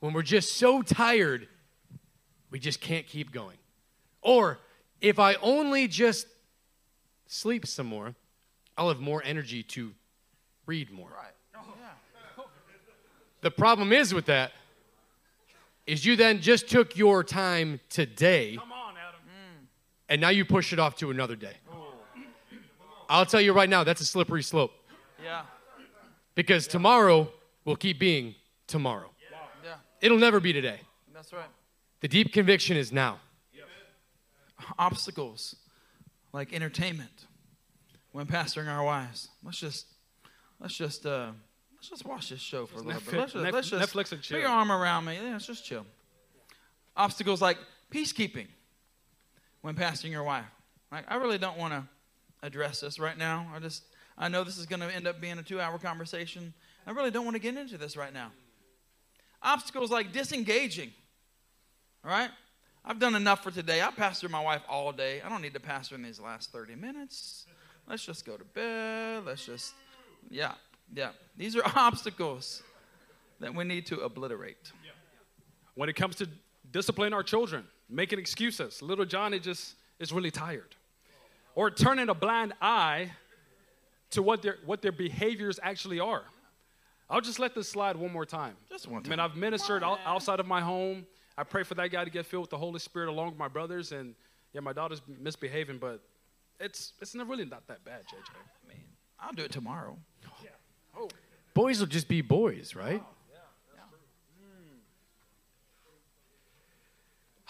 When 0.00 0.12
we're 0.12 0.22
just 0.22 0.54
so 0.54 0.82
tired, 0.82 1.48
we 2.50 2.58
just 2.58 2.80
can't 2.80 3.06
keep 3.06 3.32
going. 3.32 3.56
Or 4.22 4.58
if 5.00 5.18
I 5.18 5.34
only 5.34 5.88
just 5.88 6.26
sleep 7.26 7.66
some 7.66 7.86
more, 7.86 8.14
I'll 8.76 8.88
have 8.88 9.00
more 9.00 9.22
energy 9.24 9.62
to 9.62 9.92
read 10.66 10.90
more. 10.90 11.10
The 13.40 13.50
problem 13.50 13.92
is 13.92 14.12
with 14.12 14.26
that 14.26 14.52
is 15.86 16.04
you 16.04 16.16
then 16.16 16.40
just 16.40 16.68
took 16.68 16.96
your 16.96 17.24
time 17.24 17.80
today 17.88 18.58
and 20.10 20.20
now 20.20 20.28
you 20.28 20.44
push 20.44 20.72
it 20.74 20.78
off 20.78 20.96
to 20.96 21.10
another 21.10 21.36
day. 21.36 21.54
I'll 23.08 23.26
tell 23.26 23.40
you 23.40 23.52
right 23.52 23.68
now, 23.68 23.82
that's 23.84 24.00
a 24.00 24.04
slippery 24.04 24.42
slope. 24.42 24.72
Yeah. 25.24 25.42
Because 26.34 26.66
yeah. 26.66 26.72
tomorrow 26.72 27.32
will 27.64 27.76
keep 27.76 27.98
being 27.98 28.34
tomorrow. 28.66 29.10
Yeah. 29.64 29.74
It'll 30.00 30.18
never 30.18 30.40
be 30.40 30.52
today. 30.52 30.80
That's 31.14 31.32
right. 31.32 31.48
The 32.00 32.08
deep 32.08 32.32
conviction 32.32 32.76
is 32.76 32.92
now. 32.92 33.20
Obstacles 34.78 35.56
like 36.32 36.52
entertainment 36.52 37.26
when 38.12 38.26
pastoring 38.26 38.68
our 38.68 38.84
wives. 38.84 39.28
Let's 39.42 39.58
just 39.58 39.86
let's 40.60 40.76
just 40.76 41.06
uh 41.06 41.30
let's 41.74 41.88
just 41.88 42.04
watch 42.04 42.28
this 42.28 42.40
show 42.40 42.66
for 42.66 42.76
a 42.76 42.82
little 42.82 43.00
Netflix, 43.00 43.10
bit. 43.10 43.18
Let's 43.18 43.32
just, 43.32 43.52
let's 43.52 43.70
just 43.70 43.94
Netflix 43.94 44.12
and 44.12 44.22
chill. 44.22 44.36
Put 44.36 44.42
your 44.42 44.50
arm 44.50 44.70
around 44.70 45.06
me. 45.06 45.16
Yeah, 45.16 45.32
let's 45.32 45.46
just 45.46 45.64
chill. 45.64 45.86
Obstacles 46.96 47.42
like 47.42 47.56
peacekeeping 47.90 48.46
when 49.62 49.74
pastoring 49.74 50.10
your 50.10 50.24
wife. 50.24 50.44
Like, 50.90 51.04
I 51.08 51.16
really 51.16 51.38
don't 51.38 51.58
want 51.58 51.72
to 51.72 51.84
address 52.42 52.80
this 52.80 52.98
right 52.98 53.16
now. 53.16 53.46
I 53.54 53.58
just, 53.58 53.84
I 54.16 54.28
know 54.28 54.44
this 54.44 54.58
is 54.58 54.66
going 54.66 54.80
to 54.80 54.94
end 54.94 55.06
up 55.06 55.20
being 55.20 55.38
a 55.38 55.42
two 55.42 55.60
hour 55.60 55.78
conversation. 55.78 56.52
I 56.86 56.92
really 56.92 57.10
don't 57.10 57.24
want 57.24 57.36
to 57.36 57.40
get 57.40 57.56
into 57.56 57.78
this 57.78 57.96
right 57.96 58.12
now. 58.12 58.32
Obstacles 59.42 59.90
like 59.90 60.12
disengaging. 60.12 60.90
All 62.04 62.10
right? 62.10 62.30
I've 62.84 62.98
done 62.98 63.14
enough 63.14 63.42
for 63.42 63.50
today. 63.50 63.82
I 63.82 63.90
pastored 63.90 64.30
my 64.30 64.42
wife 64.42 64.62
all 64.68 64.92
day. 64.92 65.20
I 65.20 65.28
don't 65.28 65.42
need 65.42 65.54
to 65.54 65.60
pastor 65.60 65.94
in 65.94 66.02
these 66.02 66.18
last 66.18 66.50
30 66.50 66.76
minutes. 66.76 67.46
Let's 67.86 68.04
just 68.04 68.24
go 68.24 68.36
to 68.36 68.44
bed. 68.44 69.24
Let's 69.26 69.44
just, 69.44 69.74
yeah, 70.30 70.52
yeah. 70.94 71.10
These 71.36 71.56
are 71.56 71.62
obstacles 71.76 72.62
that 73.40 73.54
we 73.54 73.64
need 73.64 73.86
to 73.86 74.00
obliterate. 74.00 74.72
When 75.74 75.88
it 75.88 75.96
comes 75.96 76.16
to 76.16 76.28
discipline 76.70 77.12
our 77.12 77.22
children, 77.22 77.64
making 77.90 78.18
excuses. 78.18 78.82
Little 78.82 79.04
Johnny 79.04 79.38
just 79.38 79.74
is 79.98 80.12
really 80.12 80.30
tired. 80.30 80.76
Or 81.54 81.70
turning 81.70 82.08
a 82.08 82.14
blind 82.14 82.52
eye 82.62 83.10
to 84.10 84.22
what 84.22 84.42
their, 84.42 84.58
what 84.64 84.82
their 84.82 84.92
behaviors 84.92 85.58
actually 85.62 86.00
are. 86.00 86.22
I'll 87.08 87.20
just 87.20 87.38
let 87.38 87.54
this 87.54 87.68
slide 87.68 87.96
one 87.96 88.12
more 88.12 88.24
time. 88.24 88.56
Just 88.70 88.86
one 88.86 89.02
time. 89.02 89.12
I 89.12 89.16
mean, 89.16 89.20
I've 89.20 89.36
ministered 89.36 89.82
outside 89.82 90.38
of 90.38 90.46
my 90.46 90.60
home. 90.60 91.06
I 91.36 91.42
pray 91.42 91.64
for 91.64 91.74
that 91.74 91.90
guy 91.90 92.04
to 92.04 92.10
get 92.10 92.26
filled 92.26 92.42
with 92.42 92.50
the 92.50 92.58
Holy 92.58 92.78
Spirit 92.78 93.08
along 93.08 93.30
with 93.30 93.38
my 93.38 93.48
brothers. 93.48 93.92
And 93.92 94.14
yeah, 94.52 94.60
my 94.60 94.72
daughter's 94.72 95.02
misbehaving, 95.20 95.78
but 95.78 96.00
it's 96.60 96.92
it's 97.00 97.14
not 97.14 97.28
really 97.28 97.44
not 97.44 97.66
that 97.66 97.84
bad, 97.84 98.02
JJ. 98.02 98.30
I 98.36 98.68
mean, 98.68 98.84
I'll 99.18 99.32
do 99.32 99.42
it 99.42 99.50
tomorrow. 99.50 99.96
Yeah. 100.42 100.50
Oh. 100.96 101.08
Boys 101.54 101.80
will 101.80 101.86
just 101.86 102.06
be 102.08 102.20
boys, 102.20 102.76
right? 102.76 103.02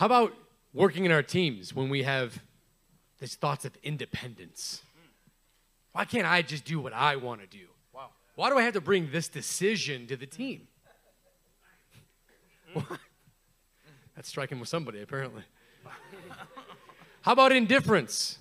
How 0.01 0.07
about 0.07 0.34
working 0.72 1.05
in 1.05 1.12
our 1.12 1.22
teams 1.22 1.74
when 1.74 1.90
we 1.90 2.05
have 2.05 2.40
these 3.18 3.34
thoughts 3.34 3.66
of 3.66 3.76
independence? 3.82 4.80
Why 5.92 6.07
can't 6.07 6.26
I 6.26 6.40
just 6.40 6.64
do 6.64 6.80
what 6.80 6.94
I 6.94 7.16
want 7.16 7.42
to 7.42 7.46
do? 7.46 7.66
Wow. 7.92 8.09
Why 8.34 8.48
do 8.48 8.57
I 8.57 8.62
have 8.62 8.72
to 8.72 8.80
bring 8.80 9.11
this 9.12 9.28
decision 9.28 10.07
to 10.07 10.16
the 10.16 10.24
team? 10.24 10.68
That's 14.16 14.26
striking 14.26 14.59
with 14.59 14.70
somebody, 14.70 15.03
apparently. 15.03 15.42
How 17.20 17.32
about 17.32 17.53
indifference? 17.53 18.38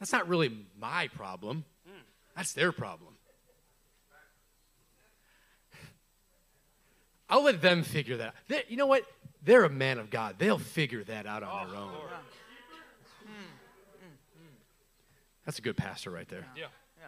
That's 0.00 0.10
not 0.10 0.26
really 0.26 0.50
my 0.80 1.06
problem. 1.14 1.64
That's 2.34 2.54
their 2.54 2.72
problem. 2.72 3.14
I'll 7.30 7.42
let 7.42 7.60
them 7.60 7.82
figure 7.82 8.16
that 8.16 8.28
out. 8.28 8.34
They- 8.48 8.64
you 8.68 8.76
know 8.76 8.86
what? 8.86 9.04
They're 9.42 9.64
a 9.64 9.70
man 9.70 9.98
of 9.98 10.10
God. 10.10 10.36
They'll 10.38 10.58
figure 10.58 11.04
that 11.04 11.26
out 11.26 11.42
on 11.42 11.68
their 11.68 11.76
own. 11.76 11.90
Oh, 11.94 12.08
That's 15.44 15.58
a 15.58 15.62
good 15.62 15.76
pastor 15.76 16.10
right 16.10 16.28
there. 16.28 16.44
Yeah. 16.54 16.66
Yeah. 16.98 17.06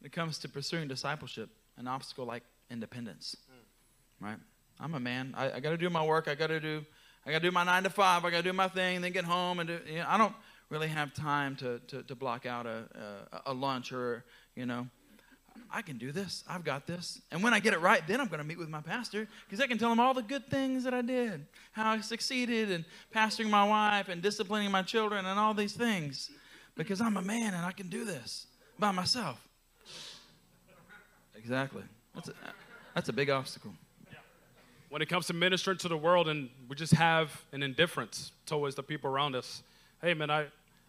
When 0.00 0.06
it 0.06 0.12
comes 0.12 0.38
to 0.38 0.48
pursuing 0.48 0.88
discipleship, 0.88 1.50
an 1.76 1.86
obstacle 1.86 2.24
like 2.24 2.42
independence, 2.70 3.36
hmm. 3.48 4.24
right? 4.26 4.38
I'm 4.80 4.94
a 4.94 5.00
man. 5.00 5.34
I, 5.36 5.52
I 5.52 5.60
got 5.60 5.70
to 5.70 5.76
do 5.76 5.90
my 5.90 6.04
work. 6.04 6.26
I 6.28 6.34
got 6.34 6.48
to 6.48 6.60
do. 6.60 6.84
I 7.26 7.30
got 7.30 7.42
to 7.42 7.48
do 7.48 7.52
my 7.52 7.64
nine 7.64 7.82
to 7.82 7.90
five. 7.90 8.24
I 8.24 8.30
got 8.30 8.38
to 8.38 8.42
do 8.42 8.52
my 8.52 8.68
thing, 8.68 9.00
then 9.00 9.12
get 9.12 9.24
home 9.24 9.60
and 9.60 9.68
do. 9.68 9.78
You 9.86 9.98
know, 9.98 10.06
I 10.08 10.18
don't 10.18 10.34
really 10.70 10.88
have 10.88 11.14
time 11.14 11.56
to, 11.56 11.78
to, 11.88 12.02
to 12.02 12.14
block 12.14 12.46
out 12.46 12.66
a, 12.66 12.84
a 13.46 13.52
a 13.52 13.54
lunch 13.54 13.92
or 13.92 14.24
you 14.56 14.66
know. 14.66 14.88
I 15.70 15.82
can 15.82 15.98
do 15.98 16.12
this. 16.12 16.44
I've 16.48 16.64
got 16.64 16.86
this. 16.86 17.20
And 17.30 17.42
when 17.42 17.54
I 17.54 17.60
get 17.60 17.72
it 17.72 17.80
right, 17.80 18.02
then 18.06 18.20
I'm 18.20 18.28
going 18.28 18.38
to 18.38 18.46
meet 18.46 18.58
with 18.58 18.68
my 18.68 18.80
pastor 18.80 19.28
because 19.46 19.60
I 19.60 19.66
can 19.66 19.78
tell 19.78 19.92
him 19.92 20.00
all 20.00 20.14
the 20.14 20.22
good 20.22 20.46
things 20.48 20.84
that 20.84 20.94
I 20.94 21.02
did, 21.02 21.46
how 21.72 21.90
I 21.90 22.00
succeeded 22.00 22.70
in 22.70 22.84
pastoring 23.14 23.50
my 23.50 23.64
wife 23.64 24.08
and 24.08 24.22
disciplining 24.22 24.70
my 24.70 24.82
children 24.82 25.26
and 25.26 25.38
all 25.38 25.54
these 25.54 25.72
things 25.72 26.30
because 26.76 27.00
I'm 27.00 27.16
a 27.16 27.22
man 27.22 27.54
and 27.54 27.66
I 27.66 27.72
can 27.72 27.88
do 27.88 28.04
this 28.04 28.46
by 28.78 28.92
myself. 28.92 29.46
Exactly. 31.34 31.82
That's 32.14 32.28
a, 32.28 32.32
that's 32.94 33.08
a 33.08 33.12
big 33.12 33.30
obstacle. 33.30 33.74
When 34.88 35.02
it 35.02 35.08
comes 35.08 35.26
to 35.26 35.34
ministering 35.34 35.76
to 35.78 35.88
the 35.88 35.98
world 35.98 36.28
and 36.28 36.48
we 36.68 36.74
just 36.74 36.94
have 36.94 37.44
an 37.52 37.62
indifference 37.62 38.32
towards 38.46 38.74
the 38.74 38.82
people 38.82 39.10
around 39.10 39.34
us. 39.36 39.62
Hey, 40.00 40.14
man, 40.14 40.30
I, 40.30 40.46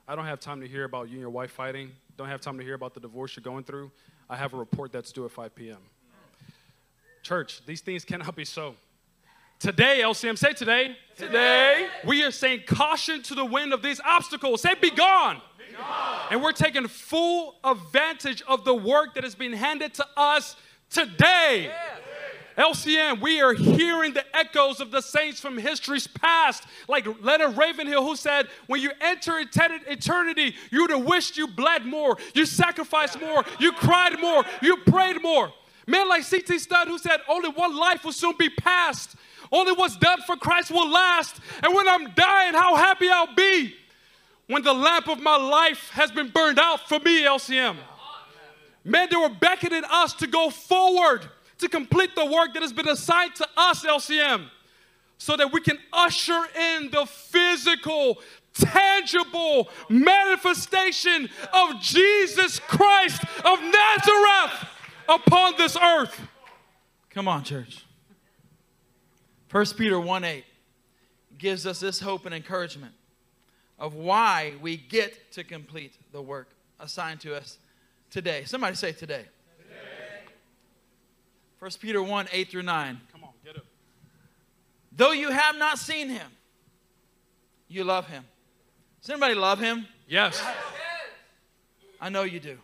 I 0.08 0.16
don't 0.16 0.26
have 0.26 0.40
time 0.40 0.62
to 0.62 0.68
hear 0.68 0.86
about 0.86 1.10
you 1.10 1.14
and 1.14 1.22
your 1.22 1.30
wife 1.30 1.52
fighting. 1.52 1.92
Don't 2.16 2.30
have 2.30 2.40
time 2.40 2.58
to 2.58 2.64
hear 2.64 2.76
about 2.76 2.94
the 2.94 3.00
divorce 3.00 3.36
you're 3.36 3.44
going 3.44 3.64
through. 3.64 3.92
I 4.30 4.36
have 4.36 4.54
a 4.54 4.58
report 4.58 4.92
that's 4.92 5.12
due 5.12 5.26
at 5.26 5.32
5 5.32 5.56
p.m. 5.56 5.80
Church, 7.24 7.66
these 7.66 7.82
things 7.82 8.06
cannot 8.06 8.36
be 8.36 8.46
so. 8.46 8.76
Today, 9.60 10.02
LCM, 10.04 10.38
say 10.38 10.54
today. 10.54 10.96
Today, 11.18 11.88
we 12.06 12.24
are 12.24 12.32
saying 12.32 12.62
caution 12.66 13.22
to 13.24 13.36
the 13.36 13.44
wind 13.44 13.74
of 13.74 13.82
these 13.82 14.00
obstacles. 14.06 14.62
Say, 14.62 14.76
be 14.76 14.92
gone. 14.92 15.42
And 16.32 16.42
we're 16.42 16.54
taking 16.54 16.88
full 16.88 17.56
advantage 17.64 18.42
of 18.48 18.64
the 18.64 18.74
work 18.76 19.16
that 19.16 19.24
has 19.24 19.36
been 19.36 19.54
handed 19.54 19.94
to 19.96 20.06
us 20.16 20.56
today. 20.90 21.72
LCM, 22.60 23.22
we 23.22 23.40
are 23.40 23.54
hearing 23.54 24.14
the 24.14 24.26
echoes 24.36 24.82
of 24.82 24.92
the 24.92 25.02
saints 25.02 25.40
from 25.40 25.58
history's 25.58 26.08
past, 26.08 26.66
like 26.90 27.08
Leonard 27.24 27.56
Ravenhill, 27.56 28.06
who 28.06 28.18
said, 28.18 28.50
When 28.68 28.82
you 28.82 28.92
enter 29.00 29.40
eternity, 29.40 30.56
you 30.70 30.82
would 30.82 30.92
have 30.92 31.06
wished 31.06 31.38
you 31.38 31.48
bled 31.48 31.86
more, 31.86 32.18
you 32.36 32.46
sacrificed 32.46 33.22
more, 33.22 33.46
you 33.60 33.72
cried 33.72 34.20
more, 34.20 34.44
you 34.62 34.76
prayed 34.86 35.22
more. 35.22 35.54
Men 35.88 36.10
like 36.10 36.24
C.T. 36.24 36.60
Studd, 36.60 36.90
who 36.90 36.98
said, 36.98 37.22
Only 37.30 37.50
one 37.50 37.78
life 37.78 38.04
will 38.04 38.12
soon 38.12 38.36
be 38.38 38.50
passed, 38.50 39.16
only 39.54 39.72
what's 39.72 39.96
done 39.96 40.20
for 40.28 40.36
Christ 40.36 40.70
will 40.70 40.90
last. 40.90 41.40
And 41.64 41.74
when 41.74 41.88
I'm 41.88 42.12
dying, 42.12 42.54
how 42.54 42.76
happy 42.76 43.10
I'll 43.10 43.34
be 43.36 43.74
when 44.48 44.64
the 44.64 44.74
lamp 44.74 45.08
of 45.08 45.22
my 45.22 45.38
life 45.38 45.90
has 45.92 46.12
been 46.12 46.28
burned 46.28 46.60
out 46.60 46.90
for 46.90 47.00
me, 47.00 47.24
LCM. 47.24 47.78
Man, 48.84 49.08
they 49.10 49.16
were 49.16 49.30
beckoning 49.30 49.84
us 49.90 50.14
to 50.16 50.28
go 50.28 50.50
forward 50.50 51.26
to 51.60 51.70
complete 51.70 52.16
the 52.16 52.26
work 52.26 52.54
that 52.54 52.62
has 52.62 52.74
been 52.74 52.88
assigned 52.88 53.36
to 53.36 53.48
us, 53.56 53.86
LCM, 53.86 54.48
so 55.18 55.36
that 55.36 55.52
we 55.52 55.62
can 55.62 55.78
usher 55.92 56.42
in 56.58 56.90
the 56.92 57.06
physical, 57.06 58.20
tangible 58.54 59.70
manifestation 59.90 61.30
of 61.54 61.80
Jesus 61.82 62.60
Christ 62.60 63.24
of 63.44 63.60
Nazareth 63.62 64.68
upon 65.08 65.54
this 65.58 65.76
earth. 65.78 66.28
Come 67.10 67.28
on, 67.28 67.44
church. 67.44 67.86
1 69.52 69.66
Peter 69.78 70.00
1 70.00 70.24
8 70.24 70.44
gives 71.38 71.66
us 71.66 71.80
this 71.80 72.00
hope 72.00 72.26
and 72.26 72.36
encouragement 72.36 72.94
of 73.80 73.96
why 73.96 74.54
we 74.62 74.78
get 74.78 75.32
to 75.32 75.44
complete 75.44 75.94
the 76.12 76.22
work 76.22 76.50
assigned 76.80 77.20
to 77.22 77.36
us 77.36 77.58
today. 78.10 78.44
Somebody 78.46 78.76
say 78.76 78.92
today. 78.92 79.26
1 81.60 81.72
Peter 81.80 82.02
1 82.02 82.28
8 82.32 82.50
through 82.50 82.62
9. 82.64 83.02
Come 83.12 83.24
on, 83.24 83.32
get 83.44 83.56
it. 83.56 83.64
Though 84.92 85.12
you 85.12 85.30
have 85.30 85.58
not 85.58 85.78
seen 85.78 86.10
him, 86.10 86.28
you 87.68 87.84
love 87.84 88.08
him. 88.08 88.24
Does 89.02 89.10
anybody 89.10 89.36
love 89.36 89.60
him? 89.60 89.88
Yes. 90.08 90.42
I 92.02 92.10
know 92.10 92.24
you 92.24 92.40
do. 92.40 92.58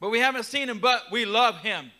But 0.00 0.10
we 0.10 0.18
haven't 0.20 0.44
seen 0.44 0.68
him, 0.68 0.78
but 0.78 1.04
we 1.10 1.24
love 1.24 1.58
him. 1.58 1.90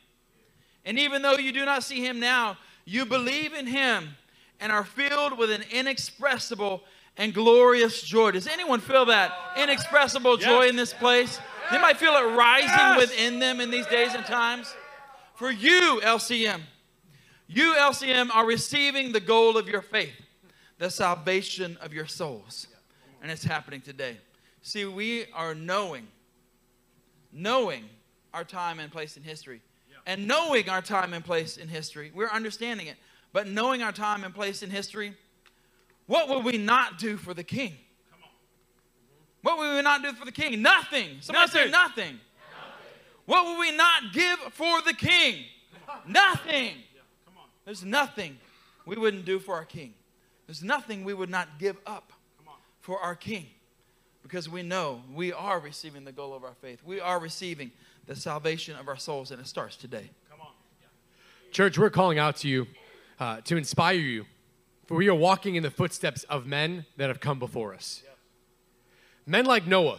And 0.85 0.99
even 0.99 1.23
though 1.23 1.37
you 1.37 1.53
do 1.53 1.65
not 1.65 1.83
see 1.83 2.05
him 2.05 2.21
now, 2.21 2.59
you 2.85 3.05
believe 3.07 3.53
in 3.55 3.67
him 3.67 4.17
and 4.61 4.71
are 4.73 4.85
filled 4.85 5.39
with 5.39 5.51
an 5.51 5.63
inexpressible 5.71 6.83
and 7.17 7.33
glorious 7.35 8.03
joy. 8.03 8.31
Does 8.31 8.47
anyone 8.47 8.81
feel 8.81 9.07
that 9.07 9.33
inexpressible 9.57 10.37
joy 10.37 10.63
Yes. 10.63 10.71
in 10.71 10.77
this 10.77 10.93
place? 10.93 11.41
They 11.71 11.79
might 11.79 11.97
feel 11.97 12.13
it 12.15 12.35
rising 12.37 12.69
Yes. 12.69 12.99
within 12.99 13.39
them 13.39 13.61
in 13.61 13.71
these 13.71 13.87
days 13.87 14.15
and 14.15 14.25
times? 14.25 14.75
For 15.37 15.51
you, 15.51 16.01
LCM, 16.03 16.63
you, 17.47 17.75
LCM, 17.75 18.31
are 18.35 18.47
receiving 18.47 19.13
the 19.13 19.21
goal 19.21 19.59
of 19.59 19.69
your 19.69 19.83
faith, 19.83 20.15
the 20.79 20.91
salvation 20.91 21.77
of 21.83 21.93
your 21.93 22.07
souls. 22.07 22.67
And 23.23 23.31
it's 23.31 23.45
happening 23.45 23.83
today. 23.83 24.17
See, 24.63 24.87
we 24.87 25.27
are 25.35 25.55
knowing, 25.55 26.09
knowing 27.33 27.85
our 28.33 28.45
time 28.45 28.81
and 28.81 28.91
place 28.91 29.17
in 29.19 29.23
history. 29.23 29.61
And 30.07 30.27
knowing 30.27 30.71
our 30.71 30.81
time 30.81 31.13
and 31.13 31.25
place 31.25 31.59
in 31.59 31.69
history, 31.69 32.13
we're 32.15 32.31
understanding 32.31 32.87
it. 32.87 32.97
But 33.33 33.47
knowing 33.47 33.83
our 33.83 33.93
time 33.93 34.25
and 34.25 34.35
place 34.35 34.63
in 34.63 34.71
history, 34.71 35.15
what 36.07 36.29
would 36.29 36.45
we 36.45 36.57
not 36.57 36.99
do 36.99 37.19
for 37.19 37.35
the 37.35 37.45
king? 37.45 37.75
What 39.43 39.59
would 39.59 39.77
we 39.77 39.83
not 39.83 40.03
do 40.03 40.13
for 40.15 40.25
the 40.25 40.33
king? 40.33 40.63
Nothing. 40.63 41.19
Somebody 41.21 41.51
say 41.51 41.71
Nothing. 41.71 42.21
What 43.27 43.45
would 43.45 43.61
we 43.61 43.77
not 43.77 44.13
give 44.13 44.39
for 44.53 44.81
the 44.83 44.95
king? 44.95 45.45
Nothing. 46.07 46.75
There's 47.65 47.85
nothing 47.85 48.39
we 48.87 48.97
wouldn't 48.97 49.25
do 49.25 49.39
for 49.39 49.55
our 49.57 49.65
king. 49.65 49.95
There's 50.47 50.63
nothing 50.63 51.05
we 51.05 51.13
would 51.13 51.31
not 51.31 51.59
give 51.59 51.77
up 51.87 52.13
for 52.81 53.01
our 53.01 53.17
king 53.17 53.47
because 54.23 54.49
we 54.49 54.63
know 54.63 55.03
we 55.13 55.33
are 55.33 55.59
receiving 55.59 56.05
the 56.05 56.13
goal 56.13 56.35
of 56.35 56.45
our 56.45 56.55
faith. 56.61 56.81
We 56.85 57.01
are 57.01 57.19
receiving 57.19 57.73
the 58.07 58.15
salvation 58.15 58.77
of 58.77 58.87
our 58.87 58.97
souls, 58.97 59.33
and 59.33 59.41
it 59.41 59.47
starts 59.47 59.77
today. 59.77 60.11
Church, 61.51 61.79
we're 61.79 61.91
calling 61.91 62.19
out 62.19 62.37
to 62.39 62.49
you 62.49 62.67
uh, 63.19 63.41
to 63.43 63.57
inspire 63.57 63.95
you, 63.95 64.27
for 64.87 64.97
we 64.97 65.09
are 65.09 65.15
walking 65.15 65.57
in 65.57 65.63
the 65.63 65.71
footsteps 65.71 66.23
of 66.25 66.47
men 66.47 66.87
that 66.97 67.09
have 67.09 67.19
come 67.19 67.39
before 67.39 67.75
us. 67.75 68.03
Men 69.27 69.45
like 69.47 69.67
Noah, 69.67 69.99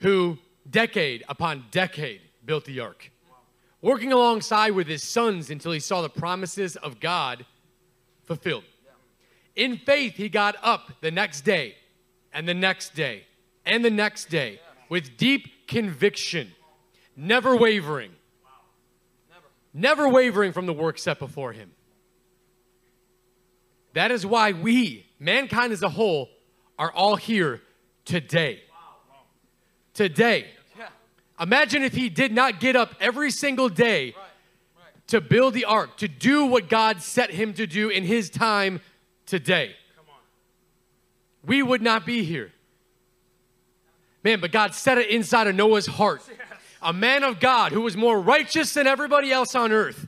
who 0.00 0.38
decade 0.68 1.24
upon 1.28 1.66
decade 1.70 2.20
built 2.44 2.64
the 2.64 2.80
ark, 2.80 3.10
working 3.80 4.12
alongside 4.12 4.70
with 4.72 4.86
his 4.86 5.02
sons 5.02 5.50
until 5.50 5.72
he 5.72 5.80
saw 5.80 6.02
the 6.02 6.08
promises 6.08 6.76
of 6.76 7.00
God 7.00 7.44
fulfilled. 8.24 8.64
In 9.54 9.76
faith, 9.76 10.14
he 10.14 10.28
got 10.28 10.56
up 10.62 10.92
the 11.00 11.10
next 11.10 11.42
day, 11.42 11.76
and 12.32 12.48
the 12.48 12.54
next 12.54 12.94
day, 12.94 13.24
and 13.66 13.84
the 13.84 13.90
next 13.90 14.30
day 14.30 14.60
with 14.88 15.16
deep 15.16 15.66
conviction, 15.66 16.52
never 17.16 17.56
wavering 17.56 18.12
never 19.72 20.08
wavering 20.08 20.52
from 20.52 20.66
the 20.66 20.72
work 20.72 20.98
set 20.98 21.18
before 21.18 21.52
him. 21.52 21.72
That 23.94 24.10
is 24.10 24.24
why 24.24 24.52
we, 24.52 25.06
mankind 25.18 25.72
as 25.72 25.82
a 25.82 25.88
whole, 25.88 26.28
are 26.78 26.90
all 26.90 27.16
here 27.16 27.60
today. 28.04 28.62
Today. 29.94 30.46
Yeah. 30.78 30.88
Imagine 31.40 31.82
if 31.82 31.94
he 31.94 32.08
did 32.08 32.32
not 32.32 32.60
get 32.60 32.76
up 32.76 32.94
every 33.00 33.30
single 33.30 33.68
day 33.68 34.14
to 35.08 35.20
build 35.20 35.54
the 35.54 35.64
ark, 35.64 35.96
to 35.98 36.08
do 36.08 36.46
what 36.46 36.68
God 36.68 37.02
set 37.02 37.30
him 37.30 37.52
to 37.54 37.66
do 37.66 37.88
in 37.90 38.04
his 38.04 38.30
time 38.30 38.80
today. 39.26 39.76
We 41.44 41.62
would 41.62 41.82
not 41.82 42.06
be 42.06 42.24
here. 42.24 42.52
Man, 44.24 44.40
but 44.40 44.52
God 44.52 44.74
set 44.74 44.98
it 44.98 45.10
inside 45.10 45.48
of 45.48 45.54
Noah's 45.54 45.86
heart. 45.86 46.22
A 46.80 46.92
man 46.92 47.24
of 47.24 47.40
God 47.40 47.72
who 47.72 47.80
was 47.80 47.96
more 47.96 48.20
righteous 48.20 48.72
than 48.74 48.86
everybody 48.86 49.32
else 49.32 49.54
on 49.54 49.72
earth 49.72 50.06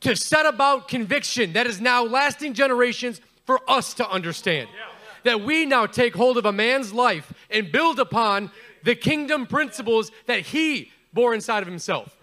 to 0.00 0.16
set 0.16 0.46
about 0.46 0.88
conviction 0.88 1.52
that 1.52 1.66
is 1.66 1.80
now 1.80 2.02
lasting 2.02 2.54
generations 2.54 3.20
for 3.46 3.60
us 3.68 3.94
to 3.94 4.08
understand. 4.08 4.68
That 5.24 5.42
we 5.42 5.66
now 5.66 5.86
take 5.86 6.14
hold 6.14 6.36
of 6.38 6.46
a 6.46 6.52
man's 6.52 6.92
life 6.92 7.32
and 7.50 7.70
build 7.70 8.00
upon 8.00 8.50
the 8.82 8.94
kingdom 8.94 9.46
principles 9.46 10.10
that 10.26 10.40
he 10.40 10.90
bore 11.12 11.34
inside 11.34 11.62
of 11.62 11.68
himself. 11.68 12.16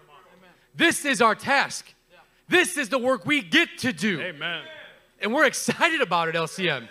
This 0.74 1.04
is 1.04 1.20
our 1.20 1.34
task. 1.34 1.92
This 2.48 2.76
is 2.76 2.88
the 2.88 2.98
work 2.98 3.24
we 3.26 3.42
get 3.42 3.68
to 3.78 3.92
do. 3.92 4.20
Amen. 4.20 4.62
And 5.20 5.32
we're 5.32 5.44
excited 5.46 6.00
about 6.00 6.28
it, 6.28 6.34
LCM. 6.34 6.88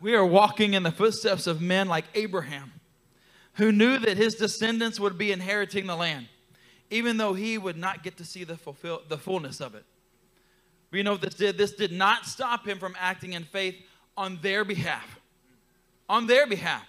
We 0.00 0.14
are 0.14 0.24
walking 0.24 0.74
in 0.74 0.82
the 0.82 0.92
footsteps 0.92 1.46
of 1.46 1.60
men 1.60 1.88
like 1.88 2.04
Abraham, 2.14 2.72
who 3.54 3.72
knew 3.72 3.98
that 3.98 4.16
his 4.16 4.34
descendants 4.34 5.00
would 5.00 5.18
be 5.18 5.32
inheriting 5.32 5.86
the 5.86 5.96
land, 5.96 6.28
even 6.90 7.16
though 7.16 7.34
he 7.34 7.58
would 7.58 7.76
not 7.76 8.02
get 8.02 8.16
to 8.18 8.24
see 8.24 8.44
the, 8.44 8.56
fulfill, 8.56 9.02
the 9.08 9.18
fullness 9.18 9.60
of 9.60 9.74
it. 9.74 9.84
But 10.90 10.98
you 10.98 11.04
know 11.04 11.12
what 11.12 11.22
this 11.22 11.34
did? 11.34 11.58
This 11.58 11.72
did 11.72 11.92
not 11.92 12.26
stop 12.26 12.66
him 12.66 12.78
from 12.78 12.94
acting 12.98 13.32
in 13.32 13.44
faith 13.44 13.76
on 14.16 14.38
their 14.42 14.64
behalf. 14.64 15.18
On 16.08 16.26
their 16.26 16.46
behalf. 16.46 16.86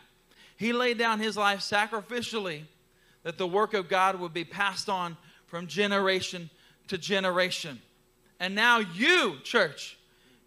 He 0.58 0.74
laid 0.74 0.98
down 0.98 1.20
his 1.20 1.38
life 1.38 1.60
sacrificially 1.60 2.64
that 3.24 3.38
the 3.38 3.48
work 3.48 3.74
of 3.74 3.88
God 3.88 4.20
would 4.20 4.34
be 4.34 4.44
passed 4.44 4.90
on 4.90 5.18
from 5.46 5.68
generation 5.68 6.50
to 6.88 6.98
generation. 6.98 7.80
And 8.40 8.54
now 8.54 8.80
you, 8.80 9.38
church, 9.44 9.98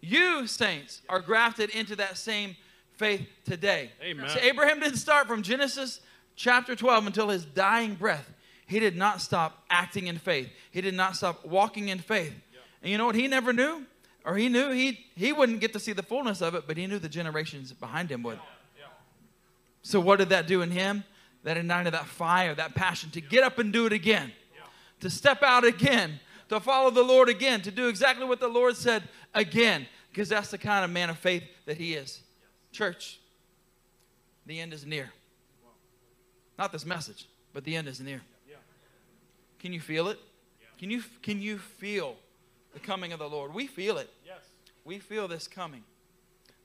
you 0.01 0.47
saints 0.47 1.01
are 1.09 1.19
grafted 1.19 1.69
into 1.71 1.95
that 1.97 2.17
same 2.17 2.55
faith 2.93 3.27
today. 3.45 3.91
Amen. 4.03 4.29
See, 4.29 4.39
Abraham 4.39 4.79
didn't 4.79 4.97
start 4.97 5.27
from 5.27 5.41
Genesis 5.43 6.01
chapter 6.35 6.75
12 6.75 7.07
until 7.07 7.29
his 7.29 7.45
dying 7.45 7.95
breath. 7.95 8.31
He 8.67 8.79
did 8.79 8.95
not 8.95 9.21
stop 9.21 9.63
acting 9.69 10.07
in 10.07 10.17
faith. 10.17 10.49
He 10.71 10.81
did 10.81 10.93
not 10.93 11.15
stop 11.15 11.45
walking 11.45 11.89
in 11.89 11.99
faith. 11.99 12.33
And 12.81 12.91
you 12.91 12.97
know 12.97 13.05
what 13.05 13.15
he 13.15 13.27
never 13.27 13.53
knew? 13.53 13.85
Or 14.23 14.35
he 14.35 14.49
knew 14.49 14.71
he, 14.71 14.99
he 15.15 15.33
wouldn't 15.33 15.61
get 15.61 15.73
to 15.73 15.79
see 15.79 15.93
the 15.93 16.03
fullness 16.03 16.41
of 16.41 16.55
it, 16.55 16.63
but 16.67 16.77
he 16.77 16.87
knew 16.87 16.99
the 16.99 17.09
generations 17.09 17.73
behind 17.73 18.11
him 18.11 18.23
would. 18.23 18.39
So 19.81 19.99
what 19.99 20.19
did 20.19 20.29
that 20.29 20.47
do 20.47 20.61
in 20.61 20.71
him? 20.71 21.03
That 21.43 21.57
ignited 21.57 21.93
that 21.93 22.05
fire, 22.05 22.53
that 22.53 22.75
passion 22.75 23.09
to 23.11 23.21
get 23.21 23.43
up 23.43 23.57
and 23.57 23.73
do 23.73 23.87
it 23.87 23.93
again, 23.93 24.31
to 24.99 25.09
step 25.09 25.41
out 25.41 25.63
again, 25.63 26.19
to 26.49 26.59
follow 26.59 26.91
the 26.91 27.03
Lord 27.03 27.29
again, 27.29 27.61
to 27.63 27.71
do 27.71 27.87
exactly 27.87 28.25
what 28.25 28.39
the 28.39 28.47
Lord 28.47 28.77
said 28.77 29.03
again, 29.33 29.87
because 30.11 30.29
that's 30.29 30.51
the 30.51 30.59
kind 30.59 30.85
of 30.85 30.91
man 30.91 31.09
of 31.09 31.17
faith 31.17 31.43
that 31.65 31.77
he 31.77 31.95
is. 31.95 32.21
Church, 32.71 33.19
the 34.45 34.59
end 34.59 34.71
is 34.71 34.85
near. 34.85 35.11
Not 36.59 36.71
this 36.71 36.85
message, 36.85 37.27
but 37.53 37.63
the 37.63 37.75
end 37.75 37.87
is 37.87 37.99
near. 37.99 38.21
Can 39.61 39.73
you 39.73 39.79
feel 39.79 40.07
it? 40.07 40.19
Can 40.79 40.89
you 40.89 41.03
can 41.21 41.39
you 41.39 41.59
feel 41.59 42.15
the 42.73 42.79
coming 42.79 43.13
of 43.13 43.19
the 43.19 43.29
Lord? 43.29 43.53
We 43.53 43.67
feel 43.67 43.99
it. 43.99 44.09
Yes. 44.25 44.39
We 44.83 44.97
feel 44.97 45.27
this 45.27 45.47
coming. 45.47 45.83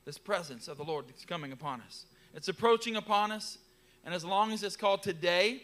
This 0.07 0.17
presence 0.17 0.67
of 0.67 0.79
the 0.79 0.85
Lord 0.85 1.07
that's 1.07 1.27
coming 1.27 1.53
upon 1.53 1.83
us. 1.83 2.07
It's 2.37 2.49
approaching 2.49 2.97
upon 2.97 3.33
us, 3.33 3.57
and 4.05 4.15
as 4.15 4.23
long 4.23 4.53
as 4.53 4.63
it's 4.63 4.77
called 4.77 5.03
today, 5.03 5.63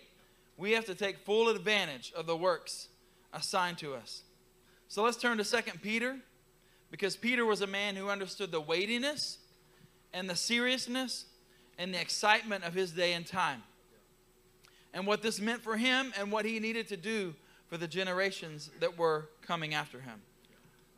we 0.56 0.72
have 0.72 0.86
to 0.86 0.94
take 0.94 1.18
full 1.18 1.50
advantage 1.50 2.14
of 2.16 2.26
the 2.26 2.34
works 2.34 2.88
assigned 3.34 3.76
to 3.78 3.94
us. 3.94 4.22
So 4.88 5.02
let's 5.02 5.18
turn 5.18 5.36
to 5.36 5.44
2 5.44 5.78
Peter, 5.82 6.16
because 6.90 7.14
Peter 7.14 7.44
was 7.44 7.60
a 7.60 7.66
man 7.66 7.94
who 7.94 8.08
understood 8.08 8.50
the 8.50 8.60
weightiness 8.60 9.36
and 10.14 10.30
the 10.30 10.34
seriousness 10.34 11.26
and 11.78 11.92
the 11.92 12.00
excitement 12.00 12.64
of 12.64 12.72
his 12.72 12.92
day 12.92 13.12
and 13.12 13.26
time, 13.26 13.62
and 14.94 15.06
what 15.06 15.20
this 15.20 15.40
meant 15.40 15.60
for 15.60 15.76
him 15.76 16.10
and 16.18 16.32
what 16.32 16.46
he 16.46 16.58
needed 16.58 16.88
to 16.88 16.96
do 16.96 17.34
for 17.68 17.76
the 17.76 17.88
generations 17.88 18.70
that 18.80 18.96
were 18.96 19.28
coming 19.42 19.74
after 19.74 20.00
him. 20.00 20.22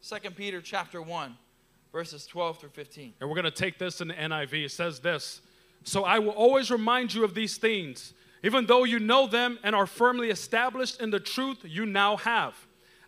2 0.08 0.30
Peter 0.30 0.60
chapter 0.60 1.02
1, 1.02 1.36
verses 1.90 2.26
12 2.26 2.60
through 2.60 2.68
15. 2.70 3.14
And 3.20 3.28
we're 3.28 3.34
going 3.34 3.44
to 3.44 3.50
take 3.50 3.78
this 3.78 4.00
in 4.00 4.06
the 4.06 4.14
NIV. 4.14 4.66
It 4.66 4.70
says 4.70 5.00
this 5.00 5.40
So 5.84 6.04
I 6.04 6.18
will 6.18 6.32
always 6.32 6.70
remind 6.70 7.14
you 7.14 7.24
of 7.24 7.34
these 7.34 7.56
things, 7.56 8.14
even 8.42 8.66
though 8.66 8.84
you 8.84 8.98
know 8.98 9.26
them 9.26 9.58
and 9.62 9.74
are 9.74 9.86
firmly 9.86 10.30
established 10.30 11.00
in 11.00 11.10
the 11.10 11.20
truth 11.20 11.58
you 11.62 11.86
now 11.86 12.16
have. 12.16 12.54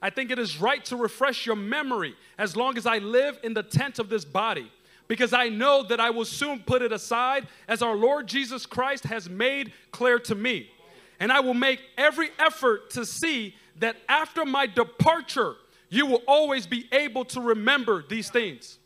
I 0.00 0.10
think 0.10 0.30
it 0.30 0.38
is 0.38 0.60
right 0.60 0.84
to 0.86 0.96
refresh 0.96 1.46
your 1.46 1.56
memory 1.56 2.14
as 2.38 2.54
long 2.54 2.76
as 2.76 2.86
I 2.86 2.98
live 2.98 3.38
in 3.42 3.54
the 3.54 3.62
tent 3.62 3.98
of 3.98 4.10
this 4.10 4.26
body, 4.26 4.70
because 5.08 5.32
I 5.32 5.48
know 5.48 5.82
that 5.84 6.00
I 6.00 6.10
will 6.10 6.26
soon 6.26 6.60
put 6.60 6.82
it 6.82 6.92
aside, 6.92 7.48
as 7.66 7.80
our 7.80 7.96
Lord 7.96 8.26
Jesus 8.26 8.66
Christ 8.66 9.04
has 9.04 9.28
made 9.28 9.72
clear 9.90 10.18
to 10.20 10.34
me. 10.34 10.70
And 11.18 11.32
I 11.32 11.40
will 11.40 11.54
make 11.54 11.80
every 11.96 12.28
effort 12.38 12.90
to 12.90 13.06
see 13.06 13.54
that 13.78 13.96
after 14.08 14.44
my 14.44 14.66
departure, 14.66 15.54
you 15.88 16.04
will 16.04 16.22
always 16.26 16.66
be 16.66 16.86
able 16.92 17.24
to 17.26 17.40
remember 17.40 18.04
these 18.06 18.28
things. 18.28 18.78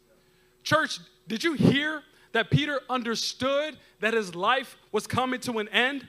Church, 0.62 1.00
did 1.26 1.42
you 1.42 1.54
hear 1.54 2.02
that 2.32 2.50
Peter 2.50 2.80
understood 2.88 3.76
that 4.00 4.14
his 4.14 4.34
life 4.34 4.76
was 4.92 5.06
coming 5.06 5.40
to 5.40 5.58
an 5.58 5.68
end? 5.68 6.06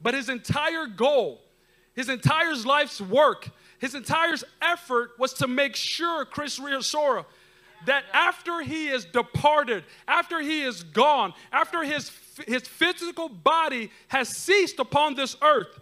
But 0.00 0.14
his 0.14 0.28
entire 0.28 0.86
goal, 0.86 1.40
his 1.94 2.08
entire 2.08 2.54
life's 2.54 3.00
work, 3.00 3.50
his 3.78 3.94
entire 3.94 4.34
effort 4.60 5.12
was 5.18 5.32
to 5.34 5.46
make 5.46 5.76
sure, 5.76 6.24
Chris 6.24 6.58
Riosora, 6.58 7.24
that 7.86 8.04
after 8.12 8.60
he 8.60 8.88
is 8.88 9.04
departed, 9.04 9.84
after 10.06 10.40
he 10.40 10.62
is 10.62 10.82
gone, 10.82 11.34
after 11.52 11.82
his, 11.82 12.10
his 12.46 12.62
physical 12.62 13.28
body 13.28 13.90
has 14.08 14.28
ceased 14.36 14.78
upon 14.78 15.14
this 15.14 15.36
earth, 15.42 15.80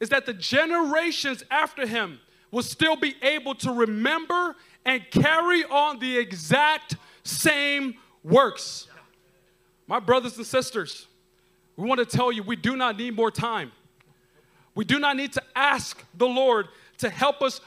is 0.00 0.08
that 0.10 0.26
the 0.26 0.34
generations 0.34 1.42
after 1.50 1.86
him 1.86 2.20
will 2.50 2.62
still 2.62 2.96
be 2.96 3.16
able 3.22 3.54
to 3.56 3.72
remember 3.72 4.54
and 4.84 5.02
carry 5.10 5.64
on 5.64 5.98
the 5.98 6.16
exact 6.16 6.96
same 7.24 7.94
works. 8.22 8.86
My 9.86 10.00
brothers 10.00 10.36
and 10.36 10.46
sisters, 10.46 11.06
we 11.76 11.86
want 11.86 11.98
to 11.98 12.06
tell 12.06 12.32
you 12.32 12.42
we 12.42 12.56
do 12.56 12.76
not 12.76 12.96
need 12.96 13.14
more 13.14 13.30
time. 13.30 13.72
We 14.74 14.84
do 14.84 14.98
not 14.98 15.16
need 15.16 15.32
to 15.34 15.42
ask 15.54 16.02
the 16.14 16.26
Lord 16.26 16.68
to 16.98 17.10
help 17.10 17.42
us 17.42 17.60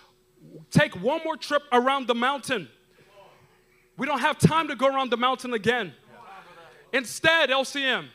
take 0.72 0.96
one 1.02 1.22
more 1.24 1.38
trip 1.38 1.64
around 1.72 2.08
the 2.08 2.16
mountain. 2.16 2.68
We 3.98 4.06
don't 4.06 4.20
have 4.20 4.38
time 4.38 4.68
to 4.68 4.76
go 4.76 4.88
around 4.88 5.12
the 5.12 5.18
mountain 5.18 5.54
again. 5.54 5.94
Instead, 6.94 7.50
LCM, 7.50 8.08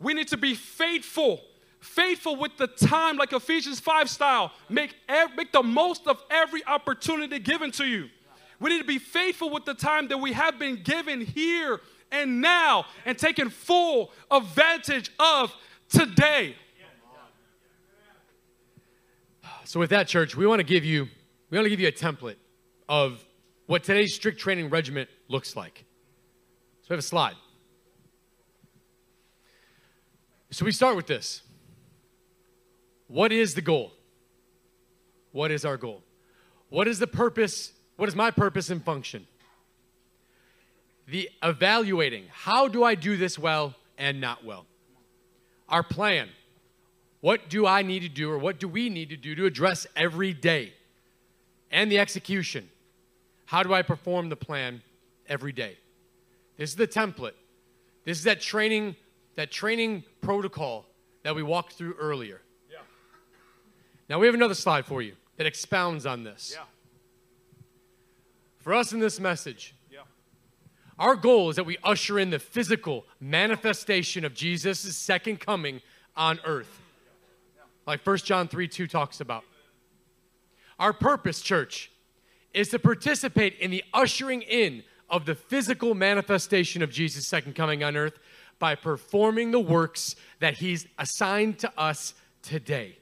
we 0.00 0.14
need 0.14 0.28
to 0.28 0.36
be 0.36 0.54
faithful, 0.54 1.40
faithful 1.80 2.36
with 2.36 2.56
the 2.56 2.66
time, 2.66 3.16
like 3.16 3.32
Ephesians 3.32 3.80
5 3.80 4.08
style. 4.08 4.52
Make, 4.68 4.94
make 5.36 5.52
the 5.52 5.62
most 5.62 6.06
of 6.06 6.22
every 6.30 6.64
opportunity 6.66 7.38
given 7.38 7.70
to 7.72 7.84
you. 7.84 8.08
We 8.60 8.70
need 8.70 8.78
to 8.78 8.86
be 8.86 8.98
faithful 8.98 9.50
with 9.50 9.64
the 9.64 9.74
time 9.74 10.08
that 10.08 10.18
we 10.18 10.32
have 10.32 10.58
been 10.58 10.82
given 10.82 11.20
here 11.20 11.80
and 12.10 12.40
now 12.40 12.86
and 13.04 13.18
taking 13.18 13.50
full 13.50 14.12
advantage 14.30 15.10
of 15.18 15.54
today. 15.88 16.56
So 19.64 19.80
with 19.80 19.90
that, 19.90 20.06
church, 20.06 20.36
we 20.36 20.46
want 20.46 20.60
to 20.60 20.64
give 20.64 20.84
you 20.84 21.08
we 21.50 21.58
want 21.58 21.66
to 21.66 21.70
give 21.70 21.80
you 21.80 21.88
a 21.88 21.92
template 21.92 22.36
of 22.88 23.24
what 23.66 23.82
today's 23.84 24.14
strict 24.14 24.38
training 24.38 24.70
regiment 24.70 25.08
looks 25.28 25.56
like. 25.56 25.84
So 26.82 26.88
we 26.90 26.94
have 26.94 26.98
a 26.98 27.02
slide. 27.02 27.34
So 30.50 30.64
we 30.64 30.72
start 30.72 30.96
with 30.96 31.06
this. 31.06 31.42
What 33.08 33.32
is 33.32 33.54
the 33.54 33.62
goal? 33.62 33.92
What 35.32 35.50
is 35.50 35.64
our 35.64 35.76
goal? 35.76 36.02
What 36.68 36.86
is 36.86 36.98
the 36.98 37.06
purpose? 37.06 37.72
What 37.96 38.08
is 38.08 38.14
my 38.14 38.30
purpose 38.30 38.70
and 38.70 38.84
function? 38.84 39.26
The 41.06 41.28
evaluating. 41.42 42.24
How 42.30 42.68
do 42.68 42.82
I 42.84 42.94
do 42.94 43.16
this 43.16 43.38
well 43.38 43.74
and 43.98 44.20
not 44.20 44.44
well? 44.44 44.66
Our 45.68 45.82
plan. 45.82 46.28
What 47.20 47.48
do 47.48 47.66
I 47.66 47.82
need 47.82 48.00
to 48.00 48.08
do 48.08 48.30
or 48.30 48.38
what 48.38 48.58
do 48.58 48.68
we 48.68 48.90
need 48.90 49.08
to 49.10 49.16
do 49.16 49.34
to 49.34 49.46
address 49.46 49.86
every 49.96 50.32
day? 50.32 50.74
And 51.70 51.90
the 51.90 51.98
execution. 51.98 52.68
How 53.46 53.62
do 53.62 53.74
I 53.74 53.82
perform 53.82 54.28
the 54.28 54.36
plan 54.36 54.82
every 55.26 55.52
day? 55.52 55.78
This 56.56 56.70
is 56.70 56.76
the 56.76 56.86
template. 56.86 57.34
This 58.04 58.18
is 58.18 58.24
that 58.24 58.40
training, 58.40 58.96
that 59.36 59.50
training 59.50 60.04
protocol 60.20 60.86
that 61.22 61.34
we 61.34 61.42
walked 61.42 61.72
through 61.72 61.94
earlier. 61.94 62.40
Yeah. 62.70 62.78
Now 64.08 64.18
we 64.18 64.26
have 64.26 64.34
another 64.34 64.54
slide 64.54 64.86
for 64.86 65.02
you 65.02 65.14
that 65.36 65.46
expounds 65.46 66.06
on 66.06 66.24
this. 66.24 66.52
Yeah. 66.54 66.64
For 68.58 68.74
us 68.74 68.92
in 68.92 69.00
this 69.00 69.18
message. 69.18 69.74
Our 70.98 71.16
goal 71.16 71.50
is 71.50 71.56
that 71.56 71.64
we 71.64 71.76
usher 71.82 72.18
in 72.18 72.30
the 72.30 72.38
physical 72.38 73.04
manifestation 73.20 74.24
of 74.24 74.34
Jesus' 74.34 74.96
second 74.96 75.40
coming 75.40 75.80
on 76.16 76.38
earth. 76.44 76.80
Like 77.86 78.06
1 78.06 78.18
John 78.18 78.48
3 78.48 78.68
2 78.68 78.86
talks 78.86 79.20
about. 79.20 79.44
Our 80.78 80.92
purpose, 80.92 81.40
church, 81.40 81.90
is 82.52 82.68
to 82.68 82.78
participate 82.78 83.58
in 83.58 83.70
the 83.70 83.84
ushering 83.92 84.42
in 84.42 84.84
of 85.10 85.26
the 85.26 85.34
physical 85.34 85.94
manifestation 85.94 86.82
of 86.82 86.90
Jesus' 86.90 87.26
second 87.26 87.54
coming 87.54 87.84
on 87.84 87.96
earth 87.96 88.18
by 88.58 88.74
performing 88.74 89.50
the 89.50 89.60
works 89.60 90.16
that 90.40 90.54
He's 90.54 90.86
assigned 90.98 91.58
to 91.60 91.72
us 91.78 92.14
today. 92.42 92.98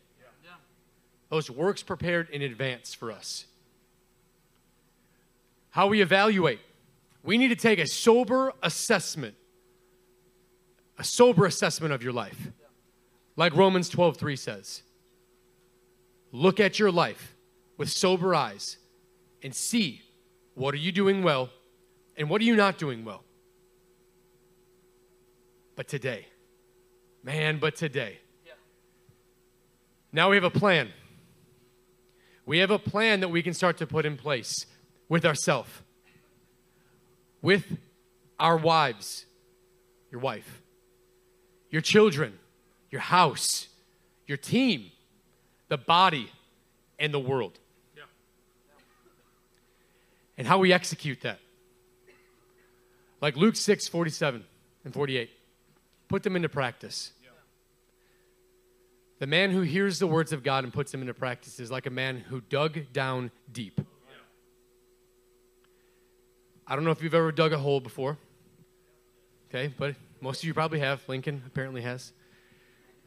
Those 1.29 1.51
works 1.51 1.83
prepared 1.83 2.29
in 2.31 2.43
advance 2.43 2.93
for 2.93 3.11
us. 3.11 3.47
How 5.71 5.87
we 5.87 6.03
evaluate. 6.03 6.61
We 7.23 7.39
need 7.39 7.49
to 7.49 7.57
take 7.57 7.79
a 7.79 7.87
sober 7.87 8.53
assessment, 8.63 9.37
a 10.99 11.05
sober 11.05 11.47
assessment 11.47 11.93
of 11.93 12.03
your 12.03 12.13
life. 12.13 12.51
Like 13.37 13.55
Romans 13.55 13.89
12 13.89 14.17
3 14.17 14.37
says. 14.37 14.83
Look 16.33 16.61
at 16.61 16.79
your 16.79 16.91
life 16.91 17.37
with 17.77 17.91
sober 17.91 18.35
eyes 18.35 18.79
and 19.43 19.55
see 19.55 20.03
what 20.55 20.75
are 20.75 20.79
you 20.79 20.93
doing 20.93 21.23
well 21.23 21.51
and 22.17 22.29
what 22.29 22.41
are 22.41 22.45
you 22.45 22.57
not 22.57 22.79
doing 22.79 23.05
well. 23.05 23.25
But 25.77 25.89
today, 25.89 26.27
man, 27.23 27.59
but 27.59 27.77
today. 27.77 28.19
Now 30.13 30.31
we 30.31 30.37
have 30.37 30.45
a 30.45 30.51
plan. 30.51 30.91
We 32.45 32.59
have 32.59 32.71
a 32.71 32.79
plan 32.79 33.21
that 33.21 33.29
we 33.29 33.43
can 33.43 33.55
start 33.55 33.79
to 33.79 33.87
put 33.87 34.05
in 34.05 34.17
place 34.17 34.67
with 35.09 35.25
ourselves, 35.25 35.71
with 37.43 37.77
our 38.39 38.57
wives, 38.57 39.27
your 40.11 40.21
wife, 40.21 40.63
your 41.71 41.83
children, 41.83 42.39
your 42.91 43.01
house, 43.01 43.69
your 44.27 44.39
team, 44.39 44.91
the 45.69 45.77
body, 45.77 46.31
and 46.99 47.13
the 47.13 47.21
world. 47.21 47.59
Yeah. 47.97 48.05
And 50.39 50.47
how 50.47 50.59
we 50.59 50.73
execute 50.73 51.21
that. 51.23 51.41
Like 53.21 53.37
Luke 53.37 53.57
6 53.57 53.89
47 53.89 54.45
and 54.85 54.95
48. 54.95 55.31
Put 56.09 56.23
them 56.23 56.37
into 56.37 56.49
practice. 56.49 57.13
The 59.19 59.29
man 59.29 59.53
who 59.53 59.61
hears 59.61 60.01
the 60.01 60.09
words 60.09 60.33
of 60.33 60.43
God 60.43 60.65
and 60.65 60.73
puts 60.73 60.91
them 60.91 61.01
into 61.01 61.15
practice 61.15 61.61
is 61.61 61.71
like 61.71 61.87
a 61.87 61.91
man 61.91 62.17
who 62.19 62.41
dug 62.41 62.93
down 62.93 63.31
deep. 63.53 63.81
I 66.73 66.75
don't 66.75 66.87
know 66.87 66.91
if 66.91 67.03
you've 67.03 67.13
ever 67.13 67.31
dug 67.33 67.53
a 67.53 67.59
hole 67.59 67.81
before. 67.81 68.17
Okay, 69.51 69.75
but 69.77 69.95
most 70.23 70.43
of 70.43 70.45
you 70.45 70.55
probably 70.55 70.79
have. 70.79 71.07
Lincoln 71.07 71.43
apparently 71.47 71.83
has. 71.83 72.15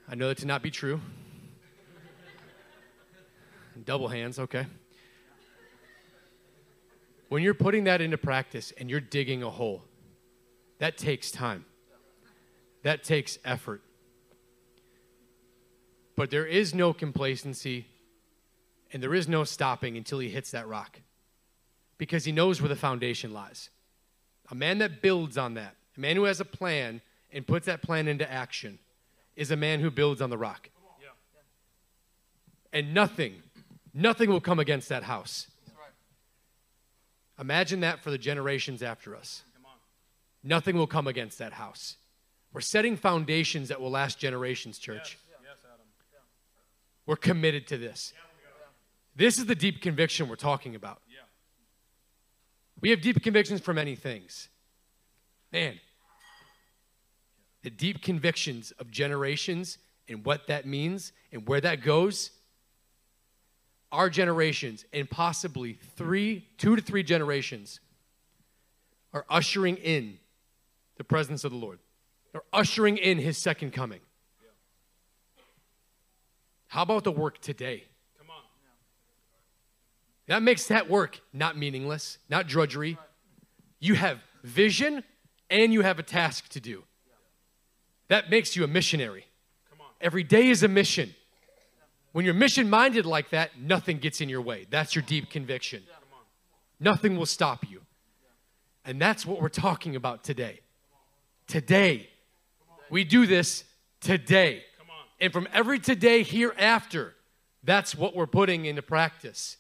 I 0.07 0.13
know 0.13 0.27
that 0.27 0.37
to 0.37 0.45
not 0.45 0.61
be 0.61 0.69
true. 0.69 1.01
Double 3.83 4.07
hands, 4.07 4.37
okay. 4.37 4.67
When 7.29 7.41
you're 7.41 7.55
putting 7.55 7.85
that 7.85 8.01
into 8.01 8.19
practice 8.19 8.71
and 8.77 8.87
you're 8.87 9.01
digging 9.01 9.41
a 9.41 9.49
hole, 9.49 9.81
that 10.77 10.95
takes 10.95 11.31
time. 11.31 11.65
That 12.83 13.03
takes 13.03 13.39
effort. 13.43 13.81
But 16.15 16.29
there 16.29 16.45
is 16.45 16.75
no 16.75 16.93
complacency 16.93 17.87
and 18.93 19.01
there 19.01 19.15
is 19.15 19.27
no 19.27 19.43
stopping 19.43 19.97
until 19.97 20.19
he 20.19 20.29
hits 20.29 20.51
that 20.51 20.67
rock 20.67 20.99
because 21.97 22.25
he 22.25 22.31
knows 22.31 22.61
where 22.61 22.69
the 22.69 22.75
foundation 22.75 23.33
lies. 23.33 23.69
A 24.51 24.55
man 24.55 24.79
that 24.79 25.01
builds 25.01 25.37
on 25.37 25.55
that, 25.55 25.75
a 25.97 25.99
man 25.99 26.15
who 26.15 26.25
has 26.25 26.39
a 26.39 26.45
plan 26.45 27.01
and 27.31 27.45
puts 27.45 27.65
that 27.65 27.81
plan 27.81 28.07
into 28.07 28.29
action, 28.31 28.79
is 29.35 29.51
a 29.51 29.55
man 29.55 29.79
who 29.79 29.91
builds 29.91 30.21
on 30.21 30.29
the 30.29 30.37
rock. 30.37 30.69
And 32.71 32.93
nothing, 32.93 33.41
nothing 33.93 34.29
will 34.29 34.41
come 34.41 34.59
against 34.59 34.89
that 34.89 35.03
house. 35.03 35.47
Imagine 37.39 37.81
that 37.81 38.01
for 38.01 38.11
the 38.11 38.17
generations 38.17 38.81
after 38.81 39.15
us. 39.15 39.43
Nothing 40.43 40.77
will 40.77 40.87
come 40.87 41.07
against 41.07 41.39
that 41.39 41.53
house. 41.53 41.95
We're 42.53 42.61
setting 42.61 42.95
foundations 42.95 43.69
that 43.69 43.81
will 43.81 43.91
last 43.91 44.19
generations, 44.19 44.77
church. 44.77 45.17
We're 47.05 47.15
committed 47.15 47.67
to 47.67 47.77
this. 47.77 48.13
This 49.15 49.37
is 49.37 49.45
the 49.45 49.55
deep 49.55 49.81
conviction 49.81 50.27
we're 50.27 50.35
talking 50.35 50.75
about. 50.75 51.01
We 52.81 52.89
have 52.89 53.01
deep 53.01 53.21
convictions 53.23 53.61
for 53.61 53.73
many 53.73 53.95
things. 53.95 54.49
Man, 55.51 55.79
the 57.63 57.69
deep 57.69 58.01
convictions 58.01 58.71
of 58.79 58.91
generations 58.91 59.77
and 60.07 60.25
what 60.25 60.47
that 60.47 60.65
means 60.65 61.11
and 61.31 61.47
where 61.47 61.61
that 61.61 61.81
goes, 61.81 62.31
our 63.91 64.09
generations 64.09 64.85
and 64.93 65.09
possibly 65.09 65.79
three, 65.95 66.47
two 66.57 66.75
to 66.75 66.81
three 66.81 67.01
generations 67.01 67.79
are 69.13 69.25
ushering 69.29 69.77
in 69.77 70.19
the 70.97 71.03
presence 71.03 71.43
of 71.43 71.51
the 71.51 71.57
Lord. 71.57 71.79
They're 72.33 72.41
ushering 72.51 72.97
in 72.97 73.17
his 73.17 73.37
second 73.37 73.71
coming. 73.71 74.01
How 76.67 76.81
about 76.81 77.05
the 77.05 77.11
work 77.11 77.39
today? 77.39 77.85
That 80.27 80.41
makes 80.41 80.67
that 80.67 80.89
work 80.89 81.19
not 81.33 81.57
meaningless, 81.57 82.17
not 82.29 82.47
drudgery. 82.47 82.97
You 83.79 83.95
have 83.95 84.19
vision 84.43 85.03
and 85.49 85.71
you 85.71 85.81
have 85.81 85.99
a 85.99 86.03
task 86.03 86.49
to 86.49 86.59
do. 86.59 86.83
That 88.07 88.29
makes 88.29 88.55
you 88.55 88.63
a 88.63 88.67
missionary. 88.67 89.25
Every 90.01 90.23
day 90.23 90.49
is 90.49 90.63
a 90.63 90.67
mission. 90.67 91.15
When 92.11 92.25
you're 92.25 92.33
mission 92.33 92.69
minded 92.69 93.05
like 93.05 93.29
that, 93.31 93.59
nothing 93.59 93.97
gets 93.97 94.21
in 94.21 94.29
your 94.29 94.41
way. 94.41 94.65
That's 94.69 94.95
your 94.95 95.03
deep 95.03 95.29
conviction. 95.29 95.83
Nothing 96.79 97.17
will 97.17 97.25
stop 97.25 97.69
you. 97.69 97.81
And 98.85 99.01
that's 99.01 99.25
what 99.25 99.41
we're 99.41 99.49
talking 99.49 99.95
about 99.95 100.23
today. 100.23 100.61
Today. 101.47 102.09
We 102.89 103.03
do 103.03 103.25
this 103.25 103.63
today. 103.99 104.63
And 105.19 105.33
from 105.33 105.47
every 105.53 105.79
today 105.79 106.23
hereafter, 106.23 107.15
that's 107.63 107.95
what 107.95 108.15
we're 108.15 108.27
putting 108.27 108.65
into 108.65 108.81
practice. 108.81 109.57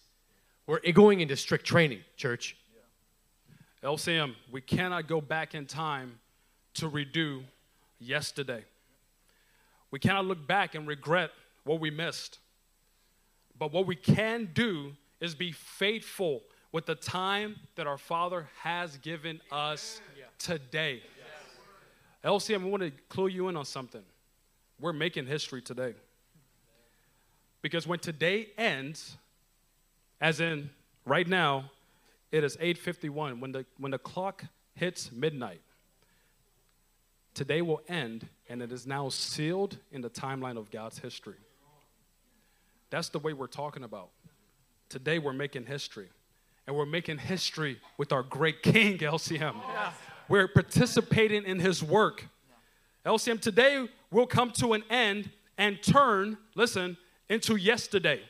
We're 0.67 0.79
going 0.93 1.19
into 1.21 1.35
strict 1.35 1.65
training, 1.65 1.99
church. 2.17 2.57
LCM, 3.83 4.33
we 4.51 4.61
cannot 4.61 5.07
go 5.07 5.21
back 5.21 5.53
in 5.53 5.67
time 5.67 6.19
to 6.75 6.89
redo 6.89 7.43
yesterday. 7.99 8.63
We 9.91 9.99
cannot 9.99 10.25
look 10.25 10.47
back 10.47 10.73
and 10.73 10.87
regret 10.87 11.29
what 11.65 11.79
we 11.79 11.91
missed. 11.91 12.39
But 13.57 13.71
what 13.71 13.85
we 13.85 13.95
can 13.95 14.49
do 14.53 14.93
is 15.21 15.35
be 15.35 15.51
faithful 15.51 16.41
with 16.71 16.87
the 16.87 16.95
time 16.95 17.57
that 17.75 17.85
our 17.85 17.97
Father 17.97 18.49
has 18.61 18.97
given 18.97 19.39
us 19.51 20.01
today. 20.39 21.03
LCM, 22.23 22.63
I 22.63 22.65
want 22.65 22.81
to 22.81 22.91
clue 23.07 23.27
you 23.27 23.49
in 23.49 23.55
on 23.55 23.65
something. 23.65 24.01
We're 24.79 24.93
making 24.93 25.27
history 25.27 25.61
today. 25.61 25.93
Because 27.61 27.87
when 27.87 27.99
today 27.99 28.47
ends, 28.57 29.15
as 30.21 30.39
in 30.39 30.69
right 31.05 31.27
now, 31.27 31.71
it 32.31 32.43
is 32.43 32.57
8:51 32.57 33.39
when 33.39 33.51
the 33.51 33.65
when 33.77 33.91
the 33.91 33.97
clock 33.97 34.45
hits 34.73 35.11
midnight. 35.11 35.61
Today 37.33 37.61
will 37.61 37.81
end 37.87 38.27
and 38.49 38.61
it 38.61 38.71
is 38.71 38.87
now 38.87 39.09
sealed 39.09 39.77
in 39.91 40.01
the 40.01 40.09
timeline 40.09 40.57
of 40.57 40.71
God's 40.71 40.99
history. 40.99 41.35
That's 42.89 43.09
the 43.09 43.19
way 43.19 43.33
we're 43.33 43.47
talking 43.47 43.83
about. 43.83 44.09
Today 44.89 45.19
we're 45.19 45.33
making 45.33 45.65
history. 45.65 46.09
And 46.67 46.75
we're 46.75 46.85
making 46.85 47.19
history 47.19 47.79
with 47.97 48.11
our 48.11 48.23
great 48.23 48.63
king 48.63 48.97
LCM. 48.99 49.55
We're 50.27 50.47
participating 50.47 51.43
in 51.43 51.59
his 51.59 51.83
work. 51.83 52.25
LCM 53.05 53.39
today 53.39 53.87
will 54.11 54.25
come 54.25 54.51
to 54.53 54.73
an 54.73 54.83
end 54.89 55.29
and 55.57 55.81
turn, 55.83 56.37
listen, 56.55 56.97
into 57.29 57.55
yesterday. 57.55 58.21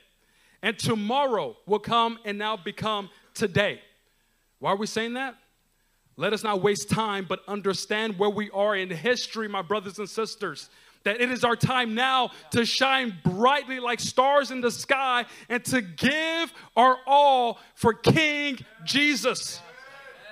And 0.62 0.78
tomorrow 0.78 1.56
will 1.66 1.80
come 1.80 2.20
and 2.26 2.38
now 2.38 2.58
become 2.58 3.10
today. 3.34 3.82
Why 4.60 4.72
are 4.72 4.78
we 4.78 4.88
saying 4.88 5.14
that? 5.14 5.36
Let 6.18 6.34
us 6.34 6.44
not 6.44 6.62
waste 6.62 6.90
time, 6.90 7.26
but 7.28 7.42
understand 7.48 8.18
where 8.18 8.30
we 8.30 8.50
are 8.52 8.76
in 8.76 8.90
history, 8.90 9.48
my 9.48 9.62
brothers 9.62 10.00
and 10.00 10.10
sisters. 10.10 10.70
That 11.04 11.22
it 11.22 11.30
is 11.30 11.44
our 11.44 11.56
time 11.56 11.94
now 11.94 12.32
to 12.52 12.66
shine 12.66 13.14
brightly 13.24 13.80
like 13.80 14.00
stars 14.00 14.50
in 14.50 14.62
the 14.62 14.72
sky 14.72 15.26
and 15.50 15.64
to 15.66 15.82
give 15.82 16.54
our 16.76 16.98
all 17.06 17.60
for 17.76 17.94
King 17.94 18.58
Jesus. 18.86 19.60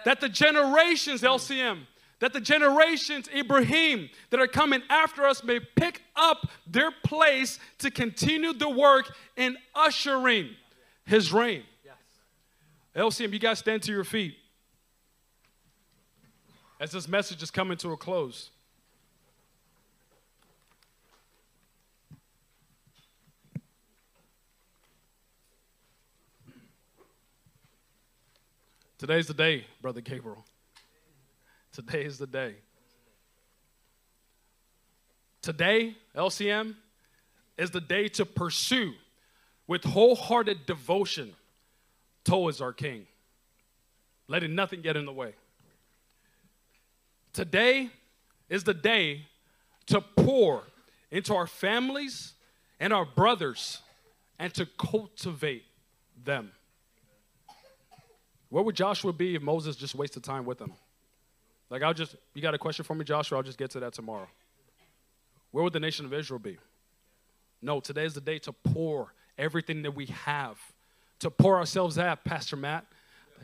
That 0.05 0.19
the 0.19 0.29
generations, 0.29 1.21
LCM, 1.21 1.81
that 2.23 2.31
the 2.31 2.39
generations, 2.39 3.27
Ibrahim, 3.35 4.09
that 4.29 4.39
are 4.39 4.47
coming 4.47 4.81
after 4.89 5.25
us 5.25 5.43
may 5.43 5.59
pick 5.59 6.01
up 6.15 6.49
their 6.65 6.89
place 6.89 7.59
to 7.79 7.91
continue 7.91 8.53
the 8.53 8.69
work 8.69 9.13
in 9.35 9.57
ushering 9.75 10.51
his 11.03 11.33
reign. 11.33 11.63
Yes. 11.83 11.95
LCM, 12.95 13.33
you 13.33 13.39
guys 13.39 13.59
stand 13.59 13.83
to 13.83 13.91
your 13.91 14.05
feet 14.05 14.37
as 16.79 16.93
this 16.93 17.09
message 17.09 17.43
is 17.43 17.51
coming 17.51 17.75
to 17.79 17.91
a 17.91 17.97
close. 17.97 18.51
Today's 28.97 29.27
the 29.27 29.33
day, 29.33 29.65
Brother 29.81 29.99
Gabriel. 29.99 30.45
Today 31.73 32.05
is 32.05 32.19
the 32.19 32.27
day. 32.27 32.55
Today, 35.41 35.95
LCM, 36.15 36.75
is 37.57 37.71
the 37.71 37.81
day 37.81 38.07
to 38.09 38.25
pursue 38.25 38.93
with 39.67 39.83
wholehearted 39.83 40.65
devotion 40.65 41.33
towards 42.23 42.61
our 42.61 42.73
King, 42.73 43.07
letting 44.27 44.55
nothing 44.55 44.81
get 44.81 44.95
in 44.95 45.05
the 45.05 45.11
way. 45.11 45.33
Today 47.33 47.89
is 48.49 48.63
the 48.63 48.73
day 48.73 49.25
to 49.87 49.99
pour 49.99 50.63
into 51.11 51.35
our 51.35 51.47
families 51.47 52.33
and 52.79 52.93
our 52.93 53.05
brothers 53.05 53.81
and 54.39 54.53
to 54.53 54.67
cultivate 54.77 55.63
them. 56.23 56.51
Where 58.49 58.63
would 58.63 58.75
Joshua 58.75 59.11
be 59.11 59.35
if 59.35 59.41
Moses 59.41 59.75
just 59.75 59.95
wasted 59.95 60.23
time 60.23 60.45
with 60.45 60.59
him? 60.59 60.73
Like, 61.73 61.81
I'll 61.81 61.93
just, 61.95 62.15
you 62.35 62.41
got 62.43 62.53
a 62.53 62.59
question 62.59 62.85
for 62.85 62.93
me, 62.93 63.03
Joshua? 63.03 63.39
I'll 63.39 63.43
just 63.43 63.57
get 63.57 63.71
to 63.71 63.79
that 63.79 63.93
tomorrow. 63.93 64.27
Where 65.49 65.63
would 65.63 65.73
the 65.73 65.79
nation 65.79 66.05
of 66.05 66.13
Israel 66.13 66.37
be? 66.37 66.59
No, 67.63 67.79
today 67.79 68.05
is 68.05 68.13
the 68.13 68.21
day 68.21 68.37
to 68.39 68.53
pour 68.53 69.11
everything 69.39 69.81
that 69.81 69.95
we 69.95 70.05
have, 70.05 70.59
to 71.17 71.31
pour 71.31 71.57
ourselves 71.57 71.97
out, 71.97 72.23
Pastor 72.23 72.55
Matt, 72.55 72.85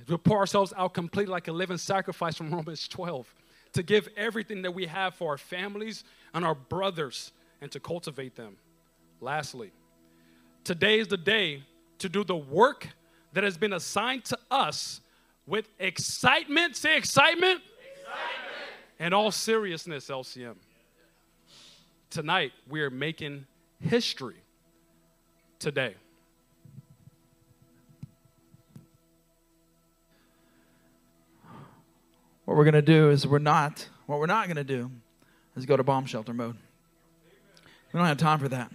to 0.06 0.16
pour 0.20 0.38
ourselves 0.38 0.74
out 0.78 0.94
completely 0.94 1.32
like 1.32 1.48
a 1.48 1.52
living 1.52 1.80
sacrifice 1.80 2.36
from 2.36 2.52
Romans 2.54 2.88
12, 2.88 3.34
to 3.74 3.82
give 3.82 4.08
everything 4.16 4.62
that 4.62 4.76
we 4.76 4.86
have 4.86 5.16
for 5.16 5.32
our 5.32 5.38
families 5.40 6.04
and 6.36 6.46
our 6.46 6.54
brothers 6.54 7.32
and 7.62 7.72
to 7.72 7.80
cultivate 7.80 8.36
them. 8.36 8.58
Lastly, 9.22 9.72
today 10.64 11.00
is 11.00 11.08
the 11.08 11.18
day 11.18 11.64
to 11.98 12.08
do 12.08 12.24
the 12.24 12.38
work 12.38 12.90
that 13.34 13.44
has 13.44 13.58
been 13.58 13.74
assigned 13.74 14.26
to 14.26 14.38
us 14.52 15.02
with 15.48 15.68
excitement. 15.80 16.76
Say 16.76 16.96
excitement. 16.96 17.62
And 19.00 19.14
all 19.14 19.32
seriousness, 19.32 20.10
LCM. 20.10 20.56
Tonight, 22.10 22.52
we 22.68 22.82
are 22.82 22.90
making 22.90 23.46
history 23.80 24.36
today. 25.60 25.96
What 32.46 32.58
we're 32.58 32.64
going 32.64 32.74
to 32.74 32.82
do 32.82 33.12
is 33.12 33.28
we're 33.28 33.38
not, 33.38 33.88
what 34.08 34.20
we're 34.20 34.26
not 34.26 34.48
going 34.48 34.58
to 34.58 34.64
do 34.64 34.90
is 35.56 35.68
go 35.68 35.78
to 35.78 35.84
bomb 35.84 36.08
shelter 36.08 36.34
mode. 36.34 36.56
We 37.94 38.00
don't 38.00 38.08
have 38.08 38.18
time 38.18 38.40
for 38.40 38.50
that. 38.50 38.72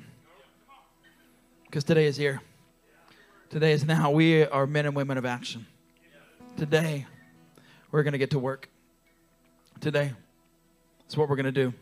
Because 1.65 1.83
today 1.83 2.07
is 2.07 2.17
here. 2.17 2.41
Today 3.51 3.73
is 3.73 3.85
now. 3.85 4.11
We 4.11 4.45
are 4.45 4.67
men 4.67 4.87
and 4.87 4.95
women 4.95 5.19
of 5.19 5.25
action. 5.25 5.67
Today, 6.57 7.07
we're 7.91 8.05
going 8.05 8.13
to 8.13 8.19
get 8.19 8.31
to 8.31 8.39
work. 8.39 8.69
Today, 9.81 10.13
that's 11.01 11.17
what 11.17 11.29
we're 11.29 11.37
going 11.37 11.45
to 11.45 11.53
do. 11.53 11.75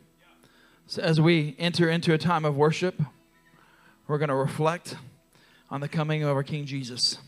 So, 0.86 1.02
as 1.02 1.20
we 1.20 1.54
enter 1.58 1.88
into 1.88 2.12
a 2.12 2.18
time 2.18 2.44
of 2.44 2.56
worship, 2.56 3.00
we're 4.06 4.18
going 4.18 4.28
to 4.28 4.34
reflect 4.34 4.96
on 5.70 5.80
the 5.80 5.88
coming 5.88 6.22
of 6.22 6.36
our 6.36 6.42
King 6.42 6.66
Jesus 6.66 7.18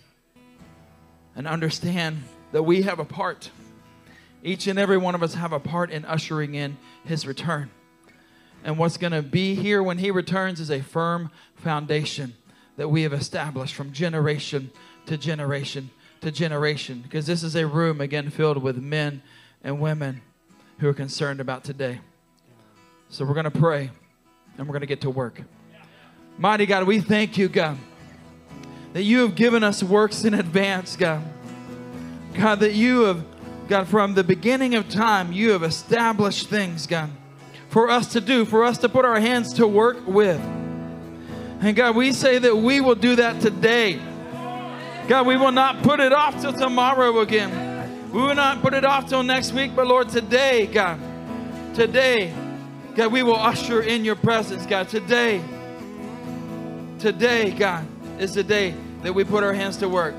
and 1.36 1.46
understand 1.46 2.24
that 2.52 2.62
we 2.62 2.82
have 2.82 2.98
a 2.98 3.04
part. 3.04 3.50
Each 4.42 4.66
and 4.66 4.78
every 4.78 4.98
one 4.98 5.14
of 5.14 5.22
us 5.22 5.34
have 5.34 5.52
a 5.52 5.60
part 5.60 5.90
in 5.90 6.04
ushering 6.04 6.54
in 6.54 6.76
his 7.04 7.26
return. 7.26 7.70
And 8.62 8.78
what's 8.78 8.96
going 8.96 9.12
to 9.12 9.22
be 9.22 9.54
here 9.54 9.82
when 9.82 9.98
he 9.98 10.10
returns 10.10 10.60
is 10.60 10.70
a 10.70 10.80
firm 10.80 11.30
foundation 11.54 12.34
that 12.76 12.88
we 12.88 13.02
have 13.02 13.12
established 13.12 13.74
from 13.74 13.92
generation 13.92 14.70
to 15.06 15.16
generation 15.16 15.90
to 16.20 16.32
generation. 16.32 17.00
Because 17.02 17.26
this 17.26 17.42
is 17.42 17.54
a 17.54 17.66
room, 17.66 18.00
again, 18.00 18.30
filled 18.30 18.62
with 18.62 18.76
men 18.78 19.22
and 19.62 19.80
women 19.80 20.22
who 20.78 20.88
are 20.88 20.94
concerned 20.94 21.40
about 21.40 21.64
today. 21.64 22.00
So 23.08 23.24
we're 23.24 23.34
going 23.34 23.44
to 23.44 23.50
pray 23.50 23.90
and 24.58 24.66
we're 24.66 24.72
going 24.72 24.80
to 24.80 24.86
get 24.86 25.02
to 25.02 25.10
work. 25.10 25.40
Mighty 26.38 26.66
God, 26.66 26.84
we 26.84 27.00
thank 27.00 27.38
you, 27.38 27.48
God, 27.48 27.78
that 28.92 29.02
you 29.02 29.20
have 29.20 29.34
given 29.34 29.62
us 29.62 29.82
works 29.82 30.24
in 30.24 30.34
advance, 30.34 30.96
God. 30.96 31.22
God, 32.34 32.60
that 32.60 32.72
you 32.72 33.02
have, 33.02 33.24
God, 33.68 33.86
from 33.86 34.14
the 34.14 34.24
beginning 34.24 34.74
of 34.74 34.88
time, 34.88 35.32
you 35.32 35.50
have 35.50 35.62
established 35.62 36.48
things, 36.48 36.86
God, 36.86 37.10
for 37.68 37.88
us 37.88 38.12
to 38.12 38.20
do, 38.20 38.44
for 38.44 38.64
us 38.64 38.78
to 38.78 38.88
put 38.88 39.04
our 39.04 39.20
hands 39.20 39.52
to 39.54 39.66
work 39.66 40.06
with. 40.06 40.40
And 41.60 41.76
God, 41.76 41.94
we 41.94 42.12
say 42.12 42.38
that 42.38 42.56
we 42.56 42.80
will 42.80 42.96
do 42.96 43.16
that 43.16 43.40
today. 43.40 44.00
God, 45.06 45.26
we 45.26 45.36
will 45.36 45.52
not 45.52 45.82
put 45.82 46.00
it 46.00 46.12
off 46.12 46.40
till 46.40 46.52
tomorrow 46.52 47.20
again. 47.20 47.73
We 48.14 48.22
will 48.22 48.36
not 48.36 48.62
put 48.62 48.74
it 48.74 48.84
off 48.84 49.08
till 49.08 49.24
next 49.24 49.52
week, 49.52 49.72
but 49.74 49.88
Lord, 49.88 50.08
today, 50.08 50.66
God, 50.66 51.00
today, 51.74 52.32
God, 52.94 53.10
we 53.10 53.24
will 53.24 53.34
usher 53.34 53.82
in 53.82 54.04
your 54.04 54.14
presence, 54.14 54.66
God. 54.66 54.88
Today, 54.88 55.42
today, 57.00 57.50
God, 57.50 57.84
is 58.20 58.34
the 58.34 58.44
day 58.44 58.72
that 59.02 59.12
we 59.12 59.24
put 59.24 59.42
our 59.42 59.52
hands 59.52 59.78
to 59.78 59.88
work. 59.88 60.14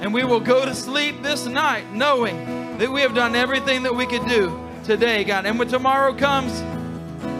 And 0.00 0.14
we 0.14 0.24
will 0.24 0.40
go 0.40 0.64
to 0.64 0.74
sleep 0.74 1.22
this 1.22 1.44
night 1.44 1.92
knowing 1.92 2.78
that 2.78 2.90
we 2.90 3.02
have 3.02 3.14
done 3.14 3.36
everything 3.36 3.82
that 3.82 3.94
we 3.94 4.06
could 4.06 4.26
do 4.26 4.58
today, 4.82 5.22
God. 5.22 5.44
And 5.44 5.58
when 5.58 5.68
tomorrow 5.68 6.14
comes, 6.14 6.62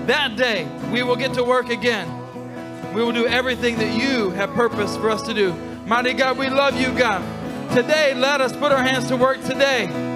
that 0.07 0.37
day, 0.37 0.69
we 0.93 1.03
will 1.03 1.17
get 1.17 1.33
to 1.33 1.45
work 1.45 1.71
again. 1.71 2.93
We 2.93 3.03
will 3.03 3.13
do 3.13 3.27
everything 3.27 3.79
that 3.79 3.99
you 3.99 4.33
have 4.33 4.51
purpose 4.51 4.99
for 4.99 5.09
us 5.09 5.23
to 5.23 5.33
do. 5.33 5.55
Mighty 5.87 6.13
God, 6.13 6.37
we 6.37 6.51
love 6.51 6.79
you, 6.79 6.93
God. 6.93 7.42
Today, 7.71 8.15
let 8.15 8.41
us 8.41 8.55
put 8.57 8.73
our 8.73 8.83
hands 8.83 9.09
to 9.09 9.17
work 9.17 9.43
today 9.45 10.12